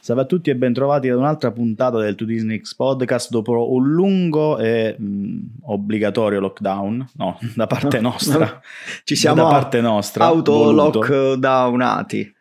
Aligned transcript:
Salve 0.00 0.22
a 0.22 0.24
tutti 0.24 0.48
e 0.48 0.56
bentrovati 0.56 1.10
ad 1.10 1.18
un'altra 1.18 1.52
puntata 1.52 1.98
del 1.98 2.14
2 2.14 2.26
Disney 2.26 2.62
Podcast 2.74 3.28
dopo 3.28 3.70
un 3.72 3.86
lungo 3.86 4.56
e 4.58 4.96
mh, 4.98 5.38
obbligatorio 5.64 6.40
lockdown, 6.40 7.06
no, 7.16 7.38
da 7.54 7.66
parte 7.66 8.00
nostra. 8.04 8.60
Ci 9.04 9.14
siamo 9.14 9.42
da 9.42 9.48
parte 9.48 9.82
nostra. 9.82 10.24
auto-lockdownati. 10.24 12.38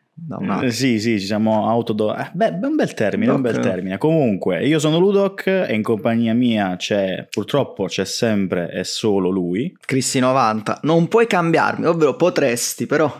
Eh, 0.61 0.71
sì, 0.71 0.99
sì, 0.99 1.19
ci 1.19 1.25
siamo 1.25 1.69
auto... 1.69 2.15
Eh, 2.15 2.29
beh, 2.33 2.59
un 2.61 2.75
bel 2.75 2.93
termine, 2.93 3.31
un 3.31 3.41
bel 3.41 3.59
termine. 3.59 3.97
Comunque, 3.97 4.65
io 4.65 4.79
sono 4.79 4.99
Ludoc 4.99 5.47
e 5.47 5.73
in 5.73 5.81
compagnia 5.81 6.33
mia 6.33 6.75
c'è, 6.75 7.27
purtroppo 7.29 7.85
c'è 7.85 8.05
sempre 8.05 8.71
e 8.71 8.83
solo 8.83 9.29
lui. 9.29 9.75
Cristi 9.85 10.19
90. 10.19 10.79
Non 10.83 11.07
puoi 11.07 11.27
cambiarmi, 11.27 11.85
ovvero 11.85 12.15
potresti, 12.15 12.85
però 12.85 13.11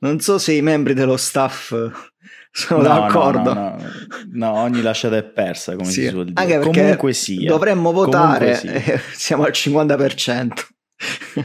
non 0.00 0.20
so 0.20 0.38
se 0.38 0.52
i 0.52 0.62
membri 0.62 0.94
dello 0.94 1.16
staff 1.16 1.74
sono 2.52 2.82
No, 2.82 2.88
d'accordo. 2.88 3.54
No, 3.54 3.76
no, 3.76 3.78
no, 4.32 4.52
ogni 4.60 4.82
lasciata 4.82 5.16
è 5.16 5.24
persa, 5.24 5.72
come 5.74 5.88
Sì, 5.90 6.02
si 6.02 6.08
suol 6.08 6.26
dire. 6.26 6.40
Anche 6.40 6.58
perché 6.58 6.80
Comunque 6.80 7.12
sia. 7.14 7.48
dovremmo 7.48 7.92
votare, 7.92 8.54
sia. 8.56 8.72
e 8.72 9.00
siamo 9.12 9.44
al 9.44 9.52
50%. 9.52 10.50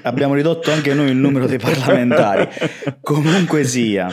Abbiamo 0.04 0.34
ridotto 0.36 0.72
anche 0.72 0.94
noi 0.94 1.10
il 1.10 1.16
numero 1.16 1.48
dei 1.48 1.58
parlamentari. 1.58 2.48
Comunque 3.02 3.64
sia, 3.64 4.08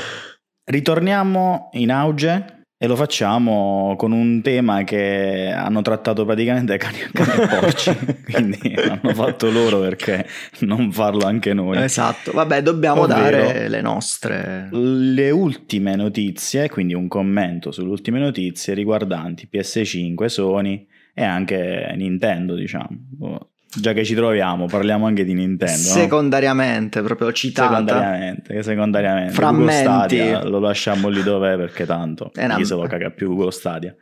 ritorniamo 0.65 1.69
in 1.73 1.91
auge 1.91 2.63
e 2.77 2.87
lo 2.87 2.97
facciamo 2.97 3.95
con 3.97 4.13
un 4.13 4.43
tema 4.43 4.83
che 4.85 5.51
hanno 5.55 5.81
trattato 5.81 6.25
praticamente 6.25 6.77
cani, 6.77 6.99
cani 7.13 7.43
e 7.43 7.47
porci. 7.61 7.97
Quindi 8.31 8.75
hanno 8.75 9.15
fatto 9.15 9.51
loro 9.51 9.81
perché 9.81 10.27
non 10.61 10.91
farlo 10.93 11.25
anche 11.27 11.55
noi. 11.55 11.79
Esatto, 11.83 12.33
vabbè, 12.33 12.63
dobbiamo 12.63 13.03
Ovvero- 13.03 13.37
dare 13.47 13.69
le 13.69 13.81
nostre. 13.81 14.69
Le 14.73 15.31
ultime 15.31 15.95
notizie, 15.97 16.69
quindi 16.69 16.95
un 16.95 17.09
commento 17.09 17.71
sulle 17.71 17.89
ultime 17.91 18.19
notizie 18.19 18.75
riguardanti 18.75 19.49
PS5, 19.51 20.25
Sony 20.27 20.87
e 21.15 21.23
anche 21.23 21.93
Nintendo, 21.97 22.55
diciamo. 22.55 23.49
Già 23.77 23.93
che 23.93 24.05
ci 24.05 24.15
troviamo, 24.15 24.67
parliamo 24.67 25.07
anche 25.07 25.25
di 25.25 25.35
Nintendo. 25.35 25.73
no? 25.73 25.79
Secondariamente, 25.95 27.03
proprio 27.03 27.33
citata. 27.33 27.69
Secondariamente, 27.79 28.63
secondariamente. 28.63 29.33
Frammenti. 29.33 29.73
Stadia 29.83 30.45
lo 30.45 30.59
lasciamo 30.61 31.09
lì 31.09 31.23
dov'è 31.23 31.57
perché 31.57 31.85
tanto 31.87 32.31
una- 32.37 32.57
chi 32.57 32.65
se 32.65 32.75
lo 32.75 32.83
caga 32.87 33.11
più 33.11 33.29
Google 33.29 33.51
Stadia. 33.51 33.95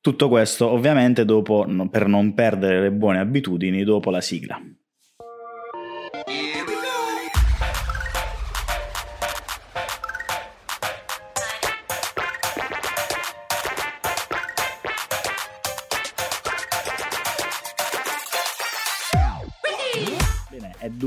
Tutto 0.00 0.28
questo 0.28 0.66
ovviamente 0.70 1.26
dopo, 1.26 1.64
no, 1.68 1.88
per 1.90 2.06
non 2.06 2.32
perdere 2.32 2.80
le 2.80 2.90
buone 2.90 3.18
abitudini, 3.18 3.84
dopo 3.84 4.10
la 4.10 4.22
sigla. 4.22 4.58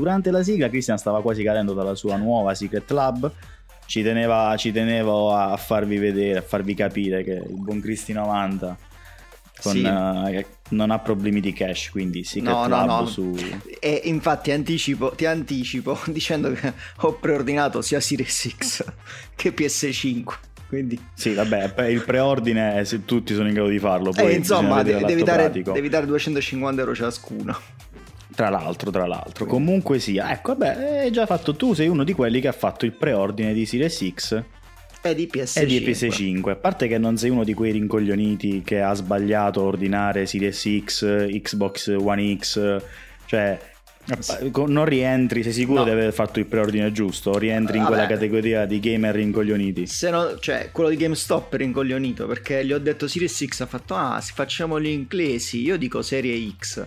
Durante 0.04 0.30
la 0.30 0.42
sigla 0.42 0.68
Christian 0.68 0.98
stava 0.98 1.22
quasi 1.22 1.42
cadendo 1.42 1.72
dalla 1.72 1.94
sua 1.94 2.16
nuova 2.16 2.54
Secret 2.54 2.90
Lab. 2.90 3.32
Ci 3.86 4.02
teneva, 4.02 4.54
ci 4.58 4.70
tenevo 4.70 5.34
a 5.34 5.56
farvi 5.56 5.96
vedere, 5.96 6.38
a 6.40 6.42
farvi 6.42 6.74
capire 6.74 7.24
che 7.24 7.32
il 7.32 7.58
buon 7.58 7.80
Cristi 7.80 8.12
90 8.12 8.76
con, 9.62 9.72
Sì. 9.72 9.82
eh, 9.82 10.30
che 10.30 10.46
non 10.70 10.90
ha 10.90 10.98
problemi 10.98 11.40
di 11.40 11.52
cash, 11.54 11.90
quindi 11.90 12.22
Secret 12.22 12.52
No, 12.52 12.66
no, 12.66 12.84
no. 12.84 13.06
su... 13.06 13.34
E 13.80 14.02
infatti 14.04 14.50
anticipo, 14.50 15.10
ti 15.10 15.24
anticipo 15.24 15.98
dicendo 16.08 16.52
che 16.52 16.72
ho 17.00 17.14
preordinato 17.14 17.80
sia 17.80 18.00
Series 18.00 18.54
X 18.58 18.84
che 19.34 19.54
PS5. 19.54 20.22
Quindi, 20.68 20.98
Sì, 21.14 21.32
vabbè, 21.34 21.86
il 21.88 22.02
preordine 22.04 22.80
eh, 22.80 22.84
se 22.84 23.04
tutti 23.04 23.32
sono 23.34 23.48
in 23.48 23.54
grado 23.54 23.68
di 23.68 23.78
farlo, 23.78 24.10
poi 24.10 24.32
eh, 24.32 24.34
insomma, 24.34 24.82
devi, 24.82 25.22
dare, 25.22 25.50
devi 25.50 25.88
dare 25.88 26.06
250 26.06 26.80
euro 26.80 26.94
ciascuno. 26.94 27.56
Tra 28.34 28.48
l'altro, 28.48 28.90
tra 28.90 29.06
l'altro. 29.06 29.46
Comunque 29.46 29.98
sia, 29.98 30.30
ecco, 30.32 30.54
vabbè, 30.56 31.00
hai 31.02 31.10
già 31.12 31.24
fatto 31.26 31.54
tu, 31.54 31.72
sei 31.74 31.88
uno 31.88 32.02
di 32.04 32.12
quelli 32.12 32.40
che 32.40 32.48
ha 32.48 32.52
fatto 32.52 32.84
il 32.84 32.92
preordine 32.92 33.52
di 33.52 33.64
Series 33.64 34.10
X 34.12 34.42
E 35.00 35.14
di 35.14 35.28
PS5. 35.32 35.60
e 35.60 35.66
di 35.66 35.80
PS5. 35.80 36.48
A 36.50 36.56
parte 36.56 36.88
che 36.88 36.98
non 36.98 37.16
sei 37.16 37.30
uno 37.30 37.44
di 37.44 37.54
quei 37.54 37.72
rincoglioniti 37.72 38.62
che 38.64 38.80
ha 38.80 38.92
sbagliato 38.94 39.60
a 39.60 39.64
ordinare 39.64 40.26
Series 40.26 40.68
X, 40.84 41.28
Xbox 41.40 41.94
One 41.98 42.36
X, 42.38 42.82
cioè 43.26 43.58
non 44.66 44.84
rientri, 44.84 45.42
sei 45.42 45.52
sicuro 45.52 45.78
No. 45.78 45.84
di 45.84 45.90
aver 45.90 46.12
fatto 46.12 46.38
il 46.38 46.46
preordine 46.46 46.90
giusto? 46.92 47.38
Rientri 47.38 47.76
in 47.78 47.84
Vabbè. 47.84 47.94
quella 47.94 48.08
categoria 48.08 48.64
di 48.66 48.78
gamer 48.80 49.14
rincoglioniti? 49.14 49.86
Se 49.86 50.10
no, 50.10 50.38
cioè, 50.40 50.70
quello 50.72 50.90
di 50.90 50.96
GameStop 50.96 51.54
è 51.54 51.56
rincoglionito 51.58 52.26
perché 52.26 52.64
gli 52.66 52.72
ho 52.72 52.78
detto 52.78 53.06
Series 53.08 53.44
X 53.46 53.60
ha 53.60 53.66
fatto 53.66 53.94
ah, 53.94 54.20
si 54.20 54.32
facciamo 54.34 54.80
gli 54.80 54.88
inglesi, 54.88 55.62
io 55.62 55.76
dico 55.78 56.02
serie 56.02 56.36
X. 56.58 56.84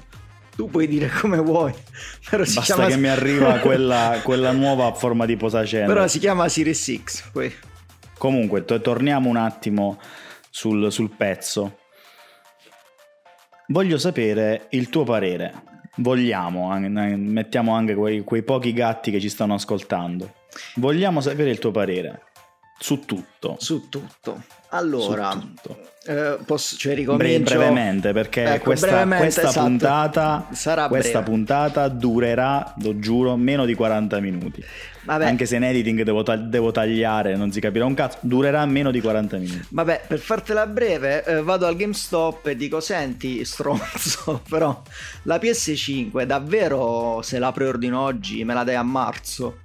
Tu 0.57 0.69
puoi 0.69 0.87
dire 0.87 1.07
come 1.07 1.37
vuoi, 1.37 1.71
però 2.29 2.43
si 2.43 2.55
Basta 2.55 2.73
chiama 2.73 2.89
che 2.89 2.97
mi 2.97 3.07
arriva 3.07 3.59
quella, 3.59 4.19
quella 4.23 4.51
nuova 4.51 4.91
forma 4.93 5.25
di 5.25 5.37
posacenere. 5.37 5.87
però 5.87 6.07
si 6.07 6.17
chiama 6.19 6.49
Series 6.49 6.99
X, 7.03 7.29
poi 7.31 7.53
Comunque, 8.17 8.65
to- 8.65 8.81
torniamo 8.81 9.29
un 9.29 9.37
attimo 9.37 9.99
sul, 10.49 10.91
sul 10.91 11.11
pezzo. 11.15 11.77
Voglio 13.67 13.97
sapere 13.99 14.67
il 14.71 14.89
tuo 14.89 15.03
parere. 15.03 15.53
Vogliamo, 15.97 16.75
mettiamo 16.79 17.73
anche 17.75 17.93
quei, 17.93 18.23
quei 18.23 18.41
pochi 18.43 18.73
gatti 18.73 19.11
che 19.11 19.19
ci 19.19 19.29
stanno 19.29 19.53
ascoltando. 19.53 20.33
Vogliamo 20.75 21.21
sapere 21.21 21.51
il 21.51 21.59
tuo 21.59 21.69
parere 21.71 22.23
su 22.79 22.99
tutto. 23.05 23.55
su 23.59 23.89
tutto. 23.89 24.41
Allora, 24.71 25.31
Su 25.31 25.39
tutto. 25.39 25.79
eh, 26.07 26.37
posso, 26.45 26.75
cioè 26.75 26.93
ricomincio 26.93 27.55
brevemente, 27.55 28.11
perché 28.11 28.43
Ecco, 28.55 28.63
questa, 28.65 28.87
brevemente, 28.87 29.23
questa 29.23 29.47
esatto. 29.47 29.65
puntata, 29.65 30.47
Sarà 30.51 30.87
questa 30.89 31.21
puntata 31.23 31.87
durerà, 31.87 32.73
lo 32.81 32.99
giuro, 32.99 33.37
meno 33.37 33.63
di 33.63 33.73
40 33.73 34.19
minuti. 34.19 34.61
Vabbè, 35.05 35.25
Anche 35.25 35.45
se 35.45 35.55
in 35.55 35.63
editing 35.63 36.01
devo, 36.01 36.21
devo 36.21 36.71
tagliare, 36.71 37.37
non 37.37 37.49
si 37.53 37.61
capirà 37.61 37.85
un 37.85 37.93
cazzo, 37.93 38.17
durerà 38.19 38.65
meno 38.65 38.91
di 38.91 38.99
40 38.99 39.37
minuti. 39.37 39.65
Vabbè, 39.69 40.01
per 40.05 40.19
fartela 40.19 40.67
breve, 40.67 41.23
eh, 41.23 41.41
vado 41.41 41.65
al 41.65 41.77
GameStop 41.77 42.47
e 42.47 42.55
dico: 42.57 42.81
Senti, 42.81 43.45
stronzo, 43.45 44.41
però 44.49 44.81
la 45.23 45.37
PS5 45.37 46.23
davvero 46.23 47.21
se 47.23 47.39
la 47.39 47.53
preordino 47.53 48.01
oggi 48.01 48.43
me 48.43 48.53
la 48.53 48.65
dai 48.65 48.75
a 48.75 48.83
marzo? 48.83 49.59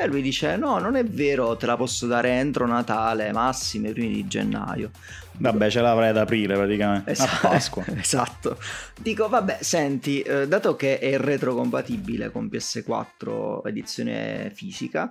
E 0.00 0.06
lui 0.06 0.22
dice: 0.22 0.56
No, 0.56 0.78
non 0.78 0.94
è 0.94 1.04
vero, 1.04 1.56
te 1.56 1.66
la 1.66 1.76
posso 1.76 2.06
dare 2.06 2.30
entro 2.30 2.66
Natale, 2.68 3.32
massimo 3.32 3.88
i 3.88 3.92
primi 3.92 4.14
di 4.14 4.28
gennaio. 4.28 4.92
Vabbè, 5.38 5.70
ce 5.70 5.80
l'avrai 5.80 6.10
ad 6.10 6.18
aprile 6.18 6.54
praticamente. 6.54 7.10
Esatto. 7.10 7.46
A 7.46 7.50
Pasqua. 7.50 7.84
esatto. 7.98 8.58
Dico, 9.00 9.28
vabbè, 9.28 9.58
senti, 9.60 10.20
eh, 10.22 10.46
dato 10.46 10.76
che 10.76 11.00
è 11.00 11.18
retrocompatibile 11.18 12.30
con 12.30 12.46
PS4 12.46 13.66
edizione 13.66 14.52
fisica, 14.54 15.10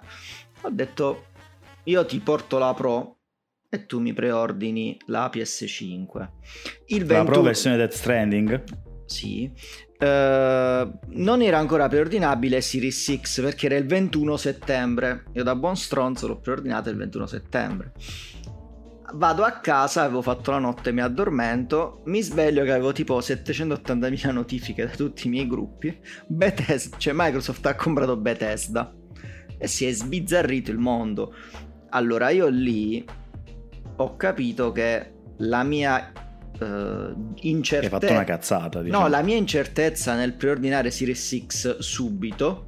ho 0.61 0.69
detto, 0.69 1.25
io 1.83 2.05
ti 2.05 2.19
porto 2.19 2.57
la 2.57 2.73
Pro 2.73 3.17
e 3.69 3.85
tu 3.85 3.99
mi 3.99 4.13
preordini 4.13 4.97
la 5.07 5.29
PS5. 5.33 6.27
Il 6.87 7.01
La 7.01 7.07
21 7.07 7.23
Pro 7.25 7.41
versione 7.41 7.75
Death 7.75 7.93
Stranding. 7.93 8.63
Sì. 9.05 9.51
Eh, 9.99 10.91
non 11.07 11.41
era 11.41 11.57
ancora 11.57 11.87
preordinabile 11.87 12.61
Series 12.61 13.19
X 13.19 13.41
perché 13.41 13.65
era 13.65 13.75
il 13.75 13.85
21 13.85 14.37
settembre. 14.37 15.25
Io 15.33 15.43
da 15.43 15.55
buon 15.55 15.75
stronzo 15.75 16.27
l'ho 16.27 16.39
preordinata 16.39 16.89
il 16.89 16.97
21 16.97 17.25
settembre. 17.25 17.91
Vado 19.13 19.43
a 19.43 19.51
casa, 19.59 20.03
avevo 20.03 20.21
fatto 20.21 20.51
la 20.51 20.59
notte, 20.59 20.91
mi 20.91 20.99
addormento, 20.99 22.01
mi 22.05 22.21
sveglio 22.21 22.65
che 22.65 22.71
avevo 22.71 22.91
tipo 22.91 23.17
780.000 23.19 24.31
notifiche 24.33 24.85
da 24.85 24.91
tutti 24.91 25.27
i 25.27 25.29
miei 25.29 25.47
gruppi. 25.47 25.97
Bethesda, 26.27 26.97
cioè 26.97 27.13
Microsoft 27.15 27.65
ha 27.65 27.75
comprato 27.75 28.17
Bethesda 28.17 28.93
e 29.57 29.67
si 29.67 29.85
è 29.85 29.91
sbizzarrito 29.91 30.71
il 30.71 30.77
mondo. 30.77 31.33
Allora 31.91 32.29
io 32.29 32.47
lì 32.47 33.03
ho 33.95 34.15
capito 34.17 34.73
che 34.73 35.13
la 35.38 35.63
mia 35.63 36.11
eh, 36.59 37.13
incertezza... 37.42 37.95
Hai 37.95 38.01
fatto 38.01 38.13
una 38.13 38.24
cazzata, 38.24 38.81
diciamo. 38.81 39.04
No, 39.04 39.09
la 39.09 39.21
mia 39.21 39.36
incertezza 39.36 40.15
nel 40.15 40.33
preordinare 40.33 40.92
Series 40.92 41.45
X 41.45 41.80
subito 41.80 42.65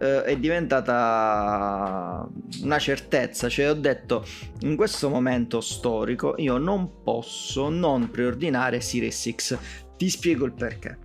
eh, 0.00 0.24
è 0.24 0.36
diventata 0.36 2.28
una 2.62 2.78
certezza, 2.78 3.48
cioè 3.48 3.70
ho 3.70 3.74
detto 3.74 4.24
in 4.60 4.76
questo 4.76 5.08
momento 5.08 5.60
storico 5.60 6.34
io 6.38 6.58
non 6.58 7.02
posso 7.02 7.68
non 7.68 8.10
preordinare 8.10 8.80
Series 8.80 9.30
X. 9.34 9.58
Ti 9.96 10.10
spiego 10.10 10.44
il 10.44 10.52
perché. 10.52 10.98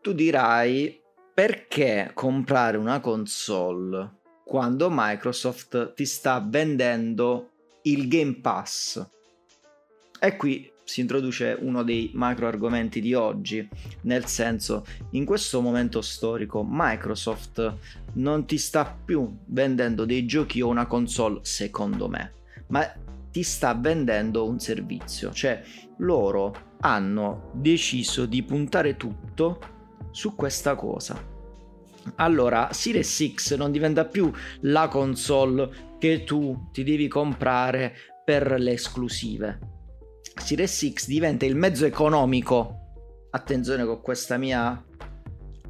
Tu 0.00 0.12
dirai 0.12 1.00
perché 1.32 2.10
comprare 2.14 2.76
una 2.76 3.00
console 3.00 4.18
quando 4.44 4.88
Microsoft 4.90 5.94
ti 5.94 6.04
sta 6.04 6.44
vendendo 6.44 7.50
il 7.82 8.08
Game 8.08 8.40
Pass? 8.40 9.08
E 10.22 10.36
qui 10.36 10.70
si 10.84 11.00
introduce 11.00 11.56
uno 11.58 11.82
dei 11.82 12.10
macro 12.12 12.46
argomenti 12.46 13.00
di 13.00 13.14
oggi, 13.14 13.66
nel 14.02 14.26
senso, 14.26 14.84
in 15.12 15.24
questo 15.24 15.62
momento 15.62 16.02
storico 16.02 16.62
Microsoft 16.68 17.76
non 18.14 18.44
ti 18.44 18.58
sta 18.58 18.98
più 19.02 19.38
vendendo 19.46 20.04
dei 20.04 20.26
giochi 20.26 20.60
o 20.60 20.68
una 20.68 20.86
console, 20.86 21.40
secondo 21.42 22.08
me, 22.08 22.32
ma 22.66 22.86
ti 23.30 23.42
sta 23.42 23.72
vendendo 23.72 24.46
un 24.46 24.58
servizio, 24.58 25.32
cioè 25.32 25.62
loro 25.98 26.74
hanno 26.80 27.50
deciso 27.54 28.26
di 28.26 28.42
puntare 28.42 28.96
tutto 28.96 29.58
su 30.10 30.34
questa 30.34 30.74
cosa. 30.74 31.38
Allora, 32.16 32.70
Series 32.72 33.32
X 33.34 33.56
non 33.56 33.70
diventa 33.70 34.04
più 34.04 34.30
la 34.62 34.88
console 34.88 35.96
che 35.98 36.24
tu 36.24 36.68
ti 36.72 36.82
devi 36.82 37.08
comprare 37.08 37.94
per 38.24 38.58
le 38.58 38.72
esclusive. 38.72 39.79
Series 40.36 40.92
X 40.92 41.06
diventa 41.06 41.44
il 41.44 41.56
mezzo 41.56 41.86
economico. 41.86 42.76
Attenzione 43.30 43.84
con 43.84 44.00
questa 44.00 44.36
mia 44.36 44.84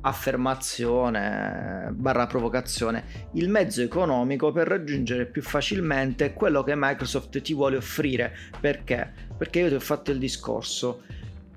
affermazione 0.02 1.90
barra 1.92 2.26
provocazione 2.26 3.28
il 3.34 3.50
mezzo 3.50 3.82
economico 3.82 4.50
per 4.50 4.66
raggiungere 4.66 5.26
più 5.26 5.42
facilmente 5.42 6.32
quello 6.32 6.62
che 6.62 6.72
Microsoft 6.74 7.38
ti 7.42 7.52
vuole 7.52 7.76
offrire 7.76 8.34
perché? 8.58 9.12
perché 9.36 9.60
io 9.60 9.68
ti 9.68 9.74
ho 9.74 9.80
fatto 9.80 10.10
il 10.10 10.18
discorso 10.18 11.02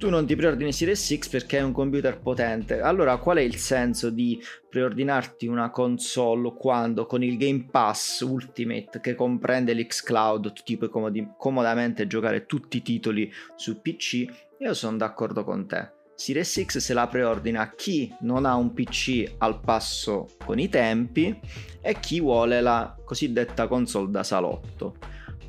tu 0.04 0.10
non 0.10 0.26
ti 0.26 0.36
preordini 0.36 0.74
Series 0.74 1.18
X 1.18 1.30
perché 1.30 1.60
è 1.60 1.62
un 1.62 1.72
computer 1.72 2.20
potente 2.20 2.82
allora 2.82 3.16
qual 3.16 3.38
è 3.38 3.42
il 3.42 3.56
senso 3.56 4.10
di 4.10 4.38
preordinarti 4.70 5.48
una 5.48 5.70
console 5.70 6.56
quando 6.58 7.06
con 7.06 7.24
il 7.24 7.38
Game 7.38 7.68
Pass 7.72 8.20
Ultimate 8.20 9.00
che 9.00 9.16
comprende 9.16 9.74
l'Xcloud 9.74 10.52
tu 10.52 10.78
puoi 10.78 10.90
comodi- 10.90 11.30
comodamente 11.38 12.06
giocare 12.06 12.46
tutti 12.46 12.76
i 12.76 12.82
titoli 12.82 13.32
su 13.56 13.80
PC 13.80 14.26
io 14.60 14.74
sono 14.74 14.98
d'accordo 14.98 15.46
con 15.46 15.66
te 15.68 15.92
Series 16.16 16.66
X 16.66 16.80
se 16.80 16.94
la 16.94 17.08
preordina 17.08 17.72
chi 17.74 18.14
non 18.24 18.46
ha 18.46 18.56
un 18.56 18.74
PC 18.74 19.36
al 19.38 19.62
passo 19.62 20.32
con 20.44 20.60
i 20.60 20.68
tempi 20.68 21.40
e 21.80 22.00
chi 22.02 22.20
vuole 22.20 22.60
la 22.60 22.94
cosiddetta 23.06 23.68
console 23.68 24.12
da 24.12 24.24
salotto. 24.24 24.96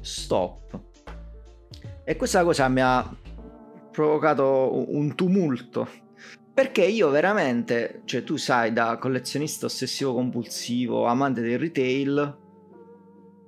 Stop. 0.00 0.80
E 2.04 2.16
questa 2.16 2.42
cosa 2.44 2.68
mi 2.68 2.80
ha 2.80 3.16
provocato 3.94 4.90
un 4.92 5.14
tumulto. 5.14 5.88
Perché 6.52 6.84
io 6.84 7.08
veramente, 7.10 8.02
cioè 8.04 8.22
tu 8.22 8.36
sai, 8.36 8.72
da 8.72 8.98
collezionista 8.98 9.66
ossessivo 9.66 10.12
compulsivo, 10.12 11.06
amante 11.06 11.40
del 11.40 11.58
retail, 11.58 12.38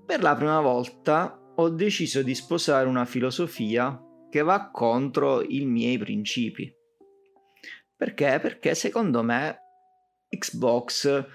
per 0.06 0.22
la 0.22 0.34
prima 0.34 0.60
volta 0.60 1.38
ho 1.56 1.68
deciso 1.68 2.22
di 2.22 2.34
sposare 2.34 2.88
una 2.88 3.04
filosofia 3.04 4.00
che 4.30 4.42
va 4.42 4.70
contro 4.70 5.42
i 5.42 5.64
miei 5.64 5.98
principi. 5.98 6.72
Perché? 7.96 8.38
Perché 8.40 8.74
secondo 8.74 9.22
me 9.22 9.58
Xbox, 10.28 11.26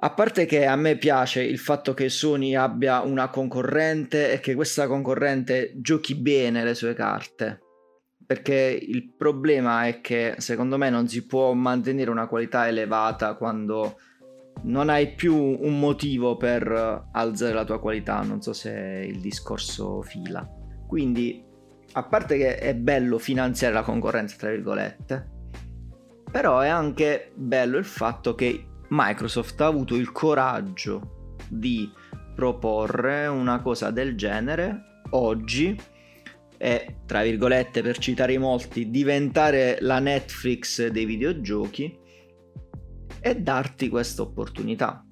a 0.00 0.10
parte 0.10 0.46
che 0.46 0.66
a 0.66 0.76
me 0.76 0.96
piace 0.96 1.42
il 1.42 1.58
fatto 1.58 1.94
che 1.94 2.08
Sony 2.08 2.54
abbia 2.54 3.00
una 3.00 3.30
concorrente 3.30 4.32
e 4.32 4.40
che 4.40 4.54
questa 4.54 4.86
concorrente 4.86 5.72
giochi 5.76 6.14
bene 6.14 6.62
le 6.64 6.74
sue 6.74 6.94
carte. 6.94 7.60
Perché 8.28 8.78
il 8.78 9.14
problema 9.16 9.86
è 9.86 10.02
che 10.02 10.34
secondo 10.36 10.76
me 10.76 10.90
non 10.90 11.08
si 11.08 11.24
può 11.24 11.54
mantenere 11.54 12.10
una 12.10 12.26
qualità 12.26 12.68
elevata 12.68 13.32
quando 13.36 13.96
non 14.64 14.90
hai 14.90 15.14
più 15.14 15.34
un 15.34 15.78
motivo 15.78 16.36
per 16.36 17.06
alzare 17.10 17.54
la 17.54 17.64
tua 17.64 17.80
qualità. 17.80 18.20
Non 18.20 18.42
so 18.42 18.52
se 18.52 19.06
il 19.08 19.18
discorso 19.20 20.02
fila. 20.02 20.46
Quindi, 20.86 21.42
a 21.92 22.02
parte 22.02 22.36
che 22.36 22.58
è 22.58 22.74
bello 22.74 23.16
finanziare 23.16 23.72
la 23.72 23.80
concorrenza, 23.80 24.36
tra 24.36 24.50
virgolette, 24.50 25.26
però 26.30 26.60
è 26.60 26.68
anche 26.68 27.32
bello 27.34 27.78
il 27.78 27.86
fatto 27.86 28.34
che 28.34 28.62
Microsoft 28.88 29.58
ha 29.62 29.66
avuto 29.66 29.94
il 29.94 30.12
coraggio 30.12 31.36
di 31.48 31.90
proporre 32.34 33.26
una 33.26 33.62
cosa 33.62 33.90
del 33.90 34.16
genere 34.18 35.02
oggi 35.12 35.74
e, 36.58 36.96
tra 37.06 37.22
virgolette, 37.22 37.82
per 37.82 37.98
citare 37.98 38.34
i 38.34 38.38
molti, 38.38 38.90
diventare 38.90 39.78
la 39.80 40.00
Netflix 40.00 40.88
dei 40.88 41.04
videogiochi 41.04 41.96
e 43.20 43.40
darti 43.40 43.88
questa 43.88 44.22
opportunità. 44.22 45.04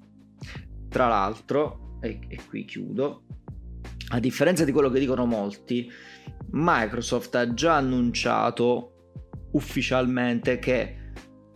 Tra 0.89 1.07
l'altro, 1.07 1.97
e, 2.01 2.19
e 2.27 2.39
qui 2.47 2.65
chiudo, 2.65 3.23
a 4.09 4.19
differenza 4.19 4.63
di 4.63 4.71
quello 4.71 4.89
che 4.89 4.99
dicono 4.99 5.25
molti, 5.25 5.89
Microsoft 6.51 7.35
ha 7.35 7.53
già 7.53 7.75
annunciato 7.75 8.91
ufficialmente 9.53 10.59
che 10.59 11.11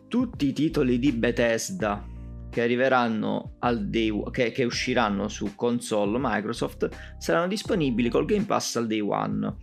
tutti 0.08 0.48
i 0.48 0.54
titoli 0.54 1.00
di 1.00 1.12
Bethesda 1.12 2.06
che 2.52 2.62
arriveranno 2.62 3.56
al 3.60 3.90
day 3.90 4.12
che, 4.30 4.52
che 4.52 4.64
usciranno 4.64 5.28
su 5.28 5.56
console 5.56 6.20
Microsoft 6.22 6.90
saranno 7.18 7.48
disponibili 7.48 8.10
col 8.10 8.26
Game 8.26 8.46
Pass 8.46 8.76
al 8.76 8.86
day 8.86 9.00
one. 9.00 9.56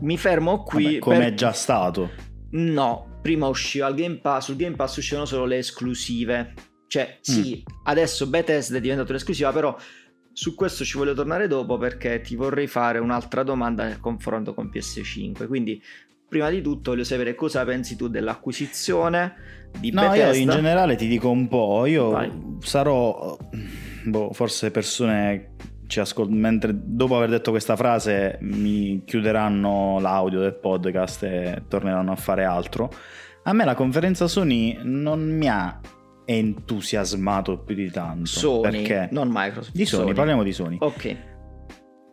Mi 0.00 0.18
fermo 0.18 0.64
qui. 0.64 0.98
come 0.98 1.18
per... 1.18 1.26
è 1.28 1.34
già 1.34 1.52
stato? 1.52 2.10
No, 2.52 3.18
prima 3.22 3.46
usciva 3.46 3.86
il 3.88 3.94
Game 3.94 4.16
Pass, 4.16 4.46
sul 4.46 4.56
Game 4.56 4.74
Pass 4.74 4.96
uscivano 4.96 5.26
solo 5.26 5.44
le 5.44 5.58
esclusive. 5.58 6.54
Cioè, 6.88 7.18
sì, 7.20 7.62
mm. 7.62 7.74
adesso 7.84 8.26
Bethesda 8.26 8.76
è 8.78 8.80
diventato 8.80 9.10
un'esclusiva, 9.10 9.52
però 9.52 9.76
su 10.32 10.54
questo 10.54 10.84
ci 10.84 10.96
voglio 10.96 11.14
tornare 11.14 11.46
dopo 11.46 11.76
perché 11.78 12.20
ti 12.20 12.36
vorrei 12.36 12.66
fare 12.66 12.98
un'altra 12.98 13.42
domanda 13.42 13.84
nel 13.84 14.00
confronto 14.00 14.54
con 14.54 14.70
PS5. 14.72 15.46
Quindi 15.46 15.80
prima 16.32 16.48
di 16.48 16.62
tutto 16.62 16.92
voglio 16.92 17.04
sapere 17.04 17.34
cosa 17.34 17.62
pensi 17.62 17.94
tu 17.94 18.08
dell'acquisizione 18.08 19.34
di 19.78 19.90
no, 19.90 20.00
Bethesda. 20.00 20.32
io 20.34 20.42
in 20.42 20.48
generale 20.48 20.96
ti 20.96 21.06
dico 21.06 21.28
un 21.28 21.46
po', 21.46 21.84
io 21.84 22.08
Vai. 22.08 22.32
sarò, 22.60 23.36
boh, 24.04 24.32
forse 24.32 24.70
persone 24.70 25.56
ci 25.88 26.00
ascoltano, 26.00 26.38
mentre 26.38 26.72
dopo 26.74 27.18
aver 27.18 27.28
detto 27.28 27.50
questa 27.50 27.76
frase 27.76 28.38
mi 28.40 29.02
chiuderanno 29.04 30.00
l'audio 30.00 30.40
del 30.40 30.54
podcast 30.54 31.22
e 31.24 31.64
torneranno 31.68 32.12
a 32.12 32.16
fare 32.16 32.44
altro. 32.44 32.90
A 33.42 33.52
me 33.52 33.66
la 33.66 33.74
conferenza 33.74 34.26
Sony 34.26 34.78
non 34.80 35.20
mi 35.36 35.50
ha 35.50 35.80
entusiasmato 36.24 37.58
più 37.58 37.74
di 37.74 37.90
tanto. 37.90 38.24
Sony, 38.24 38.70
perché 38.70 39.08
non 39.10 39.28
Microsoft. 39.30 39.74
Di 39.74 39.84
Sony, 39.84 40.02
Sony, 40.04 40.14
parliamo 40.14 40.42
di 40.42 40.52
Sony. 40.52 40.76
Ok. 40.80 41.16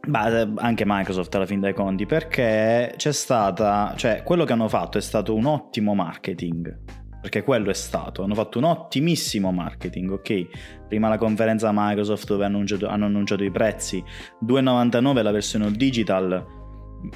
Beh, 0.09 0.53
anche 0.56 0.85
Microsoft 0.88 1.35
alla 1.35 1.45
fin 1.45 1.59
dei 1.59 1.73
conti, 1.73 2.07
perché 2.07 2.94
c'è 2.97 3.11
stata, 3.11 3.94
cioè 3.95 4.23
quello 4.23 4.44
che 4.44 4.53
hanno 4.53 4.67
fatto 4.67 4.97
è 4.97 5.01
stato 5.01 5.35
un 5.35 5.45
ottimo 5.45 5.94
marketing, 5.94 6.79
perché 7.21 7.44
quello 7.44 7.69
è 7.69 7.75
stato, 7.75 8.23
hanno 8.23 8.33
fatto 8.33 8.57
un 8.57 8.63
ottimissimo 8.63 9.51
marketing, 9.51 10.09
ok? 10.09 10.47
Prima 10.88 11.09
la 11.09 11.19
conferenza 11.19 11.69
Microsoft 11.71 12.25
dove 12.25 12.45
hanno 12.45 12.56
annunciato, 12.56 12.88
hanno 12.88 13.06
annunciato 13.06 13.44
i 13.44 13.51
prezzi, 13.51 14.03
2,99 14.44 15.21
la 15.21 15.31
versione 15.31 15.71
digital, 15.71 16.43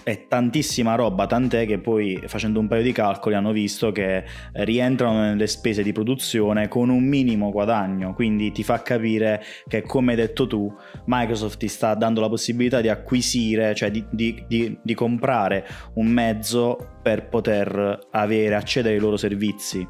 è 0.04 0.28
tantissima 0.28 0.96
roba, 0.96 1.28
tant'è 1.28 1.66
che 1.66 1.80
poi 1.80 2.22
facendo 2.28 2.60
un 2.60 2.68
paio 2.68 2.84
di 2.84 2.92
calcoli 2.92 3.36
hanno 3.36 3.52
visto 3.52 3.92
che 3.92 4.24
rientrano 4.54 5.22
nelle 5.22 5.48
spese 5.48 5.84
di 5.84 5.92
produzione 5.92 6.68
con 6.68 6.90
un 6.90 7.04
minimo 7.04 7.52
guadagno, 7.52 8.14
quindi 8.14 8.52
ti 8.52 8.64
fa 8.64 8.82
capire 8.82 9.44
che 9.68 9.82
come 9.82 10.12
hai 10.12 10.18
detto 10.18 10.48
tu 10.48 10.74
Microsoft 11.06 11.58
ti 11.58 11.68
sta 11.68 11.94
dando 11.96 12.22
la 12.22 12.30
possibilità 12.30 12.82
di 12.82 12.90
acquisire, 12.90 13.76
cioè 13.76 13.92
di, 13.92 14.06
di, 14.10 14.44
di, 14.48 14.78
di 14.82 14.94
comprare 14.94 15.66
un 15.96 16.08
mezzo 16.08 16.78
per 17.02 17.28
poter 17.28 18.08
avere, 18.12 18.56
accedere 18.56 18.96
ai 18.96 19.02
loro 19.02 19.18
servizi 19.18 19.86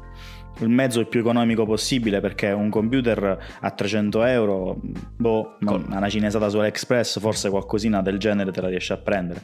il 0.60 0.68
mezzo 0.68 1.00
il 1.00 1.08
più 1.08 1.20
economico 1.20 1.64
possibile 1.66 2.20
perché 2.20 2.50
un 2.50 2.70
computer 2.70 3.38
a 3.60 3.70
300 3.70 4.24
euro, 4.24 4.80
boh, 5.16 5.56
Con... 5.64 5.86
una 5.88 6.08
cinesata 6.08 6.48
su 6.48 6.58
AliExpress, 6.58 7.18
forse 7.18 7.50
qualcosina 7.50 8.02
del 8.02 8.18
genere 8.18 8.52
te 8.52 8.60
la 8.60 8.68
riesci 8.68 8.92
a 8.92 8.98
prendere 8.98 9.42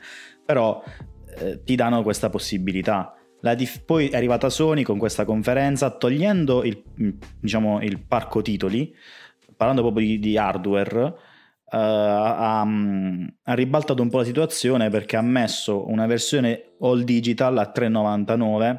però 0.50 0.82
eh, 1.38 1.62
ti 1.62 1.76
danno 1.76 2.02
questa 2.02 2.28
possibilità. 2.28 3.14
Dif- 3.40 3.84
poi 3.84 4.08
è 4.08 4.16
arrivata 4.16 4.50
Sony 4.50 4.82
con 4.82 4.98
questa 4.98 5.24
conferenza 5.24 5.90
togliendo 5.90 6.64
il, 6.64 6.82
diciamo, 7.38 7.80
il 7.82 8.04
parco 8.04 8.42
titoli, 8.42 8.92
parlando 9.56 9.82
proprio 9.82 10.08
di, 10.08 10.18
di 10.18 10.36
hardware, 10.36 11.02
uh, 11.04 11.14
ha, 11.70 12.60
ha, 12.62 13.54
ribaltato 13.54 14.02
un 14.02 14.10
po' 14.10 14.18
la 14.18 14.24
situazione 14.24 14.90
perché 14.90 15.16
ha 15.16 15.22
messo 15.22 15.88
una 15.88 16.06
versione 16.06 16.72
all 16.80 17.02
digital 17.02 17.56
a 17.58 17.72
3,99, 17.72 18.78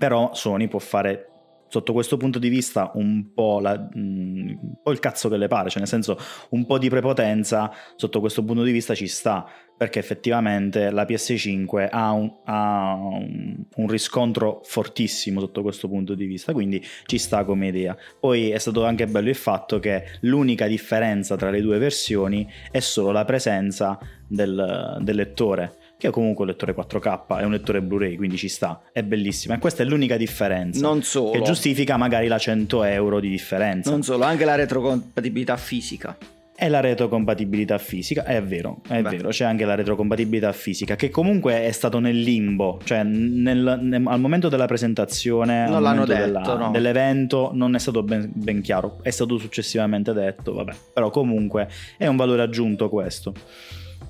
però 0.00 0.32
Sony 0.32 0.66
può 0.66 0.78
fare 0.78 1.26
sotto 1.68 1.92
questo 1.92 2.16
punto 2.16 2.38
di 2.38 2.48
vista 2.48 2.90
un 2.94 3.34
po', 3.34 3.60
la, 3.60 3.72
un 3.92 4.78
po', 4.82 4.92
il 4.92 4.98
cazzo 4.98 5.28
che 5.28 5.36
le 5.36 5.46
pare, 5.46 5.68
cioè 5.68 5.80
nel 5.80 5.88
senso 5.88 6.18
un 6.50 6.64
po' 6.64 6.78
di 6.78 6.88
prepotenza 6.88 7.70
sotto 7.96 8.18
questo 8.20 8.42
punto 8.42 8.62
di 8.62 8.72
vista 8.72 8.94
ci 8.94 9.06
sta, 9.06 9.46
perché 9.76 9.98
effettivamente 9.98 10.90
la 10.90 11.04
PS5 11.04 11.88
ha 11.90 12.12
un, 12.12 12.34
ha 12.44 12.94
un 12.94 13.88
riscontro 13.88 14.62
fortissimo 14.64 15.38
sotto 15.38 15.60
questo 15.60 15.86
punto 15.86 16.14
di 16.14 16.24
vista, 16.24 16.54
quindi 16.54 16.82
ci 17.04 17.18
sta 17.18 17.44
come 17.44 17.66
idea. 17.66 17.94
Poi 18.18 18.48
è 18.48 18.58
stato 18.58 18.86
anche 18.86 19.06
bello 19.06 19.28
il 19.28 19.36
fatto 19.36 19.78
che 19.80 20.04
l'unica 20.20 20.66
differenza 20.66 21.36
tra 21.36 21.50
le 21.50 21.60
due 21.60 21.76
versioni 21.76 22.50
è 22.70 22.80
solo 22.80 23.12
la 23.12 23.26
presenza 23.26 23.98
del, 24.26 24.96
del 25.02 25.14
lettore 25.14 25.79
che 26.00 26.08
è 26.08 26.10
comunque 26.10 26.44
un 26.44 26.50
lettore 26.50 26.74
4K, 26.74 27.36
è 27.36 27.44
un 27.44 27.50
lettore 27.50 27.82
Blu-ray, 27.82 28.16
quindi 28.16 28.38
ci 28.38 28.48
sta, 28.48 28.80
è 28.90 29.02
bellissima. 29.02 29.54
E 29.54 29.58
questa 29.58 29.82
è 29.82 29.86
l'unica 29.86 30.16
differenza. 30.16 30.80
Non 30.80 31.02
solo. 31.02 31.32
Che 31.32 31.42
giustifica 31.42 31.98
magari 31.98 32.26
la 32.26 32.38
100 32.38 32.84
euro 32.84 33.20
di 33.20 33.28
differenza. 33.28 33.90
Non 33.90 34.02
solo, 34.02 34.24
anche 34.24 34.46
la 34.46 34.54
retrocompatibilità 34.54 35.58
fisica. 35.58 36.16
e 36.62 36.68
la 36.68 36.80
retrocompatibilità 36.80 37.78
fisica, 37.78 38.24
è 38.24 38.42
vero, 38.42 38.80
è 38.86 39.00
Beh. 39.00 39.16
vero, 39.16 39.28
c'è 39.30 39.44
anche 39.44 39.64
la 39.64 39.74
retrocompatibilità 39.74 40.52
fisica 40.52 40.94
che 40.94 41.08
comunque 41.08 41.64
è 41.64 41.72
stato 41.72 42.00
nel 42.00 42.18
limbo, 42.20 42.78
cioè 42.84 43.02
nel, 43.02 43.78
nel, 43.80 44.02
al 44.06 44.20
momento 44.20 44.50
della 44.50 44.66
presentazione, 44.66 45.66
non 45.66 45.80
l'hanno 45.80 46.04
detto, 46.04 46.20
della, 46.20 46.56
no. 46.56 46.70
dell'evento 46.70 47.50
non 47.54 47.74
è 47.74 47.78
stato 47.78 48.02
ben, 48.02 48.30
ben, 48.34 48.60
chiaro, 48.60 48.98
è 49.02 49.08
stato 49.08 49.38
successivamente 49.38 50.12
detto, 50.12 50.52
vabbè, 50.52 50.72
però 50.92 51.08
comunque 51.08 51.66
è 51.96 52.06
un 52.06 52.16
valore 52.16 52.42
aggiunto 52.42 52.90
questo. 52.90 53.32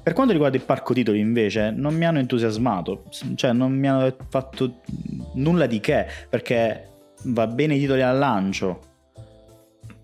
Per 0.03 0.13
quanto 0.13 0.33
riguarda 0.33 0.57
il 0.57 0.65
parco 0.65 0.95
titoli 0.95 1.19
invece 1.19 1.71
non 1.71 1.95
mi 1.95 2.07
hanno 2.07 2.19
entusiasmato, 2.19 3.05
cioè 3.35 3.53
non 3.53 3.73
mi 3.73 3.89
hanno 3.89 4.17
fatto 4.29 4.81
nulla 5.35 5.67
di 5.67 5.81
che, 5.81 6.07
perché 6.29 6.89
va 7.25 7.47
bene 7.47 7.75
i 7.75 7.79
titoli 7.79 8.03
al 8.03 8.17
lancio, 8.17 8.81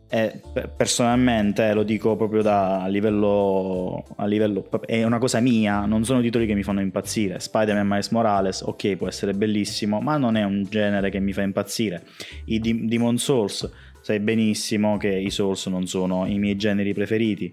e 0.09 0.41
personalmente 0.77 1.73
lo 1.73 1.83
dico 1.83 2.15
proprio 2.15 2.41
da 2.41 2.83
a 2.83 2.87
livello, 2.87 4.05
a 4.17 4.27
livello 4.27 4.69
è 4.87 5.03
una 5.03 5.19
cosa 5.19 5.41
mia 5.41 5.85
non 5.85 6.05
sono 6.05 6.21
titoli 6.21 6.47
che 6.47 6.55
mi 6.55 6.63
fanno 6.63 6.81
impazzire. 6.81 7.41
Spider-Man 7.41 7.89
Miles 7.89 8.11
Morales 8.11 8.61
ok 8.61 8.95
può 8.97 9.09
essere 9.09 9.33
bellissimo 9.33 10.01
ma 10.01 10.17
non 10.17 10.37
è 10.37 10.45
un 10.45 10.65
genere 10.69 11.11
che 11.11 11.19
mi 11.19 11.33
fa 11.33 11.43
impazzire. 11.43 12.05
I 12.45 12.87
Demon 12.87 13.19
Souls 13.19 13.69
sai 14.07 14.21
benissimo 14.21 14.99
che 14.99 15.09
i 15.09 15.31
Souls 15.31 15.67
non 15.67 15.89
sono 15.89 16.27
i 16.27 16.39
miei 16.39 16.55
generi 16.55 16.95
preferiti 16.95 17.53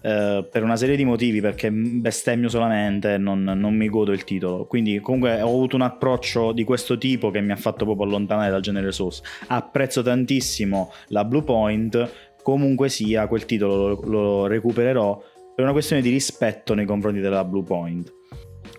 eh, 0.00 0.44
per 0.50 0.64
una 0.64 0.74
serie 0.74 0.96
di 0.96 1.04
motivi 1.04 1.40
perché 1.40 1.70
bestemmio 1.70 2.48
solamente 2.48 3.18
non, 3.18 3.44
non 3.44 3.72
mi 3.76 3.88
godo 3.88 4.10
il 4.10 4.24
titolo. 4.24 4.64
Quindi 4.66 4.98
comunque 4.98 5.40
ho 5.40 5.46
avuto 5.46 5.76
un 5.76 5.82
approccio 5.82 6.50
di 6.50 6.64
questo 6.64 6.98
tipo 6.98 7.30
che 7.30 7.40
mi 7.40 7.52
ha 7.52 7.56
fatto 7.56 7.84
proprio 7.84 8.04
allontanare 8.08 8.50
dal 8.50 8.60
genere 8.60 8.90
Souls. 8.90 9.22
Apprezzo 9.46 10.02
tantissimo 10.02 10.90
la 11.08 11.24
Blue 11.24 11.44
Point 11.44 12.10
comunque 12.42 12.88
sia 12.88 13.28
quel 13.28 13.44
titolo 13.44 13.86
lo, 13.86 14.00
lo 14.04 14.46
recupererò 14.46 15.22
per 15.54 15.62
una 15.62 15.72
questione 15.72 16.02
di 16.02 16.10
rispetto 16.10 16.74
nei 16.74 16.84
confronti 16.84 17.20
della 17.20 17.44
Blue 17.44 17.62
Point. 17.62 18.12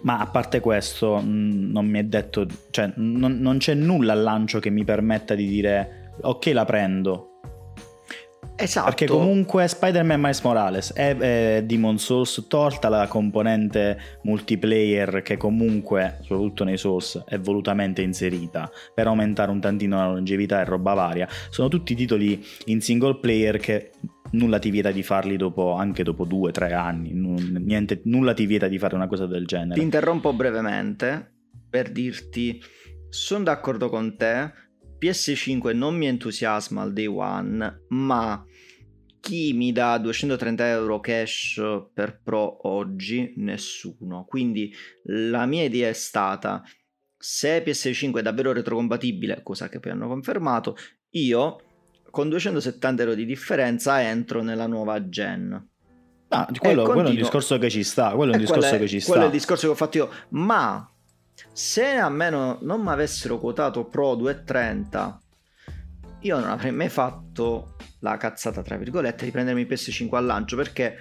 Ma 0.01 0.19
a 0.19 0.27
parte 0.27 0.59
questo 0.59 1.21
non 1.23 1.85
mi 1.85 1.99
è 1.99 2.03
detto 2.03 2.45
cioè 2.69 2.91
non, 2.97 3.37
non 3.39 3.59
c'è 3.59 3.75
nulla 3.75 4.11
al 4.11 4.23
lancio 4.23 4.59
che 4.59 4.69
mi 4.69 4.83
permetta 4.83 5.35
di 5.35 5.47
dire 5.47 6.02
ok 6.21 6.45
la 6.53 6.65
prendo. 6.65 7.27
Esatto. 8.55 8.85
Perché 8.85 9.07
comunque 9.07 9.67
Spider-Man 9.67 10.19
Miles 10.19 10.41
Morales 10.41 10.93
è, 10.93 11.17
è 11.17 11.63
Demon 11.63 11.97
Souls 11.97 12.45
tolta 12.47 12.87
la 12.87 13.07
componente 13.07 14.19
multiplayer 14.23 15.23
che 15.23 15.37
comunque, 15.37 16.19
soprattutto 16.21 16.63
nei 16.63 16.77
Souls, 16.77 17.23
è 17.25 17.39
volutamente 17.39 18.03
inserita 18.03 18.69
per 18.93 19.07
aumentare 19.07 19.49
un 19.49 19.59
tantino 19.59 19.97
la 19.97 20.11
longevità 20.11 20.61
e 20.61 20.65
roba 20.65 20.93
varia. 20.93 21.27
Sono 21.49 21.67
tutti 21.67 21.95
titoli 21.95 22.45
in 22.65 22.79
single 22.79 23.19
player 23.19 23.57
che 23.57 23.91
nulla 24.31 24.59
ti 24.59 24.69
vieta 24.69 24.91
di 24.91 25.01
farli 25.01 25.35
dopo, 25.35 25.73
anche 25.73 26.03
dopo 26.03 26.23
due, 26.23 26.51
tre 26.51 26.73
anni. 26.73 27.11
Niente, 27.11 28.01
nulla 28.05 28.33
ti 28.33 28.45
vieta 28.45 28.67
di 28.67 28.77
fare 28.77 28.93
una 28.93 29.07
cosa 29.07 29.25
del 29.25 29.47
genere. 29.47 29.73
Ti 29.73 29.81
interrompo 29.81 30.31
brevemente 30.31 31.31
per 31.69 31.91
dirti, 31.91 32.61
sono 33.09 33.45
d'accordo 33.45 33.89
con 33.89 34.15
te 34.15 34.51
PS5 35.03 35.75
non 35.75 35.97
mi 35.97 36.07
entusiasma 36.07 36.81
al 36.81 36.93
day 36.93 37.07
one, 37.07 37.85
ma 37.89 38.41
chi 39.19 39.51
mi 39.51 39.73
dà 39.73 39.97
230 39.97 40.69
euro 40.69 41.01
cash 41.01 41.61
per 41.93 42.21
Pro 42.23 42.69
oggi? 42.69 43.33
Nessuno. 43.35 44.23
Quindi 44.25 44.73
la 45.03 45.45
mia 45.45 45.63
idea 45.63 45.89
è 45.89 45.93
stata, 45.93 46.63
se 47.17 47.61
PS5 47.65 48.19
è 48.19 48.21
davvero 48.21 48.53
retrocompatibile, 48.53 49.41
cosa 49.43 49.67
che 49.67 49.81
poi 49.81 49.91
hanno 49.91 50.07
confermato, 50.07 50.77
io 51.11 51.57
con 52.09 52.29
270 52.29 53.01
euro 53.01 53.15
di 53.15 53.25
differenza 53.25 54.01
entro 54.01 54.41
nella 54.41 54.67
nuova 54.67 55.09
gen. 55.09 55.69
Ah, 56.29 56.49
quello, 56.57 56.83
quello, 56.83 57.07
è 57.07 57.09
un 57.09 57.15
discorso 57.15 57.57
che 57.57 57.69
ci 57.69 57.83
sta, 57.83 58.11
quello 58.11 58.31
è 58.31 58.35
un 58.35 58.41
discorso 58.41 58.73
è, 58.73 58.79
che 58.79 58.87
ci 58.87 58.99
sta. 59.01 59.11
Quello 59.11 59.25
è 59.25 59.27
il 59.27 59.33
discorso 59.33 59.65
che 59.67 59.71
ho 59.73 59.75
fatto 59.75 59.97
io, 59.97 60.09
ma 60.29 60.92
se 61.51 61.85
a 61.85 62.09
me 62.09 62.29
non, 62.29 62.57
non 62.61 62.81
mi 62.81 62.89
avessero 62.89 63.39
quotato 63.39 63.85
Pro 63.85 64.15
230 64.15 65.21
io 66.21 66.39
non 66.39 66.49
avrei 66.49 66.71
mai 66.71 66.89
fatto 66.89 67.75
la 67.99 68.17
cazzata 68.17 68.61
tra 68.61 68.77
virgolette 68.77 69.25
di 69.25 69.31
prendermi 69.31 69.61
il 69.61 69.67
PS5 69.67 70.15
al 70.15 70.25
lancio 70.25 70.55
perché 70.55 70.95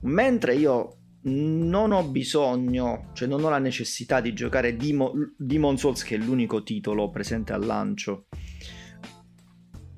mentre 0.00 0.54
io 0.54 0.98
non 1.28 1.90
ho 1.90 2.04
bisogno, 2.04 3.10
cioè 3.12 3.26
non 3.26 3.42
ho 3.42 3.48
la 3.48 3.58
necessità 3.58 4.20
di 4.20 4.32
giocare 4.32 4.76
Demon, 4.76 5.34
Demon 5.36 5.76
Souls 5.76 6.04
che 6.04 6.14
è 6.14 6.18
l'unico 6.18 6.62
titolo 6.62 7.10
presente 7.10 7.52
al 7.52 7.64
lancio 7.64 8.26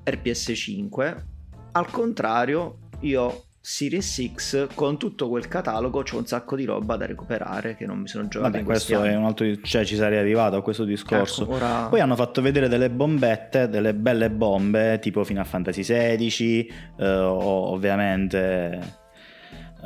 per 0.03 0.23
PS5 0.23 1.25
al 1.73 1.91
contrario 1.91 2.89
io 3.01 3.48
Series 3.61 4.33
X 4.35 4.69
con 4.75 4.99
tutto 4.99 5.29
quel 5.29 5.49
catalogo 5.49 6.03
c'è 6.03 6.17
un 6.17 6.27
sacco 6.27 6.57
di 6.57 6.65
roba 6.65 6.97
da 6.97 7.07
recuperare 7.07 7.77
che 7.77 7.87
non 7.87 7.99
mi 7.99 8.09
sono 8.09 8.29
giocato 8.29 8.53
Vabbè, 8.53 8.65
questo 8.65 9.03
è 9.03 9.15
un 9.17 9.25
altro 9.25 9.47
cioè 9.63 9.85
ci 9.85 9.97
sarei 9.97 10.19
arrivato 10.19 10.57
a 10.57 10.63
questo 10.63 10.85
discorso. 10.85 11.43
Ecco, 11.43 11.53
ora... 11.53 11.87
poi 11.89 12.01
hanno 12.01 12.17
fatto 12.17 12.41
vedere 12.41 12.69
delle 12.69 12.91
bombette 12.91 13.69
delle 13.69 13.95
belle 13.95 14.31
bombe 14.31 14.99
tipo 15.01 15.25
Final 15.25 15.47
Fantasy 15.47 15.83
XVI 15.83 16.73
eh, 16.99 17.09
o 17.09 17.73
ovviamente 17.73 19.07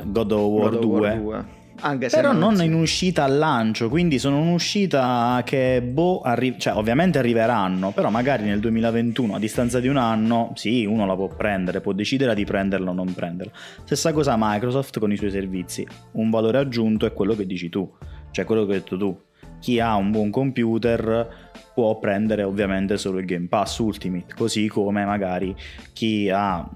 God 0.05 0.33
of 0.33 0.41
War, 0.41 0.71
God 0.71 0.81
2. 0.81 1.01
War 1.01 1.17
2 1.19 1.61
anche 1.83 2.09
se 2.09 2.17
Però 2.17 2.33
non, 2.33 2.57
si... 2.57 2.65
in 2.65 2.75
uscita 2.75 3.25
al 3.25 3.37
lancio, 3.37 3.89
quindi 3.89 4.19
sono 4.19 4.41
un'uscita 4.41 5.43
che 5.45 5.83
boh, 5.83 6.21
arri- 6.23 6.59
cioè 6.59 6.75
ovviamente 6.75 7.19
arriveranno, 7.19 7.91
però 7.91 8.11
magari 8.11 8.45
nel 8.45 8.61
2021, 8.61 9.35
a 9.35 9.39
distanza 9.39 9.81
di 9.81 9.89
un 9.89 9.97
anno, 9.97 10.53
sì, 10.55 10.85
uno 10.85 11.07
la 11.07 11.15
può 11.15 11.29
prendere, 11.29 11.81
può 11.81 11.93
decidere 11.93 12.35
di 12.35 12.45
prenderla 12.45 12.91
o 12.91 12.95
non 12.95 13.13
prenderla. 13.13 13.53
Stessa 13.85 14.13
cosa 14.13 14.37
Microsoft 14.39 14.99
con 14.99 15.13
i 15.13 15.17
suoi 15.17 15.31
servizi, 15.31 15.87
un 16.13 16.31
valore 16.31 16.59
aggiunto 16.59 17.07
è 17.07 17.13
quello 17.13 17.35
che 17.35 17.47
dici 17.47 17.69
tu, 17.69 17.91
cioè 18.31 18.45
quello 18.45 18.65
che 18.65 18.73
hai 18.73 18.79
detto 18.79 18.97
tu. 18.97 19.21
Chi 19.61 19.79
ha 19.79 19.95
un 19.95 20.11
buon 20.11 20.31
computer 20.31 21.52
può 21.75 21.99
prendere 21.99 22.43
ovviamente 22.43 22.97
solo 22.97 23.19
il 23.19 23.25
Game 23.25 23.47
Pass 23.49 23.79
Ultimate, 23.79 24.35
così 24.35 24.69
come 24.69 25.05
magari 25.05 25.55
chi 25.93 26.31
ha 26.31 26.69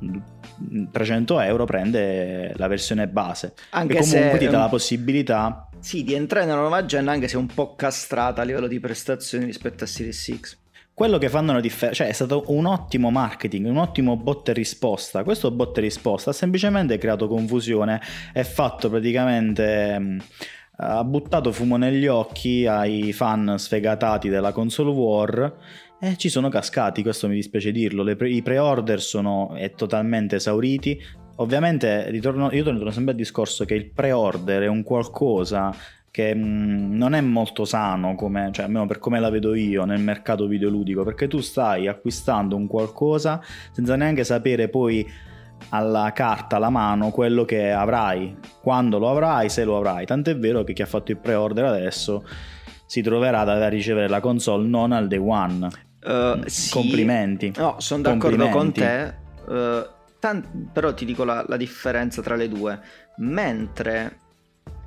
300 0.90 1.40
euro 1.40 1.64
prende 1.64 2.52
la 2.56 2.66
versione 2.66 3.08
base. 3.08 3.54
Anche 3.70 3.98
e 3.98 4.00
comunque 4.00 4.30
se, 4.32 4.38
ti 4.38 4.46
dà 4.46 4.58
la 4.58 4.68
possibilità... 4.68 5.68
Sì, 5.78 6.02
di 6.02 6.14
entrare 6.14 6.46
nella 6.46 6.60
nuova 6.60 6.84
gen 6.84 7.08
anche 7.08 7.28
se 7.28 7.36
un 7.36 7.46
po' 7.46 7.74
castrata 7.74 8.42
a 8.42 8.44
livello 8.44 8.66
di 8.66 8.80
prestazioni 8.80 9.44
rispetto 9.44 9.84
a 9.84 9.86
Series 9.86 10.38
X. 10.40 10.58
Quello 10.96 11.18
che 11.18 11.28
fanno 11.28 11.52
la 11.52 11.60
differenza, 11.60 12.02
cioè 12.02 12.10
è 12.10 12.14
stato 12.14 12.44
un 12.46 12.64
ottimo 12.64 13.10
marketing, 13.10 13.66
un 13.66 13.76
ottimo 13.76 14.16
botte 14.16 14.54
risposta. 14.54 15.24
Questo 15.24 15.50
botte 15.50 15.82
risposta 15.82 16.30
ha 16.30 16.32
semplicemente 16.32 16.96
creato 16.96 17.28
confusione 17.28 18.00
e 18.32 18.42
fatto 18.44 18.88
praticamente 18.88 20.16
ha 20.76 21.02
buttato 21.04 21.52
fumo 21.52 21.76
negli 21.76 22.06
occhi 22.06 22.66
ai 22.66 23.12
fan 23.12 23.54
sfegatati 23.58 24.28
della 24.28 24.52
console 24.52 24.90
war 24.90 25.56
e 25.98 26.16
ci 26.16 26.28
sono 26.28 26.48
cascati, 26.50 27.02
questo 27.02 27.26
mi 27.28 27.36
dispiace 27.36 27.72
dirlo, 27.72 28.04
pre- 28.16 28.30
i 28.30 28.42
pre-order 28.42 29.00
sono 29.00 29.56
totalmente 29.76 30.36
esauriti. 30.36 31.00
Ovviamente 31.36 32.10
ritorno, 32.10 32.50
io 32.52 32.64
torno 32.64 32.90
sempre 32.90 33.12
al 33.12 33.18
discorso 33.18 33.64
che 33.64 33.74
il 33.74 33.86
pre-order 33.86 34.62
è 34.62 34.66
un 34.66 34.82
qualcosa 34.82 35.74
che 36.10 36.34
mh, 36.34 36.38
mm, 36.38 36.96
non 36.96 37.14
è 37.14 37.20
molto 37.20 37.64
sano, 37.64 38.14
come, 38.14 38.50
cioè 38.52 38.66
almeno 38.66 38.86
per 38.86 38.98
come 38.98 39.20
la 39.20 39.30
vedo 39.30 39.54
io 39.54 39.84
nel 39.84 40.00
mercato 40.00 40.46
videoludico, 40.46 41.02
perché 41.02 41.28
tu 41.28 41.40
stai 41.40 41.88
acquistando 41.88 42.56
un 42.56 42.66
qualcosa 42.66 43.40
senza 43.70 43.96
neanche 43.96 44.24
sapere 44.24 44.68
poi 44.68 45.06
alla 45.70 46.12
carta, 46.12 46.56
alla 46.56 46.70
mano, 46.70 47.10
quello 47.10 47.44
che 47.44 47.72
avrai, 47.72 48.36
quando 48.60 48.98
lo 48.98 49.10
avrai, 49.10 49.48
se 49.48 49.64
lo 49.64 49.76
avrai. 49.76 50.06
Tant'è 50.06 50.36
vero 50.36 50.64
che 50.64 50.72
chi 50.72 50.82
ha 50.82 50.86
fatto 50.86 51.10
il 51.10 51.18
pre-order 51.18 51.64
adesso 51.64 52.24
si 52.86 53.02
troverà 53.02 53.44
da 53.44 53.68
ricevere 53.68 54.08
la 54.08 54.20
console 54.20 54.66
non 54.66 54.92
al 54.92 55.08
day 55.08 55.18
one. 55.18 55.68
Uh, 56.02 56.42
sì. 56.46 56.70
Complimenti. 56.70 57.52
No, 57.56 57.76
sono 57.78 58.02
d'accordo 58.02 58.48
con 58.48 58.72
te. 58.72 59.14
Uh, 59.46 59.84
tant- 60.20 60.70
però 60.72 60.94
ti 60.94 61.04
dico 61.04 61.24
la, 61.24 61.44
la, 61.48 61.56
differenza 61.56 62.22
tra 62.22 62.36
le 62.36 62.48
due. 62.48 62.80
Mentre 63.16 64.18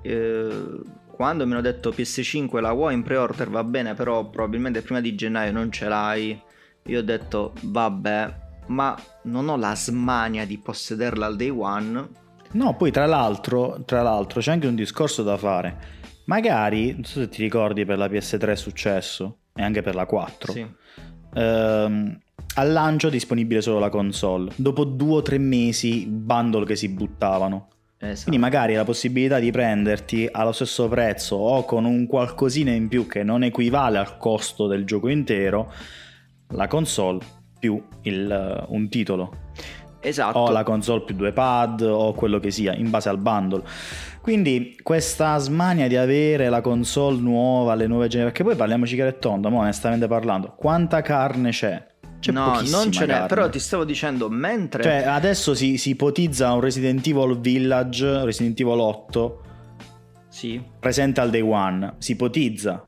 uh, 0.04 0.82
quando 1.08 1.46
mi 1.46 1.52
hanno 1.52 1.62
detto 1.62 1.92
PS5 1.92 2.62
la 2.62 2.72
vuoi 2.72 2.94
in 2.94 3.04
pre-order 3.04 3.50
va 3.50 3.64
bene, 3.66 3.94
però 3.96 4.30
probabilmente 4.30 4.82
prima 4.82 5.02
di 5.02 5.16
gennaio 5.16 5.52
non 5.52 5.72
ce 5.72 5.88
l'hai. 5.90 6.42
Io 6.84 7.00
ho 7.00 7.04
detto 7.04 7.54
vabbè, 7.64 8.34
ma 8.70 8.98
non 9.24 9.50
ho 9.50 9.58
la 9.58 9.76
smania 9.76 10.46
di 10.46 10.58
possederla 10.58 11.26
al 11.26 11.36
day 11.36 11.50
one. 11.50 12.08
No, 12.52 12.76
poi 12.76 12.92
tra 12.92 13.06
l'altro, 13.06 13.84
tra 13.86 14.02
l'altro 14.02 14.40
c'è 14.40 14.52
anche 14.52 14.68
un 14.68 14.76
discorso 14.76 15.22
da 15.22 15.38
fare. 15.38 15.98
Magari, 16.26 16.94
non 16.94 17.04
so 17.04 17.20
se 17.20 17.30
ti 17.30 17.42
ricordi 17.42 17.86
per 17.86 17.98
la 17.98 18.08
PS3 18.08 18.50
è 18.50 18.56
successo, 18.56 19.38
e 19.54 19.64
anche 19.64 19.82
per 19.82 19.96
la 19.96 20.06
4. 20.06 20.52
Sì. 20.52 20.68
Ehm, 21.36 22.20
al 22.56 22.72
lancio 22.72 23.10
disponibile 23.10 23.62
solo 23.62 23.80
la 23.80 23.90
console. 23.90 24.52
Dopo 24.56 24.84
due 24.84 25.18
o 25.18 25.22
tre 25.22 25.38
mesi, 25.38 26.06
bundle 26.08 26.66
che 26.66 26.76
si 26.76 26.90
buttavano. 26.90 27.68
Esatto. 27.98 28.30
Quindi 28.30 28.40
magari 28.40 28.76
la 28.76 28.86
possibilità 28.86 29.40
di 29.40 29.52
prenderti 29.52 30.28
allo 30.32 30.54
stesso 30.54 30.88
prezzo 30.88 31.36
o 31.36 31.66
con 31.66 31.84
un 31.86 32.08
qualcosina 32.08 32.72
in 32.72 32.88
più 32.88 33.08
che 33.08 33.24
non 33.24 33.44
equivale 33.44 33.98
al 33.98 34.18
costo 34.18 34.68
del 34.68 34.86
gioco 34.86 35.10
intero, 35.10 35.72
la 36.50 36.68
console 36.68 37.20
più 37.60 37.82
il, 38.04 38.66
uh, 38.68 38.74
un 38.74 38.89
titolo. 38.89 39.34
Esatto. 40.01 40.38
o 40.39 40.50
la 40.50 40.63
console 40.63 41.01
più 41.01 41.13
due 41.13 41.34
pad 41.34 41.82
o 41.82 42.13
quello 42.13 42.39
che 42.39 42.51
sia 42.51 42.74
in 42.74 42.89
base 42.89 43.10
al 43.10 43.18
bundle. 43.18 43.62
Quindi 44.22 44.78
questa 44.82 45.38
smania 45.38 45.88
di 45.88 45.98
avere 45.98 46.50
la 46.50 46.62
console 46.62 47.20
nuova, 47.20 47.75
le 47.75 47.88
nuove 47.88 48.08
generazioni, 48.08 48.25
perché 48.25 48.44
poi 48.44 48.56
parliamoci 48.56 48.96
chiaro 48.96 49.10
e 49.10 49.20
tondo, 49.20 49.50
ma 49.50 49.60
onestamente 49.60 50.08
parlando, 50.08 50.54
quanta 50.56 51.01
carne 51.01 51.50
c'è? 51.50 51.88
C'è 52.20 52.32
no, 52.34 52.62
non 52.70 52.92
ce 52.92 53.06
n'è, 53.06 53.13
carne. 53.13 53.28
però 53.28 53.50
ti 53.50 53.60
stavo 53.60 53.86
dicendo, 53.86 54.30
mentre... 54.30 54.84
Cioè, 54.84 55.04
adesso 55.06 55.54
si, 55.54 55.78
si 55.78 55.92
ipotizza 55.92 56.51
un 56.51 56.60
Resident 56.60 57.06
Evil 57.08 57.39
Village, 57.39 58.25
Resident 58.25 58.60
Evil 58.60 58.80
8, 58.80 59.42
sì. 60.28 60.62
presente 60.80 61.22
al 61.22 61.30
day 61.30 61.42
one, 61.42 61.96
si 61.98 62.12
ipotizza. 62.12 62.86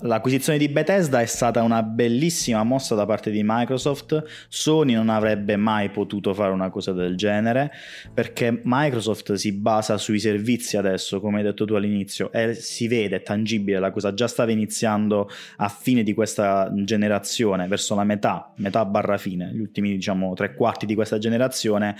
L'acquisizione 0.00 0.58
di 0.58 0.70
Bethesda 0.70 1.20
è 1.20 1.26
stata 1.26 1.60
una 1.62 1.82
bellissima 1.82 2.62
mossa 2.62 2.94
da 2.94 3.04
parte 3.04 3.30
di 3.30 3.42
Microsoft. 3.44 4.24
Sony 4.48 4.94
non 4.94 5.10
avrebbe 5.10 5.56
mai 5.56 5.90
potuto 5.90 6.32
fare 6.32 6.50
una 6.50 6.70
cosa 6.70 6.92
del 6.92 7.14
genere 7.14 7.70
perché 8.14 8.62
Microsoft 8.64 9.34
si 9.34 9.52
basa 9.52 9.98
sui 9.98 10.18
servizi 10.18 10.78
adesso, 10.78 11.20
come 11.20 11.38
hai 11.38 11.42
detto 11.42 11.66
tu 11.66 11.74
all'inizio, 11.74 12.32
e 12.32 12.54
si 12.54 12.88
vede, 12.88 13.16
è 13.16 13.22
tangibile, 13.22 13.78
la 13.78 13.90
cosa 13.90 14.14
già 14.14 14.26
stava 14.28 14.50
iniziando 14.50 15.28
a 15.56 15.68
fine 15.68 16.02
di 16.02 16.14
questa 16.14 16.72
generazione, 16.74 17.68
verso 17.68 17.94
la 17.94 18.04
metà, 18.04 18.50
metà 18.56 18.86
barra 18.86 19.18
fine, 19.18 19.50
gli 19.52 19.60
ultimi 19.60 19.90
diciamo 19.90 20.32
tre 20.32 20.54
quarti 20.54 20.86
di 20.86 20.94
questa 20.94 21.18
generazione. 21.18 21.96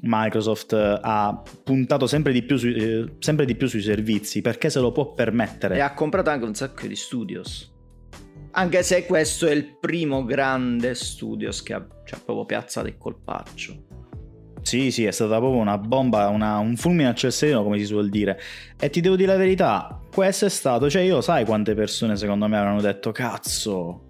Microsoft 0.00 0.72
ha 0.72 1.42
puntato 1.64 2.06
sempre 2.06 2.32
di 2.32 2.42
più, 2.42 2.56
su, 2.56 2.68
eh, 2.68 3.16
sempre 3.18 3.44
di 3.44 3.56
più 3.56 3.66
sui 3.66 3.82
servizi 3.82 4.40
perché 4.40 4.70
se 4.70 4.80
lo 4.80 4.92
può 4.92 5.12
permettere. 5.12 5.76
E 5.76 5.80
ha 5.80 5.92
comprato 5.92 6.30
anche 6.30 6.46
un 6.46 6.54
sacco 6.54 6.77
di 6.86 6.94
studios. 6.94 7.74
Anche 8.52 8.82
se 8.82 9.06
questo 9.06 9.46
è 9.46 9.52
il 9.52 9.76
primo 9.78 10.24
grande 10.24 10.94
studios 10.94 11.62
che 11.62 11.74
ha 11.74 11.86
cioè, 12.04 12.20
proprio 12.24 12.44
piazzato 12.44 12.86
il 12.86 12.96
colpaccio. 12.96 13.86
Sì, 14.62 14.90
sì, 14.90 15.04
è 15.04 15.10
stata 15.10 15.38
proprio 15.38 15.60
una 15.60 15.78
bomba, 15.78 16.28
una, 16.28 16.58
un 16.58 16.76
fulmine 16.76 17.08
a 17.08 17.14
ciel 17.14 17.32
sereno, 17.32 17.62
come 17.62 17.78
si 17.78 17.86
suol 17.86 18.08
dire. 18.08 18.38
E 18.78 18.90
ti 18.90 19.00
devo 19.00 19.16
dire 19.16 19.32
la 19.32 19.38
verità, 19.38 20.00
questo 20.12 20.46
è 20.46 20.50
stato, 20.50 20.90
cioè 20.90 21.02
io 21.02 21.20
sai 21.20 21.44
quante 21.44 21.74
persone 21.74 22.16
secondo 22.16 22.46
me 22.48 22.58
avranno 22.58 22.80
detto 22.80 23.10
cazzo, 23.10 24.08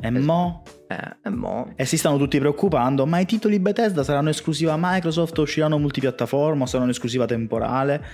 e 0.00 0.10
mo? 0.10 0.62
Eh, 0.86 1.16
e 1.24 1.28
mo? 1.30 1.72
E 1.74 1.84
si 1.84 1.96
stanno 1.96 2.18
tutti 2.18 2.38
preoccupando, 2.38 3.04
ma 3.04 3.18
i 3.18 3.26
titoli 3.26 3.58
Bethesda 3.58 4.04
saranno 4.04 4.28
esclusiva 4.28 4.76
Microsoft 4.78 5.36
o 5.38 5.42
usciranno 5.42 5.76
multipiattaforma 5.78 6.62
o 6.62 6.66
saranno 6.66 6.90
esclusiva 6.90 7.26
temporale? 7.26 8.04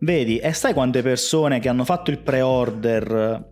Vedi, 0.00 0.38
e 0.38 0.52
sai 0.52 0.72
quante 0.72 1.02
persone 1.02 1.60
che 1.60 1.68
hanno 1.68 1.84
fatto 1.84 2.10
il 2.10 2.18
pre-order 2.18 3.48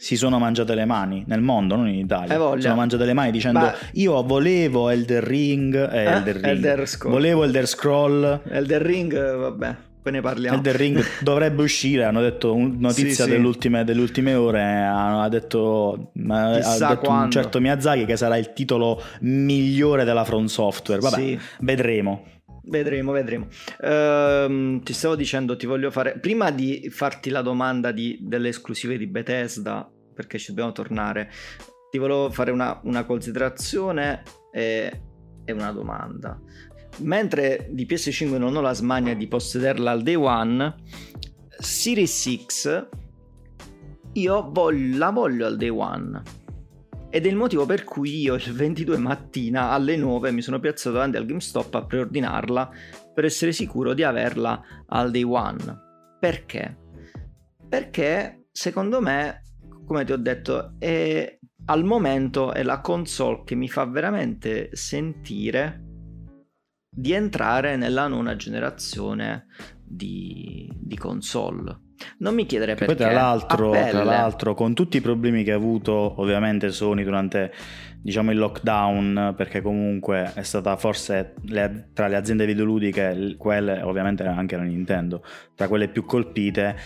si 0.00 0.16
sono 0.16 0.38
mangiate 0.38 0.76
le 0.76 0.84
mani 0.84 1.24
nel 1.26 1.40
mondo, 1.40 1.74
non 1.74 1.88
in 1.88 1.98
Italia. 1.98 2.54
Si 2.54 2.60
sono 2.62 2.76
mangiate 2.76 3.04
le 3.04 3.14
mani 3.14 3.32
dicendo 3.32 3.58
Ma... 3.58 3.74
io 3.94 4.22
volevo 4.22 4.90
Elder 4.90 5.24
Ring, 5.24 5.74
eh, 5.74 6.04
eh? 6.04 6.04
Elder 6.04 6.34
Ring. 6.36 6.46
Elder 6.46 6.88
Scroll. 6.88 7.12
Volevo 7.12 7.42
Elder 7.42 7.66
Scroll. 7.66 8.40
Elder 8.48 8.80
Ring, 8.80 9.36
vabbè. 9.36 9.76
Poi 10.00 10.12
ne 10.12 10.20
parliamo. 10.20 10.56
Elder 10.56 10.76
Ring 10.76 11.04
dovrebbe 11.20 11.62
uscire, 11.62 12.04
hanno 12.04 12.20
detto 12.20 12.54
notizia 12.56 13.24
sì, 13.24 13.30
delle, 13.30 13.44
ultime, 13.44 13.82
delle, 13.82 14.00
ultime, 14.00 14.34
ore, 14.34 14.62
ha 14.62 15.28
detto, 15.28 16.12
ha 16.28 16.78
detto 16.78 17.10
un 17.10 17.30
certo 17.32 17.60
Miyazaki 17.60 18.04
che 18.04 18.16
sarà 18.16 18.36
il 18.36 18.52
titolo 18.52 19.02
migliore 19.22 20.04
della 20.04 20.24
From 20.24 20.44
Software. 20.44 21.00
Vabbè, 21.00 21.16
sì. 21.16 21.38
vedremo. 21.58 22.22
Vedremo, 22.68 23.12
vedremo. 23.12 23.46
Uh, 23.80 24.80
ti 24.80 24.92
stavo 24.92 25.16
dicendo, 25.16 25.56
ti 25.56 25.66
voglio 25.66 25.90
fare. 25.90 26.18
Prima 26.18 26.50
di 26.50 26.88
farti 26.90 27.30
la 27.30 27.40
domanda 27.40 27.92
di, 27.92 28.18
delle 28.20 28.48
esclusive 28.48 28.98
di 28.98 29.06
Bethesda, 29.06 29.90
perché 30.14 30.38
ci 30.38 30.48
dobbiamo 30.48 30.72
tornare, 30.72 31.30
ti 31.90 31.98
volevo 31.98 32.30
fare 32.30 32.50
una, 32.50 32.78
una 32.84 33.04
considerazione 33.04 34.22
e, 34.52 35.02
e, 35.44 35.52
una 35.52 35.72
domanda. 35.72 36.38
Mentre 36.98 37.68
di 37.70 37.86
PS5 37.86 38.36
non 38.36 38.54
ho 38.54 38.60
la 38.60 38.74
smania 38.74 39.14
di 39.14 39.26
possederla 39.28 39.90
al 39.90 40.02
day 40.02 40.14
one, 40.16 40.74
Series 41.58 42.44
X 42.44 42.88
io 44.12 44.50
voglio, 44.50 44.98
la 44.98 45.10
voglio 45.10 45.46
al 45.46 45.56
day 45.56 45.68
one 45.68 46.22
ed 47.10 47.24
è 47.24 47.28
il 47.28 47.36
motivo 47.36 47.64
per 47.64 47.84
cui 47.84 48.20
io 48.20 48.34
il 48.34 48.52
22 48.52 48.98
mattina 48.98 49.70
alle 49.70 49.96
9 49.96 50.30
mi 50.30 50.42
sono 50.42 50.60
piazzato 50.60 50.96
davanti 50.96 51.16
al 51.16 51.24
GameStop 51.24 51.74
a 51.74 51.84
preordinarla 51.86 52.70
per 53.14 53.24
essere 53.24 53.52
sicuro 53.52 53.94
di 53.94 54.02
averla 54.02 54.62
al 54.86 55.10
day 55.10 55.22
one. 55.22 55.56
Perché? 56.20 56.76
Perché 57.68 58.48
secondo 58.52 59.00
me, 59.00 59.42
come 59.86 60.04
ti 60.04 60.12
ho 60.12 60.18
detto, 60.18 60.74
è, 60.78 61.38
al 61.66 61.84
momento 61.84 62.52
è 62.52 62.62
la 62.62 62.80
console 62.80 63.42
che 63.44 63.54
mi 63.54 63.68
fa 63.68 63.86
veramente 63.86 64.68
sentire 64.72 65.84
di 66.90 67.12
entrare 67.12 67.76
nella 67.76 68.06
nona 68.06 68.36
generazione 68.36 69.46
di, 69.82 70.70
di 70.74 70.96
console 70.96 71.86
non 72.18 72.34
mi 72.34 72.46
chiedere 72.46 72.74
perché. 72.74 72.94
Poi 72.94 72.96
tra 72.96 73.12
l'altro, 73.12 73.70
tra 73.70 74.04
l'altro, 74.04 74.54
con 74.54 74.74
tutti 74.74 74.98
i 74.98 75.00
problemi 75.00 75.44
che 75.44 75.52
ha 75.52 75.56
avuto 75.56 76.20
ovviamente 76.20 76.70
Sony 76.70 77.04
durante 77.04 77.52
diciamo, 78.00 78.30
il 78.30 78.38
lockdown, 78.38 79.34
perché 79.36 79.60
comunque 79.60 80.32
è 80.34 80.42
stata 80.42 80.76
forse 80.76 81.34
le, 81.46 81.90
tra 81.92 82.06
le 82.06 82.16
aziende 82.16 82.46
videoludiche, 82.46 83.34
quelle 83.36 83.82
ovviamente 83.82 84.24
anche 84.24 84.56
la 84.56 84.62
Nintendo, 84.62 85.22
tra 85.54 85.68
quelle 85.68 85.88
più 85.88 86.04
colpite, 86.04 86.76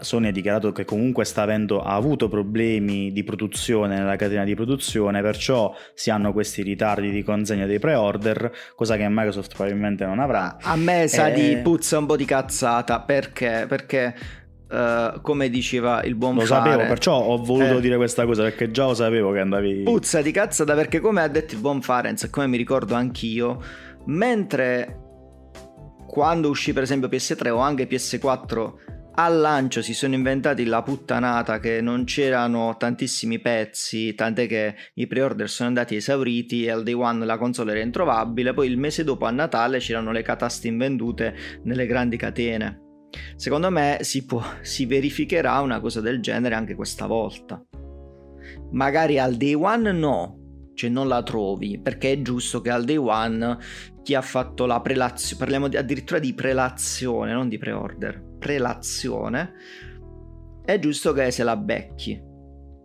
Sony 0.00 0.28
ha 0.28 0.32
dichiarato 0.32 0.72
che 0.72 0.84
comunque 0.84 1.24
sta 1.24 1.42
avendo, 1.42 1.82
ha 1.82 1.94
avuto 1.94 2.28
problemi 2.28 3.12
di 3.12 3.22
produzione 3.22 3.98
nella 3.98 4.16
catena 4.16 4.44
di 4.44 4.54
produzione, 4.54 5.20
perciò 5.22 5.74
si 5.94 6.10
hanno 6.10 6.32
questi 6.32 6.62
ritardi 6.62 7.10
di 7.10 7.22
consegna 7.22 7.66
dei 7.66 7.78
pre-order, 7.78 8.50
cosa 8.74 8.96
che 8.96 9.06
Microsoft 9.08 9.54
probabilmente 9.54 10.04
non 10.04 10.18
avrà. 10.18 10.56
A 10.60 10.76
me 10.76 11.06
sa 11.08 11.28
e... 11.28 11.32
di 11.32 11.56
puzza 11.62 11.98
un 11.98 12.06
po' 12.06 12.16
di 12.16 12.24
cazzata, 12.24 13.00
perché? 13.00 13.66
Perché 13.68 14.14
Uh, 14.70 15.20
come 15.20 15.50
diceva 15.50 16.00
il 16.04 16.14
buon 16.14 16.36
Lo 16.36 16.42
fare. 16.42 16.70
sapevo, 16.70 16.88
perciò 16.88 17.18
ho 17.18 17.36
voluto 17.38 17.78
eh. 17.78 17.80
dire 17.80 17.96
questa 17.96 18.24
cosa 18.24 18.44
perché 18.44 18.70
già 18.70 18.86
lo 18.86 18.94
sapevo 18.94 19.32
che 19.32 19.40
andavi. 19.40 19.82
Puzza 19.82 20.22
di 20.22 20.30
cazzata 20.30 20.74
perché, 20.76 21.00
come 21.00 21.22
ha 21.22 21.28
detto 21.28 21.54
il 21.54 21.60
buon 21.60 21.82
Farenz, 21.82 22.22
e 22.22 22.30
come 22.30 22.46
mi 22.46 22.56
ricordo 22.56 22.94
anch'io, 22.94 23.60
mentre 24.06 24.96
quando 26.06 26.48
uscì 26.48 26.72
per 26.72 26.84
esempio 26.84 27.08
PS3 27.08 27.48
o 27.48 27.58
anche 27.58 27.88
PS4 27.88 28.72
al 29.14 29.38
lancio 29.38 29.82
si 29.82 29.92
sono 29.92 30.14
inventati 30.14 30.64
la 30.64 30.82
puttanata 30.82 31.58
che 31.58 31.80
non 31.80 32.04
c'erano 32.04 32.76
tantissimi 32.78 33.38
pezzi, 33.38 34.14
tant'è 34.14 34.46
che 34.46 34.74
i 34.94 35.06
pre-order 35.06 35.48
sono 35.48 35.68
andati 35.68 35.96
esauriti 35.96 36.64
e 36.64 36.70
al 36.70 36.82
day 36.82 36.94
one 36.94 37.24
la 37.24 37.36
console 37.36 37.72
era 37.72 37.80
introvabile, 37.80 38.54
poi 38.54 38.68
il 38.68 38.78
mese 38.78 39.04
dopo 39.04 39.26
a 39.26 39.30
Natale 39.30 39.78
c'erano 39.78 40.12
le 40.12 40.22
cataste 40.22 40.68
invendute 40.68 41.34
nelle 41.64 41.86
grandi 41.86 42.16
catene. 42.16 42.89
Secondo 43.36 43.70
me 43.70 43.98
si, 44.02 44.24
può, 44.24 44.42
si 44.62 44.86
verificherà 44.86 45.60
una 45.60 45.80
cosa 45.80 46.00
del 46.00 46.20
genere 46.20 46.54
anche 46.54 46.74
questa 46.74 47.06
volta. 47.06 47.62
Magari 48.72 49.18
al 49.18 49.36
day 49.36 49.54
one 49.54 49.92
no, 49.92 50.40
cioè 50.74 50.90
non 50.90 51.08
la 51.08 51.22
trovi, 51.22 51.80
perché 51.80 52.12
è 52.12 52.22
giusto 52.22 52.60
che 52.60 52.70
al 52.70 52.84
day 52.84 52.96
one 52.96 53.58
chi 54.02 54.14
ha 54.14 54.22
fatto 54.22 54.66
la 54.66 54.80
prelazione, 54.80 55.38
parliamo 55.38 55.68
di, 55.68 55.76
addirittura 55.76 56.18
di 56.18 56.32
prelazione, 56.34 57.32
non 57.32 57.48
di 57.48 57.58
pre-order, 57.58 58.36
prelazione, 58.38 59.52
è 60.64 60.78
giusto 60.78 61.12
che 61.12 61.30
se 61.30 61.42
la 61.42 61.56
becchi. 61.56 62.28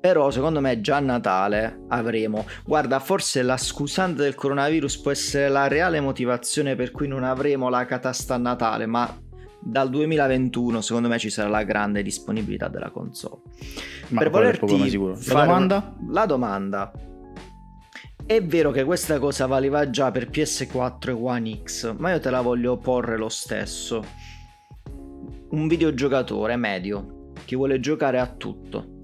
Però 0.01 0.29
secondo 0.29 0.59
me 0.59 0.81
già 0.81 0.97
a 0.97 0.99
Natale 0.99 1.85
avremo. 1.87 2.45
Guarda, 2.63 2.99
forse 2.99 3.41
la 3.41 3.57
scusante 3.57 4.21
del 4.21 4.35
coronavirus 4.35 4.99
può 4.99 5.09
essere 5.09 5.49
la 5.49 5.67
reale 5.67 5.99
motivazione 5.99 6.75
per 6.75 6.91
cui 6.91 7.07
non 7.07 7.23
avremo 7.23 7.69
la 7.69 7.85
catasta 7.85 8.35
a 8.35 8.37
Natale, 8.37 8.85
ma 8.85 9.11
dal 9.67 9.89
2021 9.89 10.79
secondo 10.81 11.07
me 11.07 11.17
ci 11.17 11.31
sarà 11.31 11.49
la 11.49 11.63
grande 11.63 12.03
disponibilità 12.03 12.67
della 12.67 12.91
console. 12.91 13.41
Ma 14.09 14.19
per 14.19 14.29
volerti 14.29 14.89
sicuro. 14.89 15.17
La 15.27 15.43
domanda? 15.43 15.95
La 16.09 16.25
domanda. 16.27 16.91
È 18.27 18.43
vero 18.43 18.71
che 18.71 18.83
questa 18.83 19.17
cosa 19.17 19.47
valeva 19.47 19.89
già 19.89 20.11
per 20.11 20.29
PS4 20.29 21.09
e 21.09 21.11
One 21.11 21.61
X, 21.63 21.95
ma 21.97 22.11
io 22.11 22.19
te 22.19 22.29
la 22.29 22.41
voglio 22.41 22.77
porre 22.77 23.17
lo 23.17 23.29
stesso. 23.29 24.03
Un 25.49 25.67
videogiocatore 25.67 26.55
medio 26.55 27.31
che 27.45 27.55
vuole 27.55 27.79
giocare 27.79 28.19
a 28.19 28.27
tutto 28.27 28.97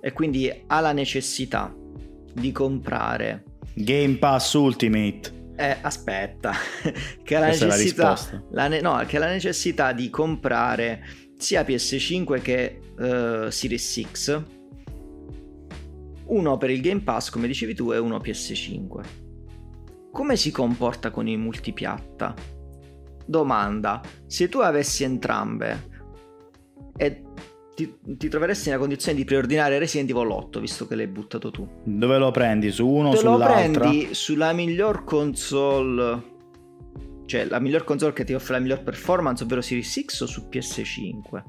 e 0.00 0.12
quindi 0.12 0.52
ha 0.66 0.80
la 0.80 0.92
necessità 0.92 1.74
di 2.32 2.52
comprare 2.52 3.44
Game 3.74 4.16
Pass 4.16 4.52
Ultimate 4.54 5.35
eh, 5.56 5.78
aspetta, 5.80 6.52
che 7.22 7.38
la 7.38 7.46
necessità, 7.46 8.16
la 8.50 8.68
ne- 8.68 8.80
no, 8.80 9.02
che 9.06 9.18
la 9.18 9.28
necessità 9.28 9.92
di 9.92 10.10
comprare 10.10 11.04
sia 11.36 11.62
PS5 11.62 12.40
che 12.40 12.80
uh, 12.96 13.50
Series 13.50 14.02
X, 14.10 14.42
uno 16.26 16.56
per 16.56 16.70
il 16.70 16.80
Game 16.80 17.00
Pass, 17.00 17.30
come 17.30 17.46
dicevi 17.46 17.74
tu, 17.74 17.92
e 17.92 17.98
uno 17.98 18.18
PS5. 18.18 19.00
Come 20.12 20.36
si 20.36 20.50
comporta 20.50 21.10
con 21.10 21.28
i 21.28 21.36
multipiatta? 21.36 22.34
Domanda, 23.26 24.00
se 24.26 24.48
tu 24.48 24.58
avessi 24.60 25.04
entrambe 25.04 25.94
e 26.96 27.25
ti, 27.76 27.94
ti, 28.16 28.28
troveresti 28.28 28.70
nella 28.70 28.80
condizione 28.80 29.16
di 29.16 29.24
preordinare 29.24 29.78
Resident 29.78 30.10
Evil 30.10 30.30
8, 30.30 30.58
visto 30.60 30.86
che 30.88 30.96
l'hai 30.96 31.06
buttato 31.06 31.50
tu. 31.50 31.68
Dove 31.84 32.18
lo 32.18 32.30
prendi? 32.32 32.72
Su 32.72 32.88
uno 32.88 33.10
o 33.10 33.14
sull'altra? 33.14 33.68
Lo 33.68 33.78
prendi 33.78 34.14
sulla 34.14 34.52
miglior 34.52 35.04
console 35.04 36.34
cioè 37.26 37.44
la 37.44 37.58
miglior 37.58 37.84
console 37.84 38.12
che 38.12 38.24
ti 38.24 38.32
offre 38.32 38.54
la 38.54 38.60
miglior 38.60 38.82
performance, 38.82 39.42
ovvero 39.42 39.60
Series 39.60 40.00
X 40.04 40.20
o 40.20 40.26
su 40.26 40.48
PS5? 40.50 41.42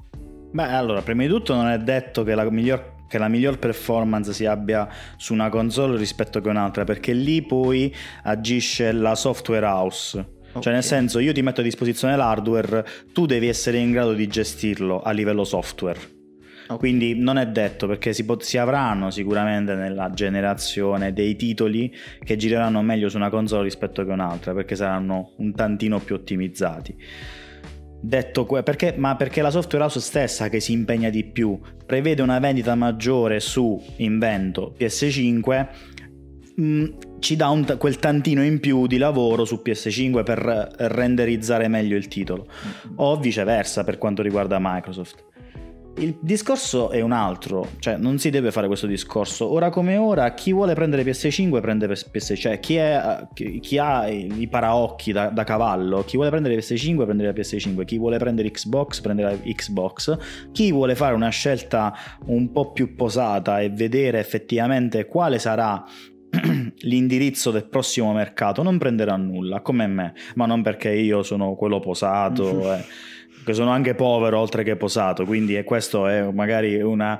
Beh, 0.50 0.62
allora, 0.64 1.02
prima 1.02 1.22
di 1.22 1.28
tutto 1.28 1.54
non 1.54 1.68
è 1.68 1.78
detto 1.78 2.24
che 2.24 2.34
la 2.34 2.48
miglior 2.50 2.96
che 3.08 3.16
la 3.16 3.28
miglior 3.28 3.58
performance 3.58 4.34
si 4.34 4.44
abbia 4.44 4.86
su 5.16 5.32
una 5.32 5.48
console 5.48 5.96
rispetto 5.96 6.42
che 6.42 6.48
un'altra, 6.50 6.84
perché 6.84 7.14
lì 7.14 7.40
poi 7.40 7.94
agisce 8.24 8.92
la 8.92 9.14
software 9.14 9.64
house. 9.64 10.18
Okay. 10.50 10.62
Cioè, 10.62 10.72
nel 10.74 10.82
senso, 10.82 11.18
io 11.18 11.32
ti 11.32 11.40
metto 11.40 11.60
a 11.60 11.64
disposizione 11.64 12.16
l'hardware, 12.16 12.84
tu 13.14 13.24
devi 13.24 13.48
essere 13.48 13.78
in 13.78 13.92
grado 13.92 14.12
di 14.12 14.26
gestirlo 14.26 15.00
a 15.00 15.12
livello 15.12 15.44
software. 15.44 16.17
Okay. 16.68 16.76
Quindi 16.76 17.14
non 17.14 17.38
è 17.38 17.46
detto 17.46 17.86
perché 17.86 18.12
si, 18.12 18.26
pot- 18.26 18.42
si, 18.42 18.58
avranno 18.58 19.10
sicuramente 19.10 19.74
nella 19.74 20.10
generazione 20.10 21.14
dei 21.14 21.34
titoli 21.34 21.90
che 22.22 22.36
gireranno 22.36 22.82
meglio 22.82 23.08
su 23.08 23.16
una 23.16 23.30
console 23.30 23.62
rispetto 23.62 24.04
che 24.04 24.10
un'altra 24.10 24.52
perché 24.52 24.76
saranno 24.76 25.32
un 25.36 25.54
tantino 25.54 25.98
più 25.98 26.16
ottimizzati. 26.16 26.94
Detto 28.00 28.44
que- 28.44 28.62
perché, 28.62 28.94
ma 28.98 29.16
perché 29.16 29.40
la 29.40 29.50
software 29.50 29.84
house 29.84 30.00
stessa 30.00 30.50
che 30.50 30.60
si 30.60 30.72
impegna 30.72 31.08
di 31.08 31.24
più 31.24 31.58
prevede 31.86 32.20
una 32.20 32.38
vendita 32.38 32.74
maggiore 32.74 33.40
su 33.40 33.82
invento 33.96 34.74
PS5 34.78 35.68
mh, 36.54 36.62
mm, 36.62 36.84
ci 37.18 37.34
dà 37.34 37.48
un, 37.48 37.76
quel 37.78 37.98
tantino 37.98 38.44
in 38.44 38.60
più 38.60 38.86
di 38.86 38.98
lavoro 38.98 39.46
su 39.46 39.62
PS5 39.64 40.22
per 40.22 40.74
renderizzare 40.76 41.66
meglio 41.66 41.96
il 41.96 42.08
titolo 42.08 42.46
o 42.96 43.16
viceversa 43.16 43.84
per 43.84 43.96
quanto 43.96 44.20
riguarda 44.20 44.58
Microsoft 44.60 45.24
il 45.98 46.16
discorso 46.20 46.90
è 46.90 47.00
un 47.00 47.12
altro, 47.12 47.68
cioè 47.78 47.96
non 47.96 48.18
si 48.18 48.30
deve 48.30 48.50
fare 48.50 48.66
questo 48.66 48.86
discorso. 48.86 49.50
Ora 49.50 49.70
come 49.70 49.96
ora, 49.96 50.32
chi 50.34 50.52
vuole 50.52 50.74
prendere 50.74 51.02
PS5 51.02 51.60
prende 51.60 51.86
PS5, 51.86 52.36
cioè 52.36 52.60
chi, 52.60 52.76
è, 52.76 53.26
chi 53.32 53.78
ha 53.78 54.06
i 54.08 54.46
paraocchi 54.48 55.12
da, 55.12 55.28
da, 55.28 55.44
cavallo, 55.44 56.04
chi 56.04 56.16
vuole 56.16 56.30
prendere 56.30 56.56
PS5 56.56 57.04
prende 57.04 57.24
la 57.24 57.32
PS5, 57.32 57.84
chi 57.84 57.98
vuole 57.98 58.18
prendere 58.18 58.50
Xbox 58.50 59.00
prende 59.00 59.22
la 59.22 59.36
Xbox, 59.36 60.50
chi 60.52 60.72
vuole 60.72 60.94
fare 60.94 61.14
una 61.14 61.30
scelta 61.30 61.94
un 62.26 62.50
po' 62.52 62.72
più 62.72 62.94
posata 62.94 63.60
e 63.60 63.70
vedere 63.70 64.18
effettivamente 64.18 65.06
quale 65.06 65.38
sarà 65.38 65.84
l'indirizzo 66.78 67.50
del 67.50 67.68
prossimo 67.68 68.12
mercato 68.12 68.62
non 68.62 68.78
prenderà 68.78 69.16
nulla, 69.16 69.60
come 69.60 69.86
me, 69.86 70.14
ma 70.34 70.46
non 70.46 70.62
perché 70.62 70.90
io 70.90 71.22
sono 71.22 71.54
quello 71.54 71.80
posato. 71.80 72.72
eh 72.74 73.16
che 73.48 73.54
sono 73.54 73.70
anche 73.70 73.94
povero 73.94 74.38
oltre 74.38 74.62
che 74.62 74.76
posato, 74.76 75.24
quindi 75.24 75.62
questo 75.64 76.06
è 76.06 76.30
magari 76.30 76.82
una 76.82 77.18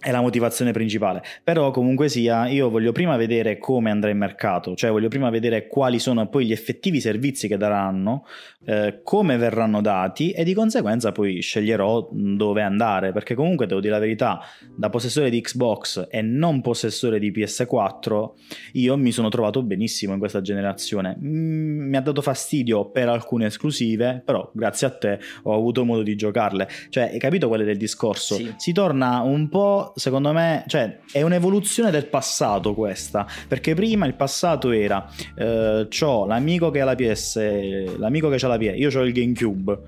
è 0.00 0.10
la 0.10 0.20
motivazione 0.20 0.72
principale. 0.72 1.22
Però 1.42 1.70
comunque 1.70 2.08
sia, 2.08 2.48
io 2.48 2.70
voglio 2.70 2.92
prima 2.92 3.16
vedere 3.16 3.58
come 3.58 3.90
andrà 3.90 4.10
il 4.10 4.16
mercato, 4.16 4.74
cioè 4.74 4.90
voglio 4.90 5.08
prima 5.08 5.30
vedere 5.30 5.66
quali 5.66 5.98
sono 5.98 6.28
poi 6.28 6.46
gli 6.46 6.52
effettivi 6.52 7.00
servizi 7.00 7.48
che 7.48 7.56
daranno, 7.56 8.24
eh, 8.64 9.00
come 9.02 9.36
verranno 9.36 9.80
dati 9.80 10.30
e 10.30 10.44
di 10.44 10.54
conseguenza 10.54 11.12
poi 11.12 11.40
sceglierò 11.40 12.08
dove 12.12 12.62
andare, 12.62 13.12
perché 13.12 13.34
comunque 13.34 13.66
devo 13.66 13.80
dire 13.80 13.92
la 13.92 13.98
verità, 13.98 14.40
da 14.74 14.88
possessore 14.88 15.30
di 15.30 15.40
Xbox 15.40 16.06
e 16.10 16.22
non 16.22 16.60
possessore 16.60 17.18
di 17.18 17.32
PS4, 17.32 18.30
io 18.74 18.96
mi 18.96 19.10
sono 19.10 19.28
trovato 19.28 19.62
benissimo 19.62 20.12
in 20.12 20.18
questa 20.18 20.40
generazione. 20.40 21.16
Mm, 21.20 21.88
mi 21.88 21.96
ha 21.96 22.00
dato 22.00 22.22
fastidio 22.22 22.90
per 22.90 23.08
alcune 23.08 23.46
esclusive, 23.46 24.22
però 24.24 24.48
grazie 24.54 24.86
a 24.86 24.90
te 24.90 25.18
ho 25.42 25.54
avuto 25.54 25.84
modo 25.84 26.02
di 26.02 26.14
giocarle. 26.14 26.68
Cioè, 26.88 27.10
hai 27.12 27.18
capito 27.18 27.48
qual 27.48 27.60
è 27.60 27.70
il 27.70 27.76
discorso? 27.76 28.34
Sì. 28.34 28.54
Si 28.56 28.72
torna 28.72 29.20
un 29.22 29.48
po' 29.48 29.87
secondo 29.94 30.32
me, 30.32 30.64
cioè, 30.66 30.98
è 31.12 31.22
un'evoluzione 31.22 31.90
del 31.90 32.06
passato 32.06 32.74
questa, 32.74 33.26
perché 33.46 33.74
prima 33.74 34.06
il 34.06 34.14
passato 34.14 34.70
era, 34.70 35.08
eh, 35.36 35.88
ho 36.00 36.26
l'amico 36.26 36.70
che 36.70 36.80
ha 36.80 36.84
la 36.84 36.94
PS, 36.94 37.96
l'amico 37.98 38.28
che 38.28 38.44
ha 38.44 38.48
la 38.48 38.58
PS, 38.58 38.74
io 38.76 38.98
ho 38.98 39.04
il 39.04 39.12
GameCube. 39.12 39.80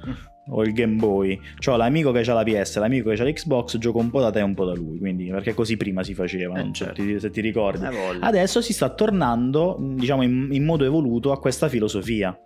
o 0.52 0.62
il 0.62 0.72
Game 0.72 0.96
Boy, 0.96 1.38
ho 1.66 1.76
l'amico 1.76 2.10
che 2.10 2.28
ha 2.28 2.34
la 2.34 2.42
PS, 2.42 2.78
l'amico 2.78 3.10
che 3.10 3.22
ha 3.22 3.24
l'Xbox, 3.24 3.78
gioco 3.78 3.98
un 3.98 4.10
po' 4.10 4.20
da 4.20 4.30
te 4.30 4.40
e 4.40 4.42
un 4.42 4.54
po' 4.54 4.64
da 4.64 4.74
lui, 4.74 4.98
quindi 4.98 5.26
perché 5.26 5.54
così 5.54 5.76
prima 5.76 6.02
si 6.02 6.12
faceva, 6.12 6.58
eh, 6.58 6.72
certo. 6.72 7.00
se, 7.00 7.06
ti, 7.06 7.20
se, 7.20 7.30
ti, 7.30 7.40
ricordi. 7.40 7.86
Adesso 8.18 8.60
si 8.60 8.72
sta 8.72 8.88
tornando, 8.88 9.76
diciamo, 9.78 10.22
in, 10.22 10.48
in 10.50 10.64
modo 10.64 10.84
evoluto 10.84 11.30
a 11.30 11.38
questa 11.38 11.68
filosofia. 11.68 12.36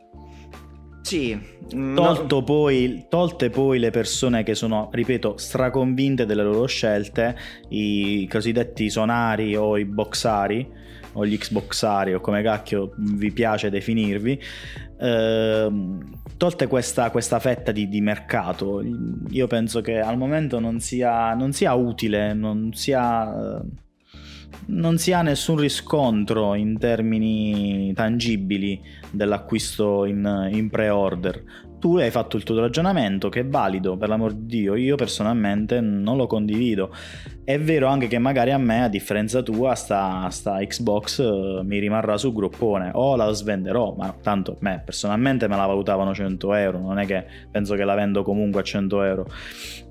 Sì. 1.05 1.39
Mm, 1.75 1.95
Tolto 1.95 2.37
no. 2.37 2.45
poi, 2.45 3.07
tolte 3.11 3.51
poi 3.51 3.79
le 3.79 3.91
persone 3.91 4.43
che 4.43 4.55
sono, 4.55 4.89
ripeto, 4.91 5.37
straconvinte 5.37 6.25
delle 6.25 6.43
loro 6.43 6.65
scelte, 6.65 7.37
i 7.69 8.27
cosiddetti 8.31 8.89
sonari 8.89 9.55
o 9.55 9.77
i 9.77 9.85
boxari, 9.85 10.67
o 11.13 11.27
gli 11.27 11.37
xboxari 11.37 12.15
o 12.15 12.21
come 12.21 12.43
cacchio 12.43 12.95
vi 12.97 13.31
piace 13.33 13.69
definirvi, 13.69 14.41
eh, 14.99 15.73
tolte 16.39 16.67
questa, 16.67 17.11
questa 17.11 17.39
fetta 17.39 17.71
di, 17.71 17.87
di, 17.87 18.01
mercato, 18.01 18.83
io 19.29 19.47
penso 19.47 19.83
che 19.83 20.01
al 20.01 20.17
momento 20.17 20.59
non 20.59 20.81
sia, 20.81 21.35
non 21.35 21.53
sia 21.53 21.75
utile, 21.75 22.33
non 22.33 22.73
sia 22.73 23.63
non 24.67 24.99
si 24.99 25.13
ha 25.13 25.23
nessun 25.23 25.57
riscontro 25.57 26.55
in 26.55 26.79
termini 26.79 27.93
tangibili 27.95 28.81
dell'acquisto 29.11 30.05
in, 30.05 30.51
in 30.53 30.71
pre-order 30.71 31.43
tu 31.85 31.99
hai 31.99 32.11
fatto 32.11 32.39
il 32.39 32.45
tuo 32.45 32.59
ragionamento 32.59 33.29
che 33.29 33.41
è 33.41 33.47
valido, 33.47 33.99
per 33.99 34.09
l'amor 34.09 34.33
di 34.33 34.47
Dio, 34.47 34.75
io 34.75 34.97
personalmente 34.97 35.83
non 35.83 36.17
lo 36.17 36.27
condivido. 36.27 36.91
È 37.45 37.61
vero 37.61 37.89
anche 37.89 38.07
che 38.07 38.19
magari 38.19 38.53
a 38.53 38.57
me, 38.57 38.85
a 38.85 38.89
differenza 38.89 39.43
tua, 39.43 39.75
sta, 39.75 40.27
sta 40.31 40.65
Xbox 40.65 41.19
uh, 41.19 41.61
mi 41.63 41.79
rimarrà 41.79 42.17
sul 42.17 42.33
gruppone 42.33 42.91
o 42.95 43.17
la 43.17 43.31
svenderò, 43.33 43.95
ma 43.99 44.17
tanto 44.19 44.57
me 44.61 44.81
personalmente 44.83 45.47
me 45.47 45.57
la 45.57 45.67
valutavano 45.67 46.15
100 46.15 46.55
euro, 46.55 46.79
non 46.79 46.99
è 46.99 47.05
che 47.05 47.27
penso 47.51 47.75
che 47.75 47.85
la 47.85 47.95
vendo 47.95 48.23
comunque 48.23 48.63
a 48.63 48.65
100 48.65 49.03
euro 49.03 49.27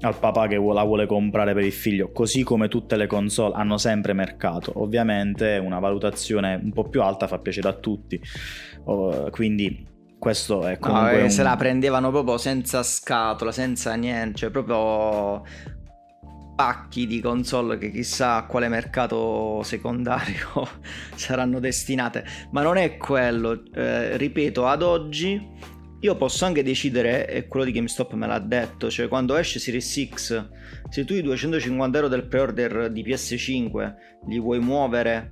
al 0.02 0.18
papà 0.18 0.48
che 0.48 0.56
la 0.56 0.84
vuole 0.84 1.06
comprare 1.06 1.54
per 1.54 1.64
il 1.64 1.72
figlio, 1.72 2.12
così 2.12 2.42
come 2.42 2.70
tutte 2.70 2.96
le 2.98 3.06
console 3.06 3.54
hanno 3.54 3.78
sempre 3.78 4.14
mercato. 4.14 4.72
Ovviamente 4.78 5.62
una 5.64 5.78
valutazione 5.78 6.60
un 6.60 6.74
po' 6.74 6.90
più 6.90 7.04
alta 7.04 7.28
fa 7.28 7.38
piacere 7.38 7.68
a 7.68 7.74
tutti, 7.74 8.20
uh, 8.86 9.30
quindi 9.30 9.92
questo 10.24 10.66
è 10.66 10.80
comunque. 10.80 11.18
No, 11.18 11.24
un... 11.24 11.30
Se 11.30 11.44
la 11.44 11.58
prendevano 11.58 12.10
proprio 12.10 12.38
senza 12.38 12.82
scatola, 12.82 13.52
senza 13.52 13.94
niente, 13.96 14.38
cioè 14.38 14.52
proprio 14.52 15.44
pacchi 16.56 17.06
di 17.08 17.20
console 17.20 17.78
che 17.78 17.92
chissà 17.92 18.36
a 18.36 18.46
quale 18.46 18.70
mercato 18.70 19.62
secondario 19.64 20.66
saranno 21.16 21.60
destinate. 21.60 22.24
Ma 22.52 22.62
non 22.62 22.78
è 22.78 22.96
quello, 22.96 23.64
eh, 23.74 24.16
ripeto, 24.16 24.66
ad 24.66 24.82
oggi 24.82 25.46
io 26.00 26.16
posso 26.16 26.46
anche 26.46 26.64
decidere, 26.64 27.28
e 27.28 27.46
quello 27.48 27.66
di 27.66 27.74
GameStop 27.74 28.14
me 28.14 28.26
l'ha 28.26 28.40
detto, 28.40 28.90
cioè 28.90 29.10
quando 29.10 29.36
esce 29.36 29.60
Series 29.60 30.08
X, 30.10 30.50
se 30.90 31.04
tu 31.04 31.16
i 31.16 31.22
250 31.22 31.98
euro 31.98 32.10
del 32.10 32.28
pre-order 32.28 32.90
di 32.90 33.04
PS5 33.04 33.94
li 34.28 34.40
vuoi 34.40 34.60
muovere 34.62 35.32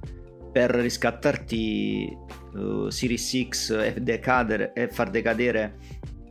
per 0.51 0.71
riscattarti 0.71 2.40
uh, 2.53 2.89
Series 2.89 3.47
X 3.47 3.71
e, 3.71 4.01
decadere, 4.01 4.73
e 4.73 4.87
far 4.87 5.09
decadere 5.09 5.75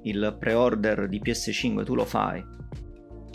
il 0.03 0.37
pre-order 0.39 1.09
di 1.09 1.21
PS5, 1.21 1.85
tu 1.85 1.95
lo 1.95 2.05
fai. 2.05 2.59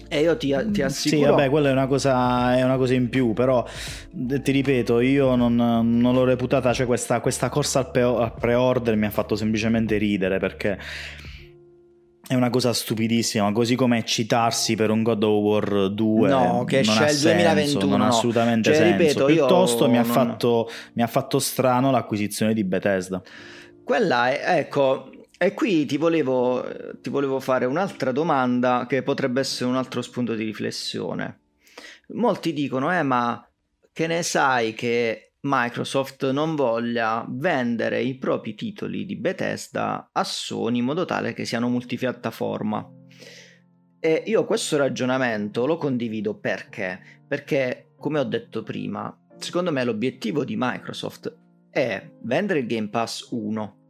E 0.07 0.21
io 0.21 0.37
ti, 0.37 0.55
ti 0.71 0.81
mm, 0.81 0.85
assicuro. 0.85 1.21
Sì, 1.21 1.29
vabbè, 1.29 1.49
quella 1.49 1.69
è 1.69 1.71
una, 1.71 1.87
cosa, 1.87 2.55
è 2.55 2.63
una 2.63 2.77
cosa 2.77 2.93
in 2.93 3.09
più, 3.09 3.33
però 3.33 3.65
ti 4.11 4.51
ripeto, 4.51 4.99
io 4.99 5.35
non, 5.35 5.55
non 5.55 6.13
l'ho 6.13 6.23
reputata, 6.23 6.73
cioè 6.73 6.85
questa, 6.85 7.19
questa 7.19 7.49
corsa 7.49 7.79
al 7.91 8.33
pre-order 8.39 8.95
mi 8.95 9.07
ha 9.07 9.11
fatto 9.11 9.35
semplicemente 9.35 9.97
ridere 9.97 10.37
perché 10.39 10.77
è 12.27 12.33
una 12.33 12.49
cosa 12.49 12.73
stupidissima, 12.73 13.51
così 13.51 13.75
come 13.75 14.03
citarsi 14.03 14.75
per 14.75 14.89
un 14.89 15.03
God 15.03 15.23
of 15.23 15.43
War 15.43 15.89
2 15.89 16.29
no, 16.29 16.63
che 16.65 16.81
non 16.83 17.03
esce 17.03 17.27
il 17.27 17.35
2021 17.35 17.85
non 17.85 18.01
ha 18.01 18.07
assolutamente 18.07 18.73
cioè, 18.73 18.81
senso. 18.81 18.97
Ripeto, 18.97 19.25
Piuttosto 19.25 19.87
mi 19.87 19.97
ha, 19.97 20.01
non... 20.01 20.11
fatto, 20.11 20.69
mi, 20.93 21.03
ha 21.03 21.07
fatto, 21.07 21.37
strano 21.37 21.91
l'acquisizione 21.91 22.53
di 22.53 22.63
Bethesda. 22.63 23.21
Quella 23.83 24.29
è, 24.29 24.57
ecco, 24.59 25.11
e 25.37 25.53
qui 25.53 25.85
ti 25.85 25.97
volevo, 25.97 26.67
ti 27.01 27.11
volevo 27.11 27.39
fare 27.39 27.65
un'altra 27.65 28.11
domanda 28.11 28.85
che 28.87 29.03
potrebbe 29.03 29.41
essere 29.41 29.69
un 29.69 29.75
altro 29.75 30.01
spunto 30.01 30.33
di 30.33 30.43
riflessione. 30.43 31.39
Molti 32.09 32.53
dicono, 32.53 32.91
eh, 32.97 33.03
ma 33.03 33.47
che 33.93 34.07
ne 34.07 34.23
sai 34.23 34.73
che 34.73 35.24
Microsoft 35.47 36.31
non 36.31 36.55
voglia 36.55 37.23
vendere 37.29 38.01
i 38.01 38.17
propri 38.17 38.55
titoli 38.55 39.05
di 39.05 39.15
Bethesda 39.15 40.09
a 40.11 40.23
Sony 40.23 40.79
in 40.79 40.85
modo 40.85 41.05
tale 41.05 41.33
che 41.33 41.45
siano 41.45 41.69
multipiattaforma. 41.69 42.83
E 43.99 44.23
io 44.25 44.43
questo 44.45 44.77
ragionamento 44.77 45.67
lo 45.67 45.77
condivido 45.77 46.39
perché? 46.39 46.99
Perché, 47.27 47.91
come 47.95 48.17
ho 48.19 48.23
detto 48.23 48.63
prima, 48.63 49.15
secondo 49.37 49.71
me 49.71 49.83
l'obiettivo 49.83 50.43
di 50.43 50.55
Microsoft 50.57 51.31
è 51.69 52.11
vendere 52.23 52.59
il 52.59 52.65
Game 52.65 52.89
Pass 52.89 53.29
1 53.29 53.84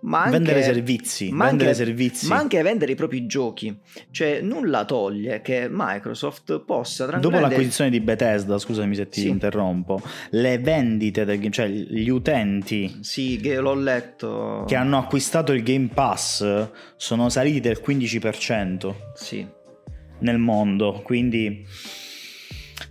ma 0.00 0.18
anche, 0.22 0.30
vendere 0.38 0.62
servizi, 0.62 1.30
ma 1.30 1.46
vendere 1.46 1.70
anche, 1.70 1.84
servizi. 1.84 2.28
ma 2.28 2.36
anche 2.36 2.62
vendere 2.62 2.92
i 2.92 2.94
propri 2.94 3.26
giochi. 3.26 3.76
Cioè, 4.10 4.40
nulla 4.40 4.84
toglie 4.84 5.40
che 5.42 5.68
Microsoft 5.70 6.60
possa 6.60 7.04
Dopo 7.04 7.18
tranquillamente... 7.18 7.40
l'acquisizione 7.54 7.90
di 7.90 8.00
Bethesda, 8.00 8.58
scusami 8.58 8.94
se 8.94 9.08
ti 9.08 9.20
Sì. 9.22 9.28
interrompo, 9.28 10.00
le 10.30 10.58
vendite 10.58 11.24
del 11.24 11.50
cioè 11.50 11.66
gli 11.68 12.08
utenti 12.08 12.98
Sì, 13.00 13.38
che 13.42 13.58
l'ho 13.58 13.74
letto. 13.74 14.64
che 14.66 14.76
hanno 14.76 14.98
acquistato 14.98 15.52
il 15.52 15.62
Game 15.62 15.88
Pass 15.92 16.68
sono 16.96 17.28
saliti 17.28 17.60
del 17.60 17.80
15% 17.84 18.94
Sì. 19.14 19.46
nel 20.20 20.38
mondo, 20.38 21.00
quindi 21.04 21.64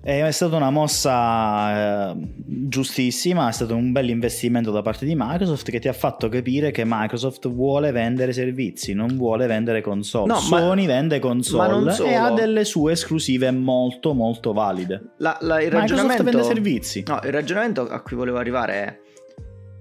è 0.02 0.32
stata 0.32 0.56
una 0.56 0.70
mossa 0.70 2.12
eh, 2.12 2.16
giustissima, 2.46 3.50
è 3.50 3.52
stato 3.52 3.76
un 3.76 3.92
bel 3.92 4.10
investimento 4.10 4.72
da 4.72 4.82
parte 4.82 5.06
di 5.06 5.14
Microsoft 5.16 5.70
che 5.70 5.80
ti 5.80 5.88
ha 5.88 5.94
fatto 5.94 6.30
capire 6.30 6.72
che 6.72 6.84
Microsoft 6.86 7.50
vuole 7.50 7.92
vendere 7.92 8.34
servizi, 8.34 8.94
non 8.94 9.16
vuole 9.18 9.48
vendere 9.48 9.82
console. 9.82 10.28
No, 10.34 10.40
Sony 10.40 10.86
vende 10.86 11.20
ma 11.20 11.26
non 11.28 11.84
console 11.84 12.10
e 12.10 12.14
ha 12.14 12.32
delle 12.32 12.66
sue 12.66 12.94
esclusive 12.94 13.52
molto 13.52 14.14
molto 14.14 14.54
valide. 14.54 15.14
La- 15.18 15.38
la- 15.42 15.62
il 15.62 15.74
Microsoft 15.74 16.24
vende 16.24 16.44
servizi. 16.44 17.04
No, 17.08 17.20
il 17.24 17.32
ragionamento 17.32 17.88
a 17.88 18.02
cui 18.02 18.16
volevo 18.16 18.38
arrivare 18.38 18.74
è: 18.74 19.00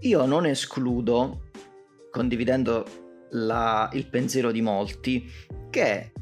io 0.00 0.24
non 0.26 0.46
escludo, 0.46 1.42
condividendo 2.10 2.84
la- 3.30 3.88
il 3.92 4.06
pensiero 4.08 4.50
di 4.52 4.62
molti, 4.62 5.28
che 5.70 6.12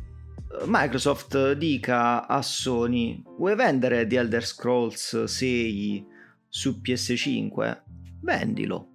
Microsoft 0.67 1.53
dica 1.53 2.27
a 2.27 2.41
Sony: 2.43 3.23
vuoi 3.39 3.55
vendere 3.57 4.07
The 4.07 4.19
Elder 4.19 4.45
Scrolls 4.45 5.25
6 5.25 6.07
su 6.49 6.81
PS5? 6.83 7.83
Vendilo. 8.21 8.89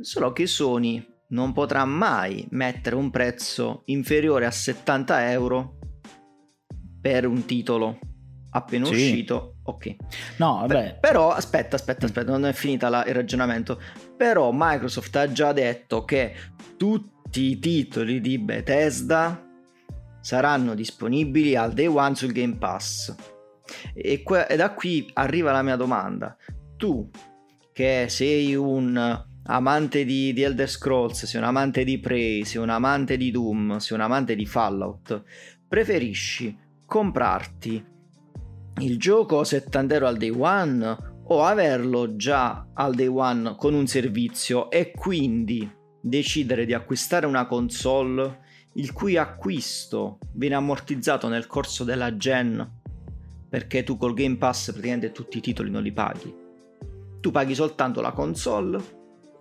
Solo 0.00 0.32
che 0.32 0.46
Sony 0.46 1.04
non 1.28 1.52
potrà 1.52 1.84
mai 1.84 2.46
mettere 2.50 2.96
un 2.96 3.10
prezzo 3.10 3.82
inferiore 3.86 4.46
a 4.46 4.50
70 4.50 5.30
euro 5.30 5.78
per 7.00 7.26
un 7.26 7.44
titolo 7.46 7.98
appena 8.50 8.86
Sì. 8.86 8.92
uscito. 8.92 9.56
Ok. 9.64 9.96
No, 10.38 10.58
vabbè, 10.60 10.98
però 11.00 11.30
aspetta, 11.30 11.76
aspetta, 11.76 12.06
aspetta, 12.06 12.30
non 12.30 12.44
è 12.46 12.52
finita 12.52 12.88
la- 12.88 13.04
il 13.06 13.14
ragionamento. 13.14 13.80
Però 14.16 14.50
Microsoft 14.52 15.14
ha 15.16 15.30
già 15.32 15.52
detto 15.52 16.04
che 16.04 16.34
tutti 16.76 17.50
i 17.50 17.58
titoli 17.58 18.20
di 18.20 18.38
Bethesda 18.38 19.45
saranno 20.26 20.74
disponibili 20.74 21.54
al 21.54 21.72
day 21.72 21.86
one 21.86 22.16
sul 22.16 22.32
Game 22.32 22.56
Pass. 22.56 23.14
E, 23.94 24.24
que- 24.24 24.48
e 24.48 24.56
da 24.56 24.74
qui 24.74 25.08
arriva 25.12 25.52
la 25.52 25.62
mia 25.62 25.76
domanda. 25.76 26.36
Tu, 26.76 27.08
che 27.72 28.06
sei 28.08 28.56
un 28.56 29.24
amante 29.44 30.04
di, 30.04 30.32
di 30.32 30.42
Elder 30.42 30.68
Scrolls, 30.68 31.26
sei 31.26 31.40
un 31.40 31.46
amante 31.46 31.84
di 31.84 32.00
Prey, 32.00 32.44
sei 32.44 32.60
un 32.60 32.70
amante 32.70 33.16
di 33.16 33.30
Doom, 33.30 33.76
sei 33.76 33.96
un 33.96 34.02
amante 34.02 34.34
di 34.34 34.46
Fallout, 34.46 35.22
preferisci 35.68 36.58
comprarti 36.84 37.84
il 38.80 38.98
gioco 38.98 39.38
a 39.38 39.44
70 39.44 39.94
euro 39.94 40.06
al 40.08 40.16
day 40.16 40.30
one 40.36 40.96
o 41.22 41.44
averlo 41.44 42.16
già 42.16 42.66
al 42.74 42.96
day 42.96 43.06
one 43.06 43.54
con 43.56 43.74
un 43.74 43.86
servizio 43.86 44.72
e 44.72 44.90
quindi 44.90 45.72
decidere 46.00 46.66
di 46.66 46.74
acquistare 46.74 47.26
una 47.26 47.46
console 47.46 48.42
il 48.76 48.92
cui 48.92 49.16
acquisto 49.16 50.18
viene 50.32 50.54
ammortizzato 50.54 51.28
nel 51.28 51.46
corso 51.46 51.84
della 51.84 52.16
gen 52.16 52.68
perché 53.48 53.82
tu 53.82 53.96
col 53.96 54.14
Game 54.14 54.36
Pass 54.36 54.70
praticamente 54.70 55.12
tutti 55.12 55.38
i 55.38 55.40
titoli 55.40 55.70
non 55.70 55.82
li 55.82 55.92
paghi 55.92 56.34
tu 57.20 57.30
paghi 57.30 57.54
soltanto 57.54 58.00
la 58.00 58.12
console 58.12 58.78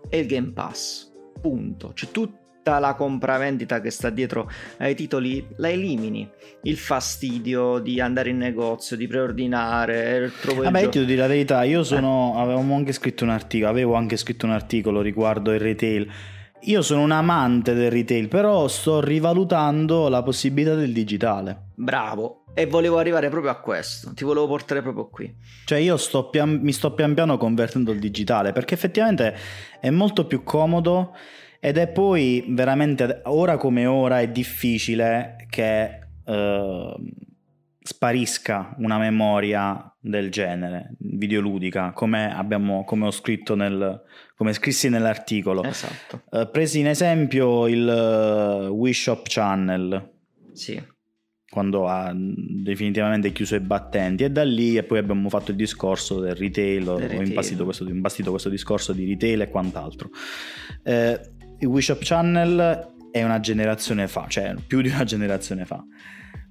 e 0.09 0.19
il 0.19 0.27
Game 0.27 0.51
Pass 0.51 1.11
punto 1.41 1.91
c'è 1.93 2.11
tutta 2.11 2.79
la 2.79 2.95
compravendita 2.95 3.81
che 3.81 3.91
sta 3.91 4.09
dietro 4.09 4.49
ai 4.77 4.95
titoli 4.95 5.45
la 5.57 5.69
elimini 5.69 6.27
il 6.63 6.77
fastidio 6.77 7.79
di 7.79 7.99
andare 7.99 8.29
in 8.29 8.37
negozio 8.37 8.95
di 8.95 9.05
preordinare 9.05 10.31
trovo 10.41 10.63
Vabbè, 10.63 10.79
io 10.79 10.83
gioco 10.85 10.91
ti 10.91 10.97
devo 10.99 11.09
dire 11.09 11.21
la 11.21 11.27
verità, 11.27 11.63
io 11.63 11.81
Eh. 11.81 11.83
sono, 11.83 12.39
avevamo 12.39 12.75
anche 12.75 12.91
scritto 12.91 13.23
un 13.23 13.29
articolo, 13.29 13.69
avevo 13.69 13.93
anche 13.93 14.17
scritto 14.17 14.47
un 14.47 14.53
articolo 14.53 15.01
riguardo 15.01 15.53
il 15.53 15.59
retail. 15.59 16.09
Io 16.61 16.81
sono 16.81 17.01
un 17.01 17.11
amante 17.11 17.73
del 17.73 17.91
retail, 17.91 18.27
però 18.27 18.67
sto 18.67 18.99
rivalutando 19.01 20.07
la 20.09 20.23
possibilità 20.23 20.75
del 20.75 20.93
digitale. 20.93 21.71
bravo. 21.75 22.45
E 22.57 22.67
volevo 22.67 22.97
arrivare 22.97 23.27
proprio 23.29 23.51
a 23.51 23.59
questo. 23.59 24.13
Ti 24.13 24.23
volevo 24.23 24.47
portare 24.47 24.81
proprio 24.81 25.09
qui. 25.09 25.35
Cioè 25.65 25.77
io 25.77 25.97
sto 25.97 26.29
pian- 26.29 26.59
mi 26.61 26.71
sto 26.71 26.93
pian 26.93 27.13
piano 27.13 27.37
convertendo 27.37 27.91
il 27.91 27.99
digitale, 27.99 28.53
perché 28.53 28.73
effettivamente 28.73 29.35
è 29.81 29.89
molto 29.89 30.25
più 30.25 30.41
comodo 30.41 31.13
ed 31.59 31.77
è 31.77 31.87
poi 31.89 32.45
veramente, 32.47 33.21
ora 33.25 33.57
come 33.57 33.85
ora, 33.85 34.21
è 34.21 34.29
difficile 34.29 35.35
che 35.49 35.99
eh, 36.25 36.95
sparisca 37.85 38.73
una 38.79 38.97
memoria 38.97 39.95
del 39.99 40.31
genere, 40.31 40.95
videoludica, 40.97 41.91
come, 41.91 42.35
abbiamo, 42.35 42.83
come 42.83 43.05
ho 43.05 43.11
scritto 43.11 43.53
nel, 43.53 44.01
come 44.35 44.53
scrissi 44.53 44.89
nell'articolo. 44.89 45.63
esatto 45.63 46.23
Eh, 46.31 46.49
presi 46.51 46.79
in 46.79 46.87
esempio 46.87 47.67
il 47.67 47.87
eh, 47.87 48.67
Wii 48.67 48.93
Shop 48.93 49.21
Channel, 49.27 50.13
sì 50.51 50.93
quando 51.47 51.87
ha 51.87 52.11
definitivamente 52.13 53.31
chiuso 53.31 53.55
i 53.55 53.61
battenti 53.61 54.25
e 54.25 54.29
da 54.29 54.43
lì 54.43 54.75
e 54.75 54.83
poi 54.83 54.97
abbiamo 54.97 55.29
fatto 55.29 55.51
il 55.51 55.57
discorso 55.57 56.19
del 56.19 56.35
retail, 56.35 56.85
ho 56.85 56.97
retail. 56.97 57.27
imbastito 57.27 57.63
questo, 57.63 57.87
imbastito 57.87 58.29
questo 58.31 58.49
discorso 58.49 58.91
di 58.91 59.05
retail 59.05 59.41
e 59.41 59.49
quant'altro. 59.49 60.09
Eh, 60.83 61.17
il 61.59 61.67
Wii 61.67 61.81
Shop 61.81 61.99
Channel 62.01 62.93
è 63.09 63.23
una 63.23 63.39
generazione 63.39 64.09
fa, 64.09 64.25
cioè 64.27 64.55
più 64.67 64.81
di 64.81 64.89
una 64.89 65.05
generazione 65.05 65.63
fa. 65.63 65.81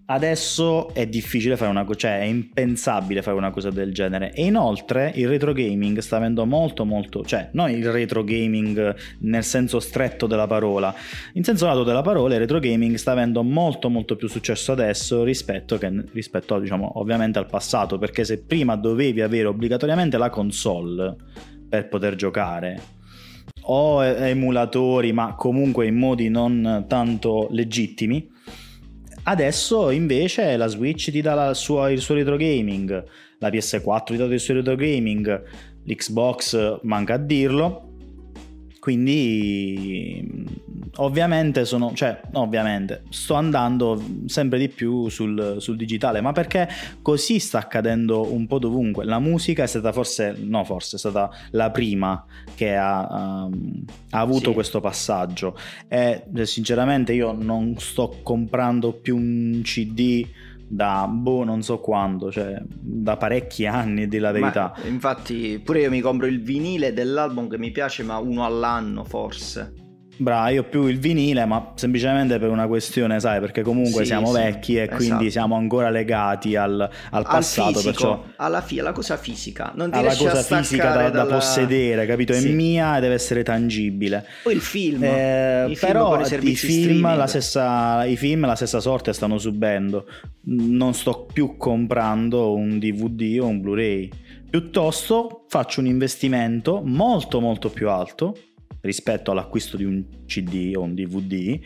Adesso 0.07 0.93
è 0.93 1.07
difficile 1.07 1.57
fare 1.57 1.71
una 1.71 1.85
cosa, 1.85 1.99
cioè 2.01 2.21
è 2.21 2.25
impensabile 2.25 3.23
fare 3.23 3.39
una 3.39 3.51
cosa 3.51 3.71
del 3.71 3.95
genere. 3.95 4.35
E 4.35 4.45
inoltre 4.45 5.11
il 5.15 5.27
retro 5.27 5.55
gaming 5.55 5.99
sta 6.01 6.17
avendo 6.17 6.45
molto, 6.45 6.85
molto, 6.85 7.25
cioè 7.25 7.49
non 7.53 7.71
il 7.71 7.91
retro 7.91 8.23
gaming 8.23 8.95
nel 9.21 9.45
senso 9.45 9.81
stretto 9.81 10.27
della 10.27 10.47
parola, 10.47 10.95
in 11.33 11.43
senso 11.43 11.65
lato 11.65 11.85
della 11.85 12.03
parola, 12.03 12.35
il 12.35 12.41
retro 12.41 12.59
gaming 12.59 12.97
sta 12.97 13.13
avendo 13.13 13.43
molto, 13.43 13.89
molto 13.89 14.15
più 14.17 14.29
successo 14.29 14.73
adesso 14.73 15.25
rispetto, 15.25 15.79
che, 15.79 15.91
rispetto 16.13 16.59
diciamo, 16.59 16.99
ovviamente 16.99 17.39
al 17.39 17.47
passato. 17.47 17.97
Perché 17.97 18.25
se 18.25 18.43
prima 18.43 18.77
dovevi 18.77 19.23
avere 19.23 19.47
obbligatoriamente 19.47 20.19
la 20.19 20.29
console 20.29 21.17
per 21.67 21.89
poter 21.89 22.15
giocare, 22.15 22.79
o 23.67 24.05
emulatori, 24.05 25.15
ma 25.15 25.35
comunque 25.35 25.87
in 25.87 25.97
modi 25.97 26.29
non 26.29 26.85
tanto 26.87 27.49
legittimi. 27.51 28.33
Adesso 29.27 29.91
invece 29.91 30.57
la 30.57 30.67
Switch 30.67 31.11
ti 31.11 31.23
dà 31.23 31.35
la 31.35 31.55
sua- 31.55 31.91
il 31.91 32.01
suo 32.01 32.15
retro 32.15 32.37
gaming, 32.37 33.05
la 33.39 33.49
PS4 33.49 34.15
ti 34.15 34.17
dà 34.17 34.25
il 34.27 34.39
suo 34.39 34.55
retro 34.55 34.75
gaming, 34.77 35.43
l'Xbox 35.85 36.81
manca 36.83 37.15
a 37.15 37.19
dirlo. 37.19 37.94
Quindi 38.85 40.45
ovviamente 40.97 41.65
sono, 41.65 41.95
cioè 41.95 42.21
ovviamente 42.33 43.05
sto 43.09 43.33
andando 43.33 43.99
sempre 44.27 44.59
di 44.59 44.69
più 44.69 45.09
sul, 45.09 45.57
sul 45.59 45.79
digitale, 45.79 46.21
ma 46.21 46.33
perché 46.33 46.69
così 47.01 47.39
sta 47.39 47.61
accadendo 47.61 48.31
un 48.31 48.47
po' 48.47 48.59
dovunque. 48.59 49.07
La 49.07 49.21
musica 49.21 49.63
è 49.63 49.67
stata 49.67 49.91
forse, 49.91 50.37
no 50.39 50.65
forse, 50.65 50.97
è 50.97 50.99
stata 50.99 51.31
la 51.53 51.71
prima 51.71 52.27
che 52.55 52.77
ha, 52.77 53.47
um, 53.47 53.85
ha 54.11 54.21
avuto 54.21 54.49
Sì. 54.49 54.53
questo 54.55 54.81
passaggio 54.81 55.57
e 55.89 56.25
sinceramente 56.43 57.15
io 57.15 57.33
non 57.33 57.77
sto 57.79 58.19
comprando 58.23 58.93
più 58.93 59.17
un 59.17 59.63
CD 59.65 60.27
da 60.67 61.07
boh 61.09 61.45
non 61.45 61.63
so 61.63 61.79
quando, 61.79 62.31
cioè 62.31 62.61
da 62.67 63.17
parecchi 63.17 63.67
anni 63.67 64.09
di 64.09 64.19
la 64.19 64.33
verità. 64.33 64.73
Ma, 64.77 64.87
infatti 64.87 65.61
pure 65.63 65.81
io 65.81 65.91
mi 65.91 66.01
compro 66.01 66.27
il 66.27 66.43
vinile 66.43 66.93
dell'album 66.93 67.49
che 67.49 67.59
mi 67.59 67.71
piace 67.71 68.03
ma 68.03 68.19
uno 68.19 68.45
all'anno 68.45 69.05
forse 69.05 69.84
Bravo, 70.17 70.51
io 70.51 70.63
più 70.65 70.87
il 70.87 70.99
vinile, 70.99 71.45
ma 71.45 71.73
semplicemente 71.75 72.39
per 72.39 72.49
una 72.51 72.67
questione, 72.67 73.19
sai, 73.21 73.41
perché 73.41 73.63
comunque 73.63 74.01
Sì, 74.03 74.07
siamo 74.07 74.27
sì, 74.29 74.33
vecchi 74.41 74.77
e 74.77 74.87
quindi 74.89 75.05
esatto. 75.07 75.31
siamo 75.31 75.57
ancora 75.57 75.91
legati 75.91 76.55
al, 76.57 76.81
al 76.81 76.91
al 77.11 77.23
passato, 77.25 77.69
fisico 77.81 77.85
perciò 77.91 78.25
alla, 78.37 78.61
fi- 78.61 78.79
alla 78.79 78.93
cosa 78.93 79.17
fisica 79.17 79.73
non 79.75 79.91
ti 79.91 79.99
alla 79.99 80.15
cosa 80.15 80.43
fisica 80.43 80.85
da, 80.85 80.91
staccare 80.91 81.11
da 81.11 81.19
dalla- 81.19 81.35
possedere, 81.35 82.07
capito? 82.07 82.33
È 82.33 82.39
Sì. 82.41 82.53
mia 82.53 82.97
e 82.97 83.01
deve 83.01 83.15
essere 83.15 83.43
tangibile. 83.43 84.25
poi 84.43 84.55
il 84.55 84.61
film 84.61 85.03
Eh, 85.03 85.67
i 85.71 85.77
film 85.77 85.93
però 85.93 86.09
con 86.17 86.21
i 86.43 86.55
film, 86.55 87.17
la 87.17 87.27
stessa, 87.27 88.05
i 88.05 88.17
film 88.17 88.47
la 88.47 88.55
stessa 88.57 88.81
sorte 88.81 89.13
stanno 89.13 89.39
subendo. 89.39 90.07
Non 90.47 90.95
sto 90.95 91.27
più 91.33 91.57
comprando 91.57 92.55
un 92.55 92.79
DVD 92.79 93.39
o 93.41 93.47
un 93.47 93.61
Blu-ray. 93.61 94.11
Piuttosto 94.49 95.45
faccio 95.49 95.81
un 95.81 95.87
investimento 95.87 96.81
molto 96.85 97.41
molto 97.41 97.71
più 97.71 97.89
alto 97.89 98.37
rispetto 98.85 99.31
all'acquisto 99.31 99.77
di 99.77 99.85
un 99.85 100.05
CD 100.27 100.73
o 100.77 100.83
un 100.83 100.95
DVD. 100.95 101.59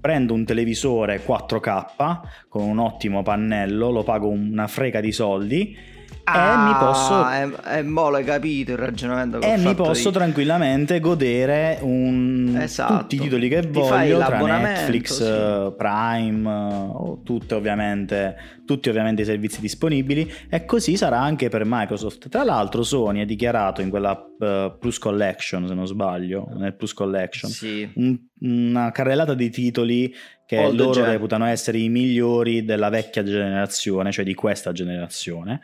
Prendo 0.00 0.34
un 0.34 0.44
televisore 0.44 1.22
4K 1.24 2.20
con 2.48 2.62
un 2.62 2.78
ottimo 2.78 3.22
pannello, 3.22 3.90
lo 3.90 4.02
pago 4.02 4.28
una 4.28 4.66
frega 4.66 5.00
di 5.00 5.12
soldi 5.12 5.76
Ah, 6.24 6.52
e 6.52 6.72
mi 6.72 6.78
posso... 6.78 7.28
È, 7.28 7.78
è 7.78 7.82
mole 7.82 8.22
capito 8.22 8.72
il 8.72 8.78
ragionamento 8.78 9.38
che 9.38 9.52
E 9.52 9.56
mi 9.56 9.74
posso 9.74 10.08
io. 10.08 10.14
tranquillamente 10.14 11.00
godere 11.00 11.78
un... 11.82 12.56
esatto. 12.60 12.98
tutti 12.98 13.16
i 13.16 13.18
titoli 13.18 13.48
che 13.48 13.60
Ti 13.60 13.68
voglio 13.78 14.18
tra 14.18 14.38
Netflix, 14.38 15.16
sì. 15.16 15.24
Eh, 15.24 15.74
Prime, 15.76 16.50
eh, 16.50 17.18
tutte 17.24 17.54
ovviamente, 17.54 18.36
tutti 18.64 18.88
ovviamente 18.88 19.22
i 19.22 19.24
servizi 19.24 19.60
disponibili 19.60 20.30
e 20.48 20.64
così 20.64 20.96
sarà 20.96 21.18
anche 21.18 21.48
per 21.48 21.64
Microsoft. 21.66 22.28
Tra 22.28 22.44
l'altro 22.44 22.82
Sony 22.82 23.20
ha 23.20 23.26
dichiarato 23.26 23.80
in 23.80 23.90
quella 23.90 24.12
uh, 24.12 24.78
Plus 24.78 24.98
Collection, 24.98 25.66
se 25.66 25.74
non 25.74 25.86
sbaglio, 25.86 26.48
nel 26.54 26.74
Plus 26.74 26.92
Collection, 26.94 27.50
sì. 27.50 27.90
un, 27.96 28.18
una 28.40 28.90
carrellata 28.92 29.34
di 29.34 29.50
titoli 29.50 30.14
che 30.46 30.58
Old 30.58 30.76
loro 30.76 30.92
gen. 30.92 31.06
reputano 31.06 31.46
essere 31.46 31.78
i 31.78 31.88
migliori 31.88 32.64
della 32.64 32.90
vecchia 32.90 33.22
generazione, 33.22 34.12
cioè 34.12 34.24
di 34.24 34.34
questa 34.34 34.72
generazione, 34.72 35.60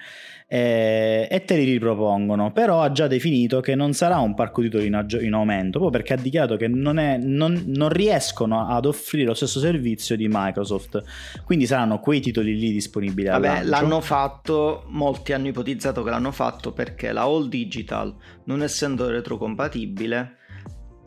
e, 0.50 1.28
e 1.30 1.44
te 1.44 1.56
li 1.56 1.64
ripropongono. 1.64 2.50
Però 2.52 2.80
ha 2.80 2.90
già 2.90 3.06
definito 3.06 3.60
che 3.60 3.74
non 3.74 3.92
sarà 3.92 4.18
un 4.18 4.34
parco 4.34 4.62
titoli 4.62 4.86
in, 4.86 5.06
in 5.20 5.34
aumento, 5.34 5.78
proprio 5.78 5.90
perché 5.90 6.14
ha 6.14 6.16
dichiarato 6.16 6.56
che 6.56 6.68
non, 6.68 6.98
è, 6.98 7.18
non, 7.18 7.64
non, 7.66 7.90
riescono 7.90 8.66
ad 8.66 8.86
offrire 8.86 9.26
lo 9.26 9.34
stesso 9.34 9.60
servizio 9.60 10.16
di 10.16 10.26
Microsoft. 10.30 11.02
Quindi 11.44 11.66
saranno 11.66 12.00
quei 12.00 12.20
titoli 12.20 12.58
lì 12.58 12.72
disponibili. 12.72 13.28
Vabbè, 13.28 13.64
l'hanno 13.64 14.00
fatto, 14.00 14.84
molti 14.88 15.34
hanno 15.34 15.48
ipotizzato 15.48 16.02
che 16.02 16.10
l'hanno 16.10 16.32
fatto 16.32 16.72
perché 16.72 17.12
la 17.12 17.22
All 17.22 17.48
Digital, 17.48 18.14
non 18.44 18.62
essendo 18.62 19.08
retrocompatibile, 19.08 20.37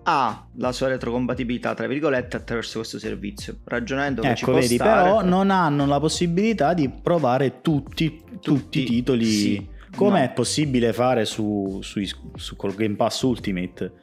ha 0.03 0.47
la 0.55 0.71
sua 0.71 0.87
retrocompatibilità 0.87 1.73
tra 1.73 1.87
virgolette 1.87 2.37
attraverso 2.37 2.79
questo 2.79 2.99
servizio 2.99 3.57
ragionando 3.65 4.21
che 4.21 4.29
ecco, 4.29 4.37
ci 4.37 4.43
può 4.45 4.53
vedi, 4.55 4.75
stare, 4.75 5.01
però 5.01 5.23
non 5.23 5.51
hanno 5.51 5.85
la 5.85 5.99
possibilità 5.99 6.73
di 6.73 6.89
provare 6.89 7.61
tutti, 7.61 8.17
tutti, 8.17 8.39
tutti 8.39 8.81
i 8.81 8.85
titoli. 8.85 9.25
sì, 9.25 9.67
come 9.95 10.19
no. 10.19 10.25
è 10.25 10.31
possibile 10.31 10.93
fare 10.93 11.25
su, 11.25 11.79
su, 11.81 12.01
su, 12.35 12.55
col 12.55 12.73
Game 12.73 12.95
Pass 12.95 13.21
Ultimate 13.21 13.93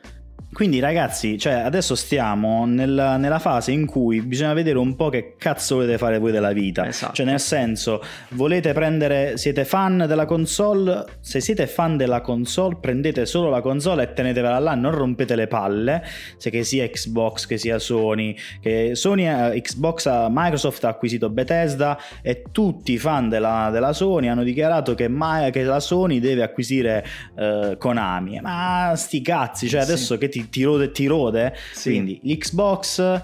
quindi 0.50 0.80
ragazzi, 0.80 1.38
cioè 1.38 1.52
adesso 1.52 1.94
stiamo 1.94 2.64
nel, 2.64 3.16
nella 3.18 3.38
fase 3.38 3.70
in 3.70 3.84
cui 3.84 4.22
bisogna 4.22 4.54
vedere 4.54 4.78
un 4.78 4.96
po' 4.96 5.10
che 5.10 5.34
cazzo 5.36 5.76
volete 5.76 5.98
fare 5.98 6.18
voi 6.18 6.32
della 6.32 6.52
vita. 6.52 6.86
Esatto. 6.86 7.12
Cioè 7.12 7.26
nel 7.26 7.38
senso, 7.38 8.02
volete 8.30 8.72
prendere, 8.72 9.36
siete 9.36 9.66
fan 9.66 10.04
della 10.08 10.24
console? 10.24 11.04
Se 11.20 11.40
siete 11.40 11.66
fan 11.66 11.98
della 11.98 12.22
console 12.22 12.78
prendete 12.80 13.26
solo 13.26 13.50
la 13.50 13.60
console 13.60 14.04
e 14.04 14.12
tenetevela 14.14 14.58
là, 14.58 14.74
non 14.74 14.92
rompete 14.92 15.36
le 15.36 15.48
palle, 15.48 16.02
se 16.38 16.48
che 16.48 16.64
sia 16.64 16.88
Xbox, 16.88 17.46
che 17.46 17.58
sia 17.58 17.78
Sony, 17.78 18.34
che 18.60 18.94
Sony, 18.94 19.26
eh, 19.26 19.60
Xbox, 19.60 20.08
Microsoft 20.30 20.82
ha 20.84 20.88
acquisito 20.88 21.28
Bethesda 21.28 21.98
e 22.22 22.44
tutti 22.50 22.92
i 22.92 22.98
fan 22.98 23.28
della, 23.28 23.68
della 23.70 23.92
Sony 23.92 24.28
hanno 24.28 24.44
dichiarato 24.44 24.94
che, 24.94 25.08
mai, 25.08 25.50
che, 25.52 25.62
la 25.62 25.80
Sony 25.80 26.20
deve 26.20 26.42
acquisire 26.42 27.04
eh, 27.36 27.76
Konami. 27.78 28.40
Ma 28.40 28.94
sti 28.96 29.20
cazzi, 29.20 29.68
cioè 29.68 29.82
adesso 29.82 30.14
sì. 30.14 30.18
che 30.18 30.28
ti 30.28 30.37
ti, 30.42 30.48
ti 30.48 30.62
rode 30.62 30.84
e 30.84 30.90
ti 30.90 31.06
rode. 31.06 31.54
Sì. 31.72 31.90
Quindi 31.90 32.20
l'Xbox 32.22 33.22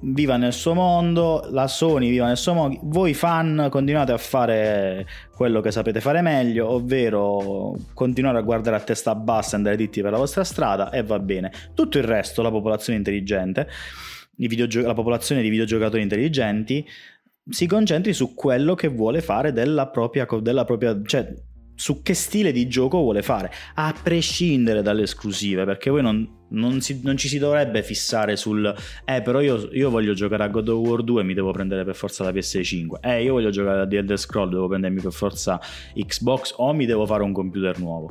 viva 0.00 0.36
nel 0.36 0.52
suo 0.52 0.74
mondo, 0.74 1.46
la 1.50 1.66
Sony 1.66 2.10
viva 2.10 2.26
nel 2.26 2.36
suo 2.36 2.54
mondo, 2.54 2.78
voi 2.84 3.14
fan 3.14 3.68
continuate 3.70 4.12
a 4.12 4.18
fare 4.18 5.06
quello 5.34 5.60
che 5.60 5.70
sapete 5.70 6.00
fare 6.00 6.20
meglio, 6.20 6.70
ovvero 6.70 7.74
continuare 7.94 8.38
a 8.38 8.42
guardare 8.42 8.76
a 8.76 8.80
testa 8.80 9.14
bassa 9.14 9.54
e 9.54 9.56
andare 9.56 9.76
dritti 9.76 10.02
per 10.02 10.12
la 10.12 10.18
vostra 10.18 10.44
strada 10.44 10.90
e 10.90 11.02
va 11.02 11.18
bene. 11.18 11.50
Tutto 11.74 11.98
il 11.98 12.04
resto, 12.04 12.42
la 12.42 12.50
popolazione 12.50 12.98
intelligente, 12.98 13.68
videogio- 14.36 14.86
la 14.86 14.94
popolazione 14.94 15.42
di 15.42 15.48
videogiocatori 15.48 16.02
intelligenti, 16.02 16.86
si 17.48 17.66
concentri 17.66 18.12
su 18.12 18.34
quello 18.34 18.74
che 18.74 18.88
vuole 18.88 19.20
fare 19.20 19.52
della 19.52 19.86
propria, 19.88 20.26
della 20.40 20.64
propria 20.64 21.00
cioè 21.04 21.32
su 21.76 22.02
che 22.02 22.14
stile 22.14 22.50
di 22.50 22.66
gioco 22.66 22.98
vuole 22.98 23.22
fare, 23.22 23.52
a 23.74 23.94
prescindere 24.02 24.82
dalle 24.82 25.02
esclusive, 25.02 25.64
perché 25.64 25.90
poi 25.90 26.02
non, 26.02 26.28
non, 26.48 26.80
si, 26.80 27.00
non 27.04 27.16
ci 27.16 27.28
si 27.28 27.38
dovrebbe 27.38 27.82
fissare 27.82 28.36
sul 28.36 28.74
eh 29.04 29.22
però 29.22 29.40
io, 29.40 29.68
io, 29.72 29.90
voglio 29.90 30.14
giocare 30.14 30.42
a 30.42 30.48
God 30.48 30.68
of 30.68 30.86
War 30.86 31.02
2 31.02 31.20
e 31.20 31.24
mi 31.24 31.34
devo 31.34 31.52
prendere 31.52 31.84
per 31.84 31.94
forza 31.94 32.24
la 32.24 32.30
PS5, 32.30 33.00
eh 33.00 33.22
io 33.22 33.34
voglio 33.34 33.50
giocare 33.50 33.82
a 33.82 33.86
The 33.86 33.98
Elder 33.98 34.18
Scroll, 34.18 34.50
devo 34.50 34.66
prendermi 34.66 35.00
per 35.00 35.12
forza 35.12 35.60
Xbox 35.94 36.54
o 36.56 36.72
mi 36.72 36.86
devo 36.86 37.06
fare 37.06 37.22
un 37.22 37.32
computer 37.32 37.78
nuovo 37.78 38.10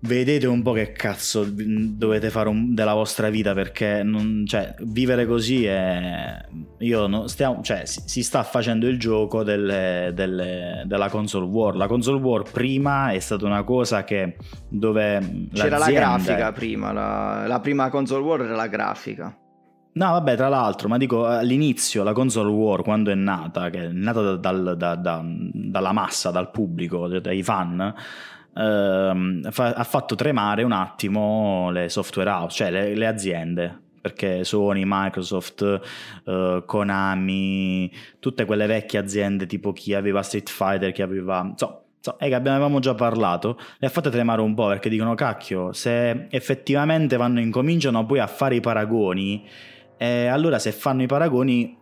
vedete 0.00 0.46
un 0.46 0.62
po' 0.62 0.72
che 0.72 0.92
cazzo 0.92 1.44
dovete 1.48 2.30
fare 2.30 2.48
un, 2.48 2.74
della 2.74 2.94
vostra 2.94 3.30
vita 3.30 3.52
perché 3.54 4.02
non, 4.02 4.44
cioè, 4.46 4.74
vivere 4.80 5.26
così 5.26 5.64
è 5.64 6.40
io 6.78 7.06
non 7.06 7.28
stiamo, 7.28 7.60
cioè, 7.62 7.84
si, 7.86 8.02
si, 8.04 8.22
sta 8.22 8.42
facendo 8.44 8.86
il 8.86 8.98
gioco 8.98 9.42
delle, 9.42 10.12
delle, 10.14 10.84
della 10.86 11.08
console 11.08 11.46
war. 11.46 11.74
La 11.74 11.88
console 11.88 12.20
war 12.20 12.48
prima 12.48 13.10
è 13.10 13.18
stata 13.18 13.44
una 13.44 13.64
cosa 13.64 14.04
che 14.04 14.36
dove 14.68 15.48
c'era 15.52 15.78
la 15.78 15.90
grafica 15.90 16.52
prima 16.52 16.92
la, 16.92 17.46
la 17.46 17.60
prima 17.60 17.88
console 17.90 18.22
war 18.22 18.40
era 18.42 18.54
la 18.54 18.68
grafica. 18.68 19.36
No, 19.90 20.12
vabbè, 20.12 20.36
tra 20.36 20.48
l'altro, 20.48 20.86
ma 20.86 20.96
dico 20.96 21.26
all'inizio 21.26 22.04
la 22.04 22.12
console 22.12 22.50
war 22.50 22.82
quando 22.82 23.10
è 23.10 23.16
nata, 23.16 23.68
che 23.68 23.86
è 23.86 23.88
nata 23.88 24.36
dal, 24.36 24.76
da, 24.76 24.94
da, 24.94 25.24
dalla 25.24 25.90
massa, 25.90 26.30
dal 26.30 26.52
pubblico, 26.52 27.08
dai 27.08 27.42
fan, 27.42 27.92
ehm, 28.58 29.50
fa, 29.50 29.72
ha 29.72 29.84
fatto 29.84 30.14
tremare 30.14 30.62
un 30.62 30.72
attimo 30.72 31.70
le 31.70 31.88
software 31.88 32.30
house, 32.30 32.56
cioè 32.56 32.70
le, 32.70 32.94
le 32.94 33.06
aziende 33.06 33.82
perché 34.00 34.44
Sony, 34.44 34.84
Microsoft, 34.86 35.80
uh, 36.24 36.64
Konami, 36.64 37.90
tutte 38.18 38.44
quelle 38.44 38.66
vecchie 38.66 38.98
aziende 38.98 39.44
tipo 39.46 39.72
chi 39.72 39.92
aveva 39.92 40.22
Street 40.22 40.48
Fighter, 40.48 40.92
chi 40.92 41.02
aveva... 41.02 41.52
So, 41.56 41.82
so, 42.00 42.18
eh, 42.18 42.32
avevamo 42.32 42.78
già 42.78 42.94
parlato, 42.94 43.58
le 43.78 43.86
ha 43.86 43.90
fatte 43.90 44.08
tremare 44.08 44.40
un 44.40 44.54
po' 44.54 44.68
perché 44.68 44.88
dicono 44.88 45.14
cacchio, 45.14 45.72
se 45.72 46.28
effettivamente 46.30 47.16
vanno 47.16 47.40
incominciano 47.40 48.06
poi 48.06 48.20
a 48.20 48.26
fare 48.26 48.54
i 48.54 48.60
paragoni, 48.60 49.46
eh, 49.98 50.26
allora 50.26 50.58
se 50.58 50.72
fanno 50.72 51.02
i 51.02 51.06
paragoni 51.06 51.76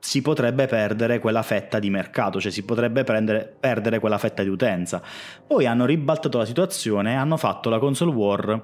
si 0.00 0.22
potrebbe 0.22 0.66
perdere 0.66 1.18
quella 1.18 1.42
fetta 1.42 1.78
di 1.78 1.90
mercato, 1.90 2.40
cioè 2.40 2.50
si 2.50 2.64
potrebbe 2.64 3.04
prendere, 3.04 3.54
perdere 3.60 3.98
quella 4.00 4.18
fetta 4.18 4.42
di 4.42 4.48
utenza. 4.48 5.00
Poi 5.46 5.66
hanno 5.66 5.84
ribaltato 5.84 6.38
la 6.38 6.46
situazione 6.46 7.12
e 7.12 7.16
hanno 7.16 7.36
fatto 7.36 7.68
la 7.68 7.78
console 7.78 8.10
war 8.10 8.62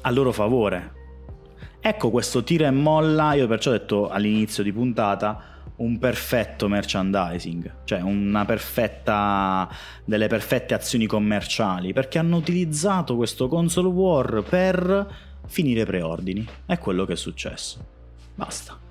a 0.00 0.10
loro 0.10 0.32
favore. 0.32 0.92
Ecco 1.80 2.10
questo 2.10 2.42
tira 2.42 2.66
e 2.66 2.72
molla, 2.72 3.34
io 3.34 3.46
perciò 3.46 3.70
ho 3.70 3.74
detto 3.74 4.08
all'inizio 4.08 4.64
di 4.64 4.72
puntata, 4.72 5.54
un 5.76 5.98
perfetto 5.98 6.68
merchandising, 6.68 7.82
cioè 7.84 8.00
una 8.00 8.44
perfetta 8.44 9.68
delle 10.04 10.26
perfette 10.26 10.74
azioni 10.74 11.06
commerciali, 11.06 11.92
perché 11.92 12.18
hanno 12.18 12.36
utilizzato 12.36 13.14
questo 13.14 13.46
console 13.46 13.88
war 13.88 14.42
per 14.48 15.14
finire 15.46 15.84
preordini. 15.84 16.46
È 16.66 16.78
quello 16.78 17.04
che 17.04 17.12
è 17.12 17.16
successo. 17.16 17.84
Basta. 18.34 18.85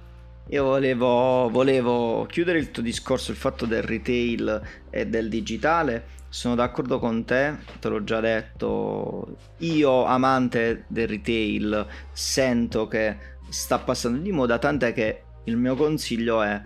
Io 0.49 0.63
volevo, 0.63 1.49
volevo, 1.49 2.27
chiudere 2.29 2.59
il 2.59 2.69
tuo 2.69 2.83
discorso, 2.83 3.31
il 3.31 3.37
fatto 3.37 3.65
del 3.65 3.81
retail 3.81 4.61
e 4.91 5.07
del 5.07 5.27
digitale. 5.27 6.13
Sono 6.29 6.53
d'accordo 6.53 6.99
con 6.99 7.25
te, 7.25 7.55
te 7.79 7.89
l'ho 7.89 8.03
già 8.03 8.19
detto. 8.19 9.37
Io, 9.59 10.05
amante 10.05 10.85
del 10.87 11.07
retail, 11.07 11.87
sento 12.11 12.87
che 12.87 13.17
sta 13.49 13.79
passando 13.79 14.21
di 14.21 14.31
moda, 14.31 14.59
tant'è 14.59 14.93
che 14.93 15.23
il 15.45 15.57
mio 15.57 15.75
consiglio 15.75 16.43
è 16.43 16.61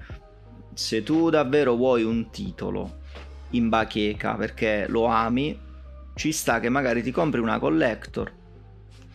se 0.73 1.01
tu 1.03 1.29
davvero 1.29 1.75
vuoi 1.75 2.03
un 2.03 2.29
titolo 2.29 2.99
in 3.51 3.69
bacheca 3.69 4.35
perché 4.35 4.87
lo 4.89 5.05
ami, 5.05 5.57
ci 6.15 6.33
sta 6.33 6.59
che 6.59 6.67
magari 6.67 7.01
ti 7.01 7.11
compri 7.11 7.39
una 7.39 7.59
collector 7.59 8.31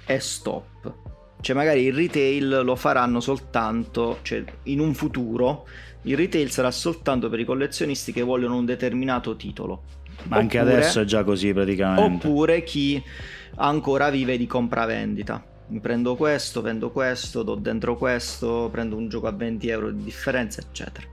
e 0.07 0.21
stop 0.21 0.74
cioè 1.45 1.55
magari 1.55 1.83
il 1.83 1.93
retail 1.93 2.63
lo 2.65 2.75
faranno 2.75 3.21
soltanto, 3.21 4.21
cioè 4.23 4.43
in 4.63 4.81
un 4.81 4.95
futuro 4.95 5.67
il 6.05 6.17
retail 6.17 6.51
sarà 6.51 6.71
soltanto 6.71 7.29
per 7.29 7.39
i 7.39 7.45
collezionisti 7.45 8.13
che 8.13 8.23
vogliono 8.23 8.57
un 8.57 8.65
determinato 8.65 9.37
titolo. 9.37 9.83
Ma 10.23 10.39
anche 10.39 10.59
oppure, 10.59 10.77
adesso 10.77 11.01
è 11.01 11.05
già 11.05 11.23
così 11.23 11.53
praticamente. 11.53 12.27
Oppure 12.27 12.63
chi 12.63 13.03
ancora 13.57 14.09
vive 14.09 14.39
di 14.39 14.47
compravendita. 14.47 15.45
Mi 15.67 15.81
prendo 15.81 16.17
questo, 16.17 16.63
vendo 16.63 16.91
questo, 16.91 17.43
do 17.43 17.57
dentro 17.57 17.99
questo, 17.99 18.71
prendo 18.73 18.97
un 18.97 19.09
gioco 19.09 19.27
a 19.27 19.33
20 19.33 19.69
euro 19.69 19.91
di 19.91 20.03
differenza, 20.03 20.63
eccetera. 20.63 21.07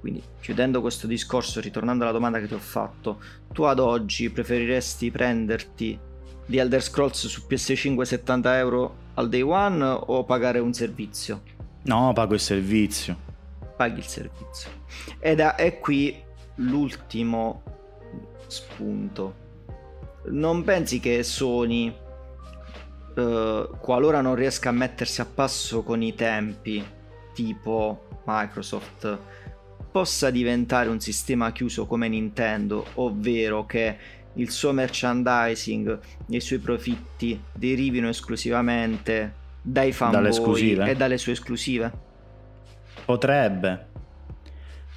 Quindi 0.00 0.20
chiudendo 0.40 0.80
questo 0.80 1.06
discorso, 1.06 1.60
ritornando 1.60 2.02
alla 2.02 2.12
domanda 2.12 2.40
che 2.40 2.48
ti 2.48 2.54
ho 2.54 2.58
fatto, 2.58 3.20
tu 3.52 3.62
ad 3.62 3.78
oggi 3.78 4.28
preferiresti 4.28 5.12
prenderti 5.12 5.96
di 6.46 6.58
Elder 6.58 6.82
Scrolls 6.82 7.28
su 7.28 7.42
PS5 7.48 8.02
70 8.02 8.58
euro 8.58 9.01
al 9.14 9.28
day 9.28 9.42
one 9.42 9.82
o 9.84 10.24
pagare 10.24 10.58
un 10.58 10.72
servizio? 10.72 11.42
No, 11.82 12.12
pago 12.12 12.34
il 12.34 12.40
servizio. 12.40 13.16
Paghi 13.76 13.98
il 13.98 14.06
servizio. 14.06 14.70
Ed 15.18 15.40
è 15.40 15.78
qui 15.78 16.22
l'ultimo 16.56 17.62
spunto. 18.46 19.40
Non 20.26 20.62
pensi 20.62 21.00
che 21.00 21.22
Sony, 21.22 21.92
eh, 23.16 23.68
qualora 23.80 24.20
non 24.20 24.34
riesca 24.34 24.68
a 24.68 24.72
mettersi 24.72 25.20
a 25.20 25.26
passo 25.26 25.82
con 25.82 26.02
i 26.02 26.14
tempi, 26.14 26.84
tipo 27.34 28.20
Microsoft, 28.24 29.18
possa 29.90 30.30
diventare 30.30 30.88
un 30.88 31.00
sistema 31.00 31.52
chiuso 31.52 31.86
come 31.86 32.08
Nintendo, 32.08 32.86
ovvero 32.94 33.66
che 33.66 33.98
il 34.34 34.50
suo 34.50 34.72
merchandising 34.72 35.98
e 36.28 36.36
i 36.36 36.40
suoi 36.40 36.58
profitti 36.58 37.40
derivino 37.52 38.08
esclusivamente 38.08 39.34
dai 39.62 39.92
fanboy 39.92 40.88
e 40.88 40.94
dalle 40.96 41.18
sue 41.18 41.32
esclusive? 41.32 41.92
Potrebbe, 43.04 43.86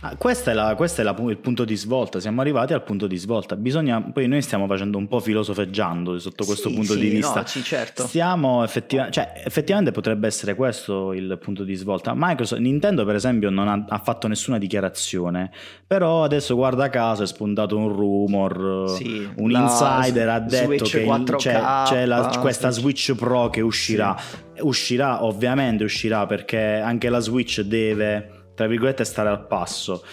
Ah, 0.02 0.16
questo 0.18 0.50
è, 0.50 0.54
la, 0.54 0.76
questo 0.76 1.02
è 1.02 1.04
la, 1.04 1.16
il 1.28 1.38
punto 1.38 1.64
di 1.64 1.76
svolta, 1.76 2.20
siamo 2.20 2.42
arrivati 2.42 2.74
al 2.74 2.84
punto 2.84 3.08
di 3.08 3.16
svolta. 3.16 3.56
Bisogna, 3.56 4.02
poi 4.02 4.28
noi 4.28 4.42
stiamo 4.42 4.68
facendo 4.68 4.98
un 4.98 5.08
po' 5.08 5.20
filosofeggiando 5.20 6.20
sotto 6.20 6.46
questo 6.46 6.70
sì, 6.70 6.76
punto 6.76 6.94
sì, 6.94 7.00
di 7.00 7.10
vista. 7.10 7.40
No, 7.40 7.46
sì, 7.48 7.64
certo. 7.64 8.06
Stiamo 8.06 8.64
effettiva- 8.64 9.10
cioè, 9.10 9.42
effettivamente 9.44 9.92
potrebbe 9.92 10.28
essere 10.28 10.54
questo 10.54 11.14
il 11.14 11.40
punto 11.42 11.64
di 11.64 11.74
svolta. 11.76 12.14
Microsoft, 12.16 12.62
Nintendo, 12.62 13.06
per 13.06 13.16
esempio, 13.16 13.50
non 13.50 13.68
ha, 13.68 13.86
ha, 13.88 13.98
fatto 14.00 14.28
nessuna 14.28 14.58
dichiarazione, 14.58 15.50
però 15.88 16.24
adesso 16.24 16.56
guarda 16.56 16.90
caso 16.90 17.24
è 17.24 17.28
spuntato 17.28 17.78
un 17.78 17.88
rumor. 17.88 18.90
Sì, 18.90 19.28
un 19.38 19.52
insider 19.52 20.30
ha 20.30 20.40
detto 20.40 20.84
che 20.84 21.08
c'è, 21.38 21.62
c'è 21.86 22.06
la, 22.06 22.38
questa 22.40 22.70
Switch 22.70 23.16
Pro 23.16 23.50
che 23.50 23.62
uscirà. 23.62 24.16
Uscirà, 24.60 25.24
ovviamente 25.24 25.84
uscirà 25.84 26.26
perché 26.28 26.80
anche 26.80 27.10
la 27.10 27.20
Switch 27.20 27.60
deve 27.62 28.45
tra 28.56 28.68
virgolette, 28.68 29.04
stare 29.04 29.30
al 29.30 29.46
passo. 29.46 30.04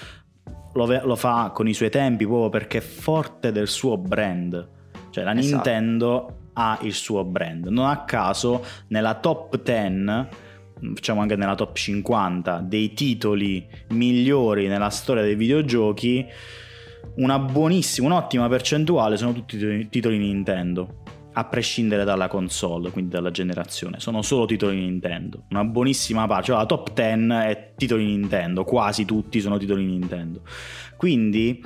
Lo, 0.74 0.86
lo, 0.86 1.16
fa 1.16 1.51
con 1.55 1.68
i 1.68 1.74
suoi 1.74 1.90
tempi 1.90 2.26
proprio 2.26 2.49
perché 2.49 2.78
è 2.78 2.82
forte 2.82 3.53
del 3.53 3.68
suo 3.68 3.97
brand. 3.97 4.68
Cioè 5.11 5.24
la 5.24 5.34
esatto. 5.34 5.55
Nintendo 5.55 6.36
ha 6.55 6.78
il 6.82 6.93
suo 6.93 7.24
brand. 7.24 7.66
Non 7.66 7.86
a 7.86 8.05
caso 8.05 8.64
nella 8.88 9.14
top 9.14 9.62
10, 9.62 10.28
diciamo 10.95 11.20
anche 11.20 11.36
nella 11.36 11.55
top 11.55 11.74
50 11.74 12.61
dei 12.61 12.93
titoli 12.95 13.66
migliori 13.90 14.66
nella 14.66 14.90
storia 14.90 15.22
dei 15.22 15.34
videogiochi, 15.36 16.26
una 17.16 17.38
buonissima, 17.38 18.07
un'ottima 18.07 18.49
percentuale 18.49 19.16
sono 19.16 19.32
tutti 19.32 19.88
titoli 19.88 20.18
Nintendo 20.18 21.01
a 21.35 21.45
prescindere 21.45 22.05
dalla 22.05 22.28
console, 22.28 22.91
quindi 22.91 23.11
dalla 23.11 23.30
generazione. 23.30 24.01
Sono 24.01 24.22
solo 24.22 24.47
titoli 24.47 24.78
Nintendo. 24.78 25.45
Una 25.51 25.64
buonissima 25.64 26.26
parte, 26.26 26.47
cioè 26.47 26.57
la 26.57 26.66
top 26.66 26.93
10 26.93 27.28
è 27.30 27.72
titoli 27.76 28.05
Nintendo, 28.05 28.64
quasi 28.64 29.05
tutti 29.05 29.41
sono 29.41 29.57
titoli 29.59 29.85
Nintendo. 29.85 30.43
Quindi 30.97 31.62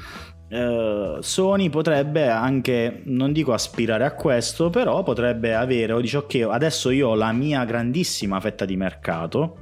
eh, 0.49 1.17
Sony 1.21 1.69
potrebbe 1.69 2.29
anche, 2.29 3.03
non 3.07 3.33
dico 3.33 3.53
aspirare 3.53 4.05
a 4.05 4.15
questo, 4.15 4.71
però 4.71 5.03
potrebbe 5.03 5.55
avere, 5.55 5.93
o 5.93 6.01
dice 6.01 6.19
ok, 6.19 6.47
adesso 6.51 6.91
io 6.91 7.09
ho 7.09 7.15
la 7.15 7.33
mia 7.33 7.65
grandissima 7.65 8.39
fetta 8.41 8.65
di 8.65 8.77
mercato, 8.77 9.59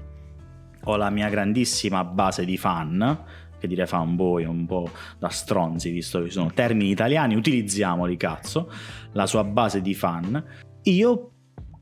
ho 0.84 0.96
la 0.96 1.08
mia 1.08 1.30
grandissima 1.30 2.04
base 2.04 2.44
di 2.44 2.58
fan, 2.58 3.24
che 3.64 3.66
dire 3.66 3.86
fanboy 3.86 4.44
un 4.44 4.66
po' 4.66 4.90
da 5.18 5.28
stronzi, 5.28 5.90
visto 5.90 6.22
che 6.22 6.30
sono 6.30 6.52
termini 6.52 6.90
italiani, 6.90 7.34
utilizziamoli 7.34 8.16
cazzo, 8.16 8.70
la 9.12 9.26
sua 9.26 9.42
base 9.44 9.80
di 9.80 9.94
fan, 9.94 10.42
io 10.82 11.30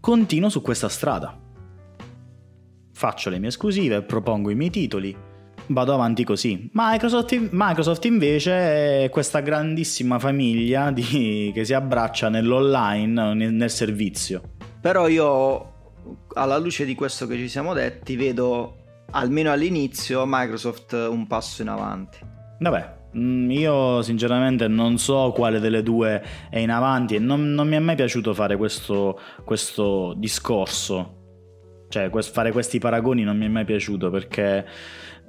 continuo 0.00 0.48
su 0.48 0.62
questa 0.62 0.88
strada. 0.88 1.38
Faccio 2.94 3.30
le 3.30 3.38
mie 3.38 3.48
esclusive, 3.48 4.02
propongo 4.02 4.50
i 4.50 4.54
miei 4.54 4.70
titoli, 4.70 5.16
vado 5.66 5.92
avanti 5.92 6.24
così. 6.24 6.70
Microsoft, 6.72 7.48
Microsoft 7.50 8.04
invece 8.04 9.04
è 9.04 9.08
questa 9.10 9.40
grandissima 9.40 10.18
famiglia 10.18 10.92
di, 10.92 11.50
che 11.52 11.64
si 11.64 11.74
abbraccia 11.74 12.28
nell'online, 12.28 13.34
nel, 13.34 13.52
nel 13.52 13.70
servizio. 13.70 14.42
Però 14.80 15.08
io, 15.08 15.72
alla 16.34 16.58
luce 16.58 16.84
di 16.84 16.94
questo 16.94 17.26
che 17.26 17.36
ci 17.36 17.48
siamo 17.48 17.72
detti, 17.72 18.14
vedo 18.14 18.81
almeno 19.10 19.50
all'inizio 19.50 20.24
Microsoft 20.26 20.92
un 20.92 21.26
passo 21.26 21.62
in 21.62 21.68
avanti. 21.68 22.18
Vabbè, 22.58 22.94
mm, 23.16 23.50
io 23.50 24.02
sinceramente 24.02 24.68
non 24.68 24.98
so 24.98 25.32
quale 25.34 25.60
delle 25.60 25.82
due 25.82 26.22
è 26.48 26.58
in 26.58 26.70
avanti 26.70 27.16
e 27.16 27.18
non, 27.18 27.52
non 27.52 27.68
mi 27.68 27.76
è 27.76 27.80
mai 27.80 27.96
piaciuto 27.96 28.32
fare 28.34 28.56
questo, 28.56 29.18
questo 29.44 30.14
discorso. 30.16 31.18
Cioè, 31.88 32.10
fare 32.22 32.52
questi 32.52 32.78
paragoni 32.78 33.22
non 33.22 33.36
mi 33.36 33.44
è 33.44 33.48
mai 33.48 33.64
piaciuto 33.64 34.10
perché 34.10 34.66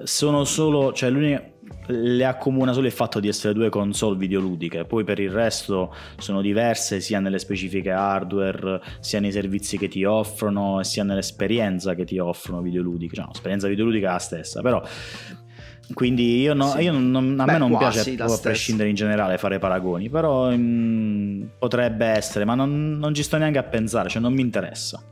sono 0.04 0.46
solo. 0.46 0.94
Cioè, 0.94 1.10
l'unica 1.10 1.53
le 1.88 2.26
accomuna 2.26 2.74
solo 2.74 2.88
il 2.88 2.94
fatto 2.94 3.20
di 3.20 3.28
essere 3.28 3.54
due 3.54 3.70
console 3.70 4.18
videoludiche, 4.18 4.86
poi 4.86 5.04
per 5.04 5.20
il 5.20 5.30
resto 5.30 5.94
sono 6.18 6.42
diverse 6.42 7.02
sia 7.02 7.20
nelle 7.20 7.40
specifiche 7.40 7.92
hardware, 7.92 8.82
sia 9.00 9.20
nei 9.20 9.32
servizi 9.32 9.78
che 9.78 9.88
ti 9.88 10.04
offrono, 10.04 10.84
sia 10.84 11.04
nell'esperienza 11.04 11.94
che 11.96 12.06
ti 12.06 12.18
offrono 12.18 12.62
videoludiche. 12.62 13.16
Cioè, 13.16 13.26
l'esperienza 13.28 13.68
videoludica 13.68 14.10
è 14.10 14.12
la 14.14 14.20
stessa, 14.20 14.62
però 14.62 14.82
quindi 15.94 16.40
io, 16.40 16.54
no, 16.54 16.70
sì. 16.70 16.84
io 16.84 16.94
non, 16.94 17.36
a 17.40 17.44
Beh, 17.44 17.52
me 17.52 17.58
non 17.58 17.78
piace 17.78 18.16
a 18.18 18.40
prescindere 18.42 18.90
in 18.90 18.96
generale 18.96 19.38
fare 19.38 19.60
paragoni, 19.60 20.10
però 20.10 20.50
mh, 20.50 20.56
mm, 20.56 21.44
potrebbe 21.60 22.06
essere, 22.06 22.46
ma 22.46 22.56
non, 22.56 22.98
non 22.98 23.14
ci 23.14 23.24
sto 23.24 23.38
neanche 23.38 23.58
a 23.58 23.64
pensare, 23.64 24.08
cioè 24.10 24.22
non 24.22 24.34
mi 24.34 24.42
interessa. 24.42 25.04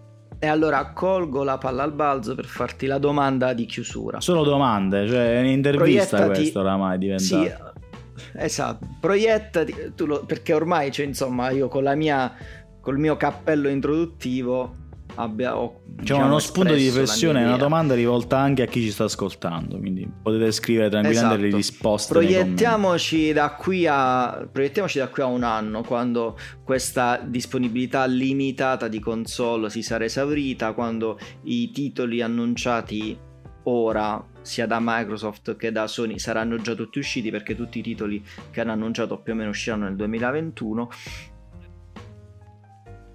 E 0.43 0.47
allora 0.47 0.91
colgo 0.91 1.43
la 1.43 1.59
palla 1.59 1.83
al 1.83 1.93
balzo 1.93 2.33
per 2.33 2.45
farti 2.45 2.87
la 2.87 2.97
domanda 2.97 3.53
di 3.53 3.67
chiusura. 3.67 4.19
Solo 4.21 4.43
domande, 4.43 5.07
cioè 5.07 5.39
un'intervista 5.39 6.17
Proiettati... 6.17 6.39
questo 6.39 6.59
oramai 6.61 6.95
è 6.95 6.97
diventato. 6.97 7.73
Sì, 8.15 8.29
esatto, 8.37 8.87
proiettati, 8.99 9.93
lo... 9.97 10.25
perché 10.25 10.53
ormai, 10.53 10.91
cioè, 10.91 11.05
insomma, 11.05 11.51
io 11.51 11.67
con 11.67 11.83
la 11.83 11.93
mia, 11.93 12.33
col 12.81 12.97
mio 12.97 13.17
cappello 13.17 13.69
introduttivo 13.69 14.77
abbiamo 15.15 15.81
c'è 15.97 16.01
diciamo, 16.01 16.25
uno 16.25 16.39
spunto 16.39 16.73
di 16.73 16.85
riflessione, 16.85 17.43
una 17.43 17.57
domanda 17.57 17.93
rivolta 17.93 18.37
anche 18.37 18.63
a 18.63 18.65
chi 18.65 18.81
ci 18.81 18.91
sta 18.91 19.03
ascoltando, 19.03 19.77
quindi 19.77 20.09
potete 20.21 20.51
scrivere 20.51 20.89
tranquillamente 20.89 21.35
esatto. 21.35 21.49
le 21.49 21.55
risposte. 21.55 22.13
Proiettiamoci 22.13 23.33
da, 23.33 23.51
qui 23.51 23.85
a, 23.87 24.47
proiettiamoci 24.51 24.97
da 24.97 25.09
qui 25.09 25.21
a 25.21 25.27
un 25.27 25.43
anno, 25.43 25.83
quando 25.83 26.37
questa 26.63 27.21
disponibilità 27.23 28.05
limitata 28.05 28.87
di 28.87 28.99
console 28.99 29.69
si 29.69 29.83
sarà 29.83 30.05
esaurita, 30.05 30.73
quando 30.73 31.19
i 31.43 31.71
titoli 31.71 32.21
annunciati 32.21 33.29
ora 33.63 34.25
sia 34.41 34.65
da 34.65 34.79
Microsoft 34.81 35.55
che 35.55 35.71
da 35.71 35.85
Sony 35.85 36.17
saranno 36.17 36.57
già 36.57 36.73
tutti 36.73 36.97
usciti 36.97 37.29
perché 37.29 37.55
tutti 37.55 37.77
i 37.79 37.81
titoli 37.83 38.23
che 38.49 38.61
hanno 38.61 38.71
annunciato 38.71 39.19
più 39.19 39.33
o 39.33 39.35
meno 39.35 39.49
usciranno 39.49 39.83
nel 39.83 39.95
2021 39.95 40.89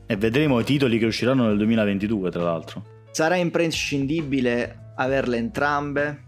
e 0.06 0.16
vedremo 0.16 0.60
i 0.60 0.64
titoli 0.64 0.98
che 0.98 1.06
usciranno 1.06 1.46
nel 1.46 1.56
2022, 1.56 2.30
tra 2.30 2.42
l'altro. 2.42 2.84
Sarà 3.10 3.36
imprescindibile 3.36 4.92
averle 4.96 5.36
entrambe. 5.36 6.24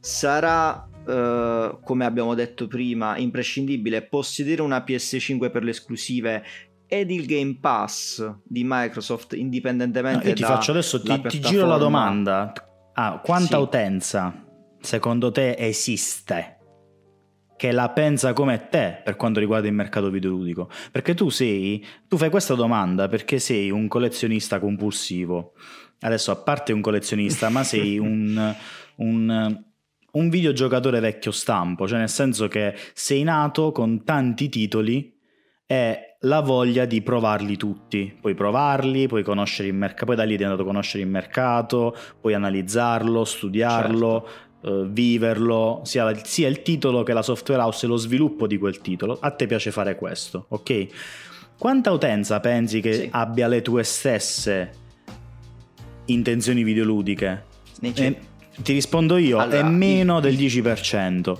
Sarà, 0.00 0.86
eh, 1.06 1.78
come 1.82 2.04
abbiamo 2.04 2.34
detto 2.34 2.66
prima, 2.66 3.16
imprescindibile 3.16 4.02
possedere 4.02 4.62
una 4.62 4.84
PS5 4.86 5.50
per 5.50 5.62
le 5.62 5.70
esclusive 5.70 6.42
ed 6.86 7.10
il 7.10 7.24
Game 7.24 7.56
Pass 7.58 8.34
di 8.44 8.64
Microsoft 8.66 9.32
indipendentemente 9.32 10.24
no, 10.24 10.28
io 10.28 10.34
ti 10.34 10.42
faccio 10.42 10.72
adesso 10.72 11.00
ti, 11.00 11.22
ti, 11.22 11.40
giro 11.40 11.64
la 11.64 11.78
domanda 11.78 12.52
ah, 12.92 13.18
quanta 13.24 13.56
sì. 13.56 13.62
utenza 13.62 14.44
secondo 14.78 15.30
te 15.32 15.56
esiste 15.56 16.58
che 17.62 17.70
la 17.70 17.90
pensa 17.90 18.32
come 18.32 18.66
te 18.68 19.00
per 19.04 19.14
quanto 19.14 19.38
riguarda 19.38 19.68
il 19.68 19.72
mercato 19.72 20.10
videoludico. 20.10 20.68
Perché 20.90 21.14
tu 21.14 21.28
sei, 21.28 21.86
tu 22.08 22.16
fai 22.16 22.28
questa 22.28 22.54
domanda 22.54 23.06
perché 23.06 23.38
sei 23.38 23.70
un 23.70 23.86
collezionista 23.86 24.58
compulsivo. 24.58 25.52
Adesso, 26.00 26.32
a 26.32 26.36
parte 26.42 26.72
un 26.72 26.80
collezionista, 26.80 27.50
ma 27.50 27.62
sei 27.62 27.98
un, 28.02 28.52
un, 28.96 29.62
un 30.10 30.28
videogiocatore 30.28 30.98
vecchio 30.98 31.30
stampo, 31.30 31.86
cioè 31.86 32.00
nel 32.00 32.08
senso 32.08 32.48
che 32.48 32.74
sei 32.94 33.22
nato 33.22 33.70
con 33.70 34.02
tanti 34.02 34.48
titoli 34.48 35.16
e 35.64 36.16
la 36.22 36.40
voglia 36.40 36.84
di 36.84 37.00
provarli 37.00 37.56
tutti. 37.56 38.12
Puoi 38.20 38.34
provarli, 38.34 39.06
puoi 39.06 39.22
conoscere 39.22 39.68
il 39.68 39.74
mercato, 39.74 40.06
poi 40.06 40.16
da 40.16 40.24
lì 40.24 40.34
ti 40.36 40.42
è 40.42 40.46
andato 40.46 40.62
a 40.62 40.66
conoscere 40.66 41.04
il 41.04 41.08
mercato, 41.08 41.96
puoi 42.20 42.34
analizzarlo, 42.34 43.24
studiarlo. 43.24 44.26
Certo 44.26 44.50
uh, 44.62 44.86
viverlo, 44.86 45.80
sia, 45.84 46.04
la, 46.04 46.18
sia, 46.22 46.48
il 46.48 46.62
titolo 46.62 47.02
che 47.02 47.12
la 47.12 47.22
software 47.22 47.60
house 47.60 47.86
e 47.86 47.88
lo 47.88 47.96
sviluppo 47.96 48.46
di 48.46 48.58
quel 48.58 48.80
titolo. 48.80 49.18
A 49.20 49.30
te 49.30 49.46
piace 49.46 49.70
fare 49.70 49.96
questo, 49.96 50.46
ok? 50.48 50.86
Quanta 51.58 51.92
utenza 51.92 52.40
pensi 52.40 52.80
che 52.80 52.92
sì. 52.92 53.08
abbia 53.12 53.46
le 53.46 53.62
tue 53.62 53.84
stesse 53.84 54.70
intenzioni 56.06 56.64
videoludiche? 56.64 57.44
Eh, 57.80 58.16
ti 58.62 58.72
rispondo 58.72 59.16
io, 59.16 59.38
allora, 59.38 59.58
è 59.58 59.62
meno 59.62 60.20
del 60.20 60.34
10%. 60.34 61.36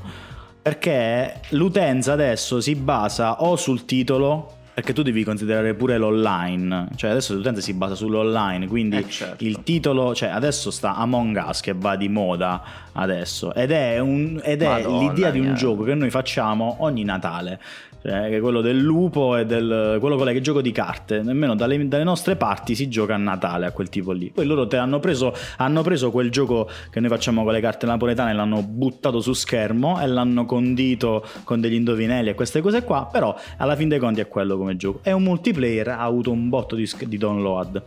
Perché 0.63 1.41
l'utenza 1.51 2.13
adesso 2.13 2.61
si 2.61 2.77
basa 2.77 3.43
o 3.43 3.57
sul 3.57 3.85
titolo 3.85 4.61
perché 4.75 4.93
tu 4.93 5.03
devi 5.03 5.23
considerare 5.23 5.75
pure 5.75 5.99
l'online, 5.99 6.89
cioè 6.97 7.11
adesso 7.11 7.35
l'utente 7.35 7.61
si 7.61 7.75
basa 7.75 7.95
sull'online, 7.95 8.67
quindi 8.67 8.97
eh 8.97 9.09
certo. 9.09 9.45
il 9.45 9.63
titolo, 9.63 10.15
cioè 10.15 10.31
adesso 10.31 10.71
sta 10.71 10.97
Among 10.97 11.43
Us 11.47 11.61
che 11.61 11.75
va 11.77 11.95
di 11.97 12.09
moda 12.09 12.63
adesso 12.93 13.55
ed 13.55 13.71
è, 13.71 13.99
un, 13.99 14.41
ed 14.43 14.63
è 14.63 14.87
l'idea 14.87 15.31
di 15.31 15.41
un 15.41 15.55
gioco 15.55 15.83
che 15.83 15.95
noi 15.95 16.11
facciamo 16.11 16.77
ogni 16.81 17.05
Natale. 17.05 17.61
Cioè, 18.03 18.41
quello 18.41 18.61
del 18.61 18.79
lupo 18.79 19.37
e 19.37 19.47
del 19.47 19.99
quello 20.01 20.17
con 20.17 20.27
le 20.27 20.41
gioco 20.41 20.61
di 20.61 20.73
carte. 20.73 21.23
Nemmeno 21.23 21.55
dalle, 21.55 21.87
dalle, 21.87 22.03
nostre 22.03 22.35
parti 22.35 22.75
si 22.75 22.89
gioca 22.89 23.15
a 23.15 23.17
Natale 23.17 23.67
a 23.67 23.71
quel 23.71 23.89
tipo 23.89 24.11
lì. 24.11 24.31
Poi 24.35 24.45
loro 24.45 24.67
te 24.67 24.77
hanno 24.77 24.99
preso, 24.99 25.33
hanno 25.59 25.83
preso 25.83 26.11
quel 26.11 26.31
gioco 26.31 26.69
che 26.91 26.99
noi 26.99 27.09
facciamo 27.09 27.45
con 27.45 27.53
le 27.53 27.61
carte 27.61 27.87
napoletane, 27.87 28.35
l'hanno 28.35 28.63
buttato 28.63 29.21
su 29.21 29.33
schermo 29.33 30.01
e 30.01 30.07
l'hanno 30.09 30.45
condito 30.47 31.25
con 31.45 31.61
degli 31.61 31.75
indovinelli 31.75 32.31
e 32.31 32.35
queste 32.35 32.61
cose 32.61 32.83
qua. 32.83 33.09
Però 33.11 33.37
alla 33.59 33.77
fin 33.77 33.89
dei 33.89 34.01
conti 34.01 34.21
è 34.21 34.27
quello 34.27 34.57
come 34.57 34.77
gioco. 34.77 34.99
È 35.03 35.13
un 35.13 35.23
multiplayer, 35.23 35.89
ha 35.89 36.01
avuto 36.01 36.33
un 36.33 36.49
botto 36.49 36.75
di, 36.75 36.91
di 37.07 37.19
download. 37.19 37.83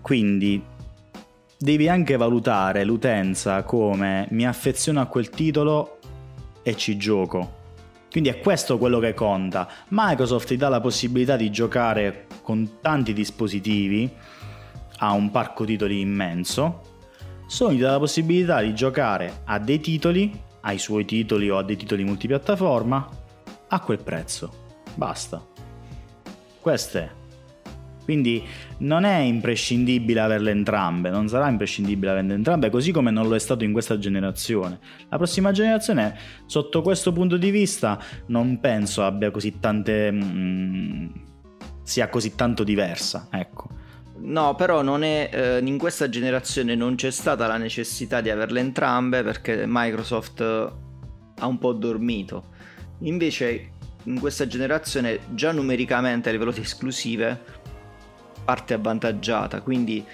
Quindi 0.00 0.62
devi 1.58 1.88
anche 1.88 2.16
valutare 2.16 2.82
l'utenza 2.84 3.62
come 3.62 4.26
mi 4.30 4.46
affeziono 4.46 5.00
a 5.00 5.06
quel 5.06 5.28
titolo 5.28 5.98
e 6.62 6.76
ci 6.76 6.96
gioco 6.96 7.62
quindi 8.14 8.30
è 8.30 8.38
questo 8.38 8.78
quello 8.78 9.00
che 9.00 9.12
conta. 9.12 9.68
Microsoft 9.88 10.46
ti 10.46 10.56
dà 10.56 10.68
la 10.68 10.80
possibilità 10.80 11.34
di 11.34 11.50
giocare 11.50 12.28
con 12.42 12.78
tanti 12.80 13.12
dispositivi, 13.12 14.08
ha 14.98 15.10
un 15.10 15.32
parco 15.32 15.64
titoli 15.64 15.98
immenso. 15.98 16.82
Sony 17.48 17.74
ti 17.74 17.80
dà 17.80 17.90
la 17.90 17.98
possibilità 17.98 18.60
di 18.60 18.72
giocare 18.72 19.40
a 19.46 19.58
dei 19.58 19.80
titoli, 19.80 20.32
ai 20.60 20.78
suoi 20.78 21.04
titoli 21.04 21.50
o 21.50 21.58
a 21.58 21.64
dei 21.64 21.76
titoli 21.76 22.04
multipiattaforma, 22.04 23.08
a 23.66 23.80
quel 23.80 23.98
prezzo. 23.98 24.52
Basta. 24.94 25.44
Questo 26.60 26.98
è. 26.98 27.23
Quindi 28.04 28.42
non 28.78 29.04
è 29.04 29.18
imprescindibile 29.18 30.20
averle 30.20 30.50
entrambe, 30.50 31.10
non 31.10 31.26
sarà 31.28 31.48
imprescindibile 31.48 32.10
averle 32.12 32.34
entrambe, 32.34 32.70
così 32.70 32.92
come 32.92 33.10
non 33.10 33.26
lo 33.28 33.34
è 33.34 33.38
stato 33.38 33.64
in 33.64 33.72
questa 33.72 33.98
generazione. 33.98 34.78
La 35.08 35.16
prossima 35.16 35.52
generazione, 35.52 36.16
sotto 36.46 36.82
questo 36.82 37.12
punto 37.12 37.36
di 37.36 37.50
vista, 37.50 37.98
non 38.26 38.60
penso 38.60 39.04
abbia 39.04 39.30
così 39.30 39.58
tante... 39.58 40.12
Mm, 40.12 41.06
sia 41.82 42.08
così 42.08 42.34
tanto 42.34 42.64
diversa, 42.64 43.28
ecco. 43.30 43.68
No, 44.16 44.54
però 44.54 44.82
è, 44.98 45.30
eh, 45.32 45.60
in 45.62 45.76
questa 45.76 46.08
generazione 46.08 46.74
non 46.74 46.94
c'è 46.94 47.10
stata 47.10 47.46
la 47.46 47.56
necessità 47.56 48.20
di 48.20 48.30
averle 48.30 48.60
entrambe 48.60 49.22
perché 49.22 49.64
Microsoft 49.66 50.40
ha 50.40 51.46
un 51.46 51.58
po' 51.58 51.72
dormito. 51.72 52.52
Invece 53.00 53.72
in 54.04 54.18
questa 54.18 54.46
generazione 54.46 55.20
già 55.30 55.52
numericamente 55.52 56.28
a 56.28 56.32
livello 56.32 56.52
di 56.52 56.60
esclusive 56.60 57.62
parte 58.44 58.74
avvantaggiata, 58.74 59.60
quindi 59.60 60.04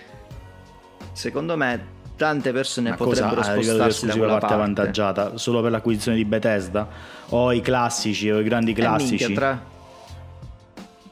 secondo 1.13 1.57
me 1.57 1.99
tante 2.21 2.53
persone 2.53 2.91
Ma 2.91 2.97
potrebbero 2.97 3.37
cosa, 3.37 3.53
spostarsi 3.53 4.05
da 4.05 4.13
quella 4.13 4.33
parte, 4.33 4.41
parte 4.41 4.55
avvantaggiata 4.55 5.37
solo 5.39 5.63
per 5.63 5.71
l'acquisizione 5.71 6.19
di 6.19 6.27
Bethesda 6.27 6.87
o 7.31 7.51
i 7.51 7.63
classici 7.63 8.31
o 8.31 8.39
i 8.41 8.43
grandi 8.45 8.75
classici. 8.75 9.25
Eh, 9.25 9.29
minchia, 9.29 9.35
tra, 9.35 9.63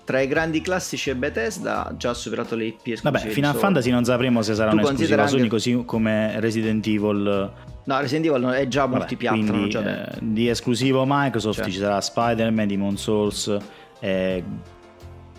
tra, 0.05 0.21
i 0.21 0.27
grandi 0.27 0.61
classici 0.61 1.09
e 1.09 1.17
Bethesda 1.17 1.95
già 1.97 2.11
ha 2.11 2.15
superato 2.15 2.55
le 2.57 2.67
IP 2.67 2.87
esclusive. 2.89 3.11
Vabbè, 3.11 3.29
Final 3.31 3.55
Fantasy 3.55 3.91
non 3.91 4.05
sapremo 4.05 4.43
se 4.43 4.55
sarà 4.55 4.73
un'esclusiva 4.73 5.27
Sony 5.27 5.43
anche... 5.43 5.51
così 5.51 5.83
come 5.87 6.39
Resident 6.41 6.87
Evil. 6.87 7.53
No, 7.85 8.01
Resident 8.01 8.27
Evil 8.27 8.45
è 8.51 8.69
già 8.69 8.87
multipiattaforma. 8.87 9.51
Quindi, 9.51 9.77
eh, 9.77 10.07
di 10.21 10.49
esclusivo 10.49 11.05
Microsoft 11.07 11.63
cioè. 11.63 11.71
ci 11.71 11.79
sarà 11.79 12.03
Spider-Man, 12.03 12.67
Demon 12.67 12.99
Souls, 12.99 13.57
eh, 14.01 14.45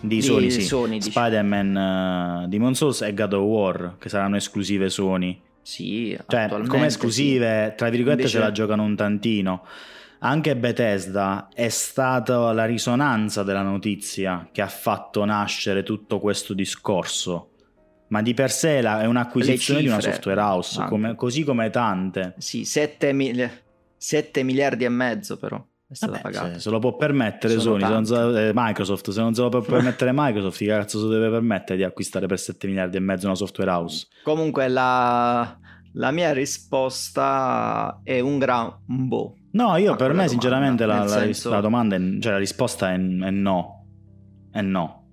di, 0.00 0.16
di 0.16 0.22
Sony, 0.22 0.50
sì. 0.50 0.62
Sony 0.62 1.00
Spider-Man, 1.00 2.44
uh, 2.44 2.48
Demon 2.48 2.74
Souls 2.74 3.02
e 3.02 3.12
God 3.14 3.32
of 3.34 3.42
War, 3.42 3.96
che 3.98 4.08
saranno 4.08 4.36
esclusive 4.36 4.88
Sony. 4.88 5.40
Sì, 5.62 6.18
cioè, 6.26 6.48
come 6.66 6.86
esclusive, 6.86 7.68
sì. 7.70 7.76
tra 7.76 7.90
virgolette, 7.90 8.22
Invece... 8.22 8.38
ce 8.38 8.44
la 8.44 8.52
giocano 8.52 8.82
un 8.82 8.96
tantino. 8.96 9.64
Anche 10.22 10.56
Bethesda 10.56 11.48
è 11.52 11.68
stata 11.68 12.52
la 12.52 12.64
risonanza 12.64 13.42
della 13.42 13.62
notizia 13.62 14.48
che 14.52 14.60
ha 14.60 14.68
fatto 14.68 15.24
nascere 15.24 15.82
tutto 15.82 16.18
questo 16.18 16.52
discorso. 16.52 17.48
Ma 18.08 18.20
di 18.22 18.34
per 18.34 18.50
sé 18.50 18.80
è 18.80 19.04
un'acquisizione 19.06 19.80
di 19.80 19.86
una 19.86 20.00
software 20.00 20.40
house, 20.40 20.84
come, 20.88 21.14
così 21.14 21.44
come 21.44 21.70
tante. 21.70 22.34
Sì, 22.38 22.64
7, 22.64 23.12
mil- 23.12 23.50
7 23.96 24.42
miliardi 24.42 24.84
e 24.84 24.88
mezzo 24.88 25.36
però 25.36 25.64
è 25.90 25.94
stata 25.94 26.12
Vabbè, 26.12 26.22
pagata. 26.22 26.52
Se, 26.54 26.60
se, 26.60 26.70
lo 26.70 26.78
può 26.78 26.94
permettere 26.94 27.58
Sony, 27.58 28.04
se 28.04 28.48
eh, 28.48 28.52
Microsoft, 28.54 29.10
se 29.10 29.20
non 29.20 29.34
se 29.34 29.42
lo 29.42 29.48
può 29.48 29.60
permettere 29.60 30.12
Microsoft, 30.14 30.58
che 30.58 30.66
cazzo 30.66 31.00
si 31.00 31.08
deve 31.08 31.30
permettere 31.30 31.76
di 31.76 31.82
acquistare 31.82 32.26
per 32.26 32.38
7 32.38 32.68
miliardi 32.68 32.96
e 32.96 33.00
mezzo 33.00 33.26
una 33.26 33.34
software 33.34 33.72
house? 33.72 34.06
Comunque 34.22 34.68
la, 34.68 35.58
la 35.94 36.10
mia 36.12 36.32
risposta 36.32 38.00
è 38.04 38.20
un 38.20 38.38
gran 38.38 38.72
boh. 38.84 39.34
No, 39.52 39.76
io 39.78 39.96
per 39.96 40.12
me 40.12 40.28
sinceramente 40.28 40.86
la, 40.86 41.00
la, 41.00 41.08
senso... 41.08 41.50
la, 41.50 41.60
domanda, 41.60 41.96
è, 41.96 42.18
cioè 42.20 42.32
la 42.32 42.38
risposta 42.38 42.92
è, 42.92 42.94
è 42.94 43.30
no. 43.30 43.86
È 44.52 44.60
no. 44.60 45.08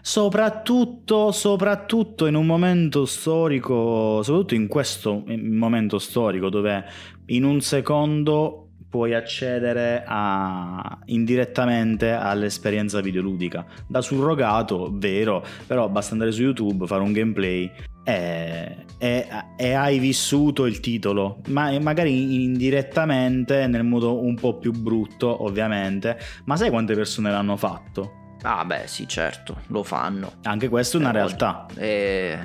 Soprattutto, 0.00 1.32
soprattutto 1.32 2.26
in 2.26 2.36
un 2.36 2.46
momento 2.46 3.04
storico, 3.04 4.22
soprattutto 4.22 4.54
in 4.54 4.68
questo 4.68 5.24
momento 5.26 5.98
storico 5.98 6.48
dove 6.50 6.84
in 7.26 7.42
un 7.42 7.60
secondo 7.60 8.63
puoi 8.94 9.12
accedere 9.12 10.04
a, 10.06 11.00
indirettamente 11.06 12.12
all'esperienza 12.12 13.00
videoludica. 13.00 13.66
Da 13.88 14.00
surrogato, 14.00 14.88
vero, 14.92 15.44
però 15.66 15.88
basta 15.88 16.12
andare 16.12 16.30
su 16.30 16.42
YouTube, 16.42 16.86
fare 16.86 17.02
un 17.02 17.10
gameplay 17.10 17.68
e, 18.04 18.84
e, 18.98 19.26
e 19.56 19.72
hai 19.72 19.98
vissuto 19.98 20.64
il 20.66 20.78
titolo, 20.78 21.40
ma 21.48 21.76
magari 21.80 22.44
indirettamente 22.44 23.66
nel 23.66 23.82
modo 23.82 24.22
un 24.22 24.36
po' 24.36 24.58
più 24.58 24.70
brutto, 24.70 25.42
ovviamente. 25.42 26.16
Ma 26.44 26.54
sai 26.54 26.70
quante 26.70 26.94
persone 26.94 27.32
l'hanno 27.32 27.56
fatto? 27.56 28.36
Ah, 28.42 28.64
beh, 28.64 28.86
sì, 28.86 29.08
certo, 29.08 29.62
lo 29.68 29.82
fanno. 29.82 30.34
Anche 30.44 30.68
questa 30.68 30.98
è 30.98 31.00
una 31.00 31.10
Però, 31.10 31.24
realtà. 31.24 31.66
Eh, 31.74 32.38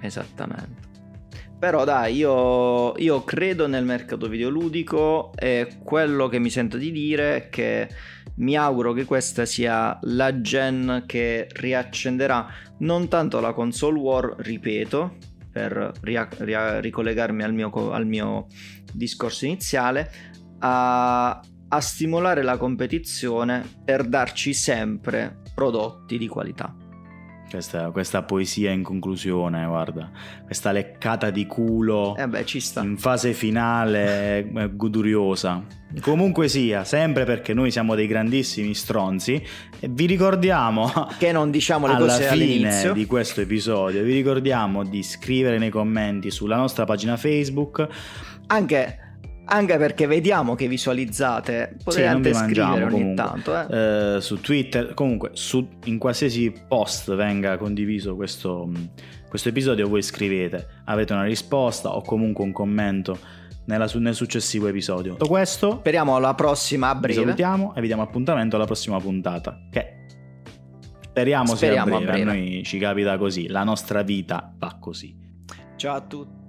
esattamente. 0.00 0.89
Però 1.60 1.84
dai, 1.84 2.16
io, 2.16 2.96
io, 2.96 3.22
credo 3.22 3.66
nel 3.66 3.84
mercato 3.84 4.28
videoludico 4.28 5.30
e 5.36 5.76
quello 5.84 6.26
che 6.26 6.38
mi 6.38 6.48
sento 6.48 6.78
di 6.78 6.90
dire 6.90 7.36
è 7.36 7.48
che 7.50 7.86
mi 8.36 8.56
auguro 8.56 8.94
che 8.94 9.04
questa 9.04 9.44
sia 9.44 9.98
la 10.04 10.40
gen 10.40 11.04
che 11.04 11.46
riaccenderà 11.52 12.46
non 12.78 13.08
tanto 13.08 13.40
la 13.40 13.52
console 13.52 13.98
war, 13.98 14.34
ripeto, 14.38 15.16
per 15.52 15.92
ria- 16.00 16.28
ria- 16.38 16.80
ricollegarmi 16.80 17.42
al 17.42 17.52
mio, 17.52 17.90
al 17.90 18.06
mio, 18.06 18.46
discorso 18.94 19.44
iniziale, 19.44 20.10
a, 20.60 21.38
a 21.68 21.80
stimolare 21.80 22.42
la 22.42 22.56
competizione 22.56 23.62
per 23.84 24.04
darci 24.04 24.54
sempre 24.54 25.42
prodotti 25.54 26.16
di 26.16 26.26
qualità. 26.26 26.79
Questa, 27.50 27.90
questa, 27.90 28.22
poesia 28.22 28.70
in 28.70 28.84
conclusione, 28.84 29.66
guarda, 29.66 30.08
questa 30.44 30.70
leccata 30.70 31.30
di 31.30 31.46
culo 31.46 32.16
eh 32.16 32.28
beh, 32.28 32.44
in 32.82 32.96
fase 32.96 33.32
finale 33.32 34.70
goduriosa. 34.72 35.64
Comunque 36.00 36.46
sia, 36.48 36.84
sempre 36.84 37.24
perché 37.24 37.52
noi 37.52 37.72
siamo 37.72 37.96
dei 37.96 38.06
grandissimi 38.06 38.72
stronzi, 38.74 39.42
vi 39.80 40.06
ricordiamo 40.06 41.08
che 41.18 41.32
non 41.32 41.50
diciamo 41.50 41.88
le 41.88 41.94
alla 41.94 42.06
cose 42.06 42.28
fine 42.28 42.32
all'inizio. 42.32 42.92
di 42.92 43.06
questo 43.06 43.40
episodio, 43.40 44.04
vi 44.04 44.12
ricordiamo 44.12 44.84
di 44.84 45.02
scrivere 45.02 45.58
nei 45.58 45.70
commenti 45.70 46.30
sulla 46.30 46.56
nostra 46.56 46.84
pagina 46.84 47.16
Facebook 47.16 47.88
anche 48.46 49.09
anche 49.50 49.76
perché 49.78 50.06
vediamo 50.06 50.54
che 50.54 50.68
visualizzate 50.68 51.76
potete 51.82 52.02
sì, 52.02 52.08
anche 52.08 52.34
scrivere 52.34 52.84
ogni 52.84 52.90
comunque. 52.90 53.14
tanto 53.14 53.68
eh. 53.68 54.16
Eh, 54.16 54.20
su 54.20 54.40
Twitter 54.40 54.94
comunque 54.94 55.30
su, 55.32 55.68
in 55.84 55.98
qualsiasi 55.98 56.52
post 56.68 57.14
venga 57.14 57.56
condiviso 57.58 58.14
questo, 58.14 58.70
questo, 59.28 59.48
episodio 59.48 59.88
voi 59.88 60.02
scrivete 60.02 60.82
avete 60.84 61.12
una 61.12 61.24
risposta 61.24 61.94
o 61.94 62.02
comunque 62.02 62.44
un 62.44 62.52
commento 62.52 63.18
nella, 63.64 63.90
nel 63.94 64.14
successivo 64.14 64.68
episodio 64.68 65.12
tutto 65.12 65.26
questo 65.26 65.78
speriamo 65.80 66.14
alla 66.14 66.34
prossima 66.34 66.90
a 66.90 66.94
breve 66.94 67.18
vi 67.18 67.24
salutiamo 67.24 67.74
e 67.74 67.80
vi 67.80 67.86
diamo 67.88 68.02
appuntamento 68.02 68.56
alla 68.56 68.66
prossima 68.66 68.98
puntata 69.00 69.66
che 69.70 70.06
speriamo, 71.00 71.54
speriamo 71.54 71.86
sia 71.86 71.96
a 71.96 72.00
breve. 72.00 72.20
a 72.22 72.24
breve 72.24 72.30
a 72.30 72.34
noi 72.34 72.62
ci 72.62 72.78
capita 72.78 73.18
così 73.18 73.48
la 73.48 73.64
nostra 73.64 74.02
vita 74.02 74.54
va 74.56 74.76
così 74.78 75.16
ciao 75.76 75.96
a 75.96 76.00
tutti 76.00 76.39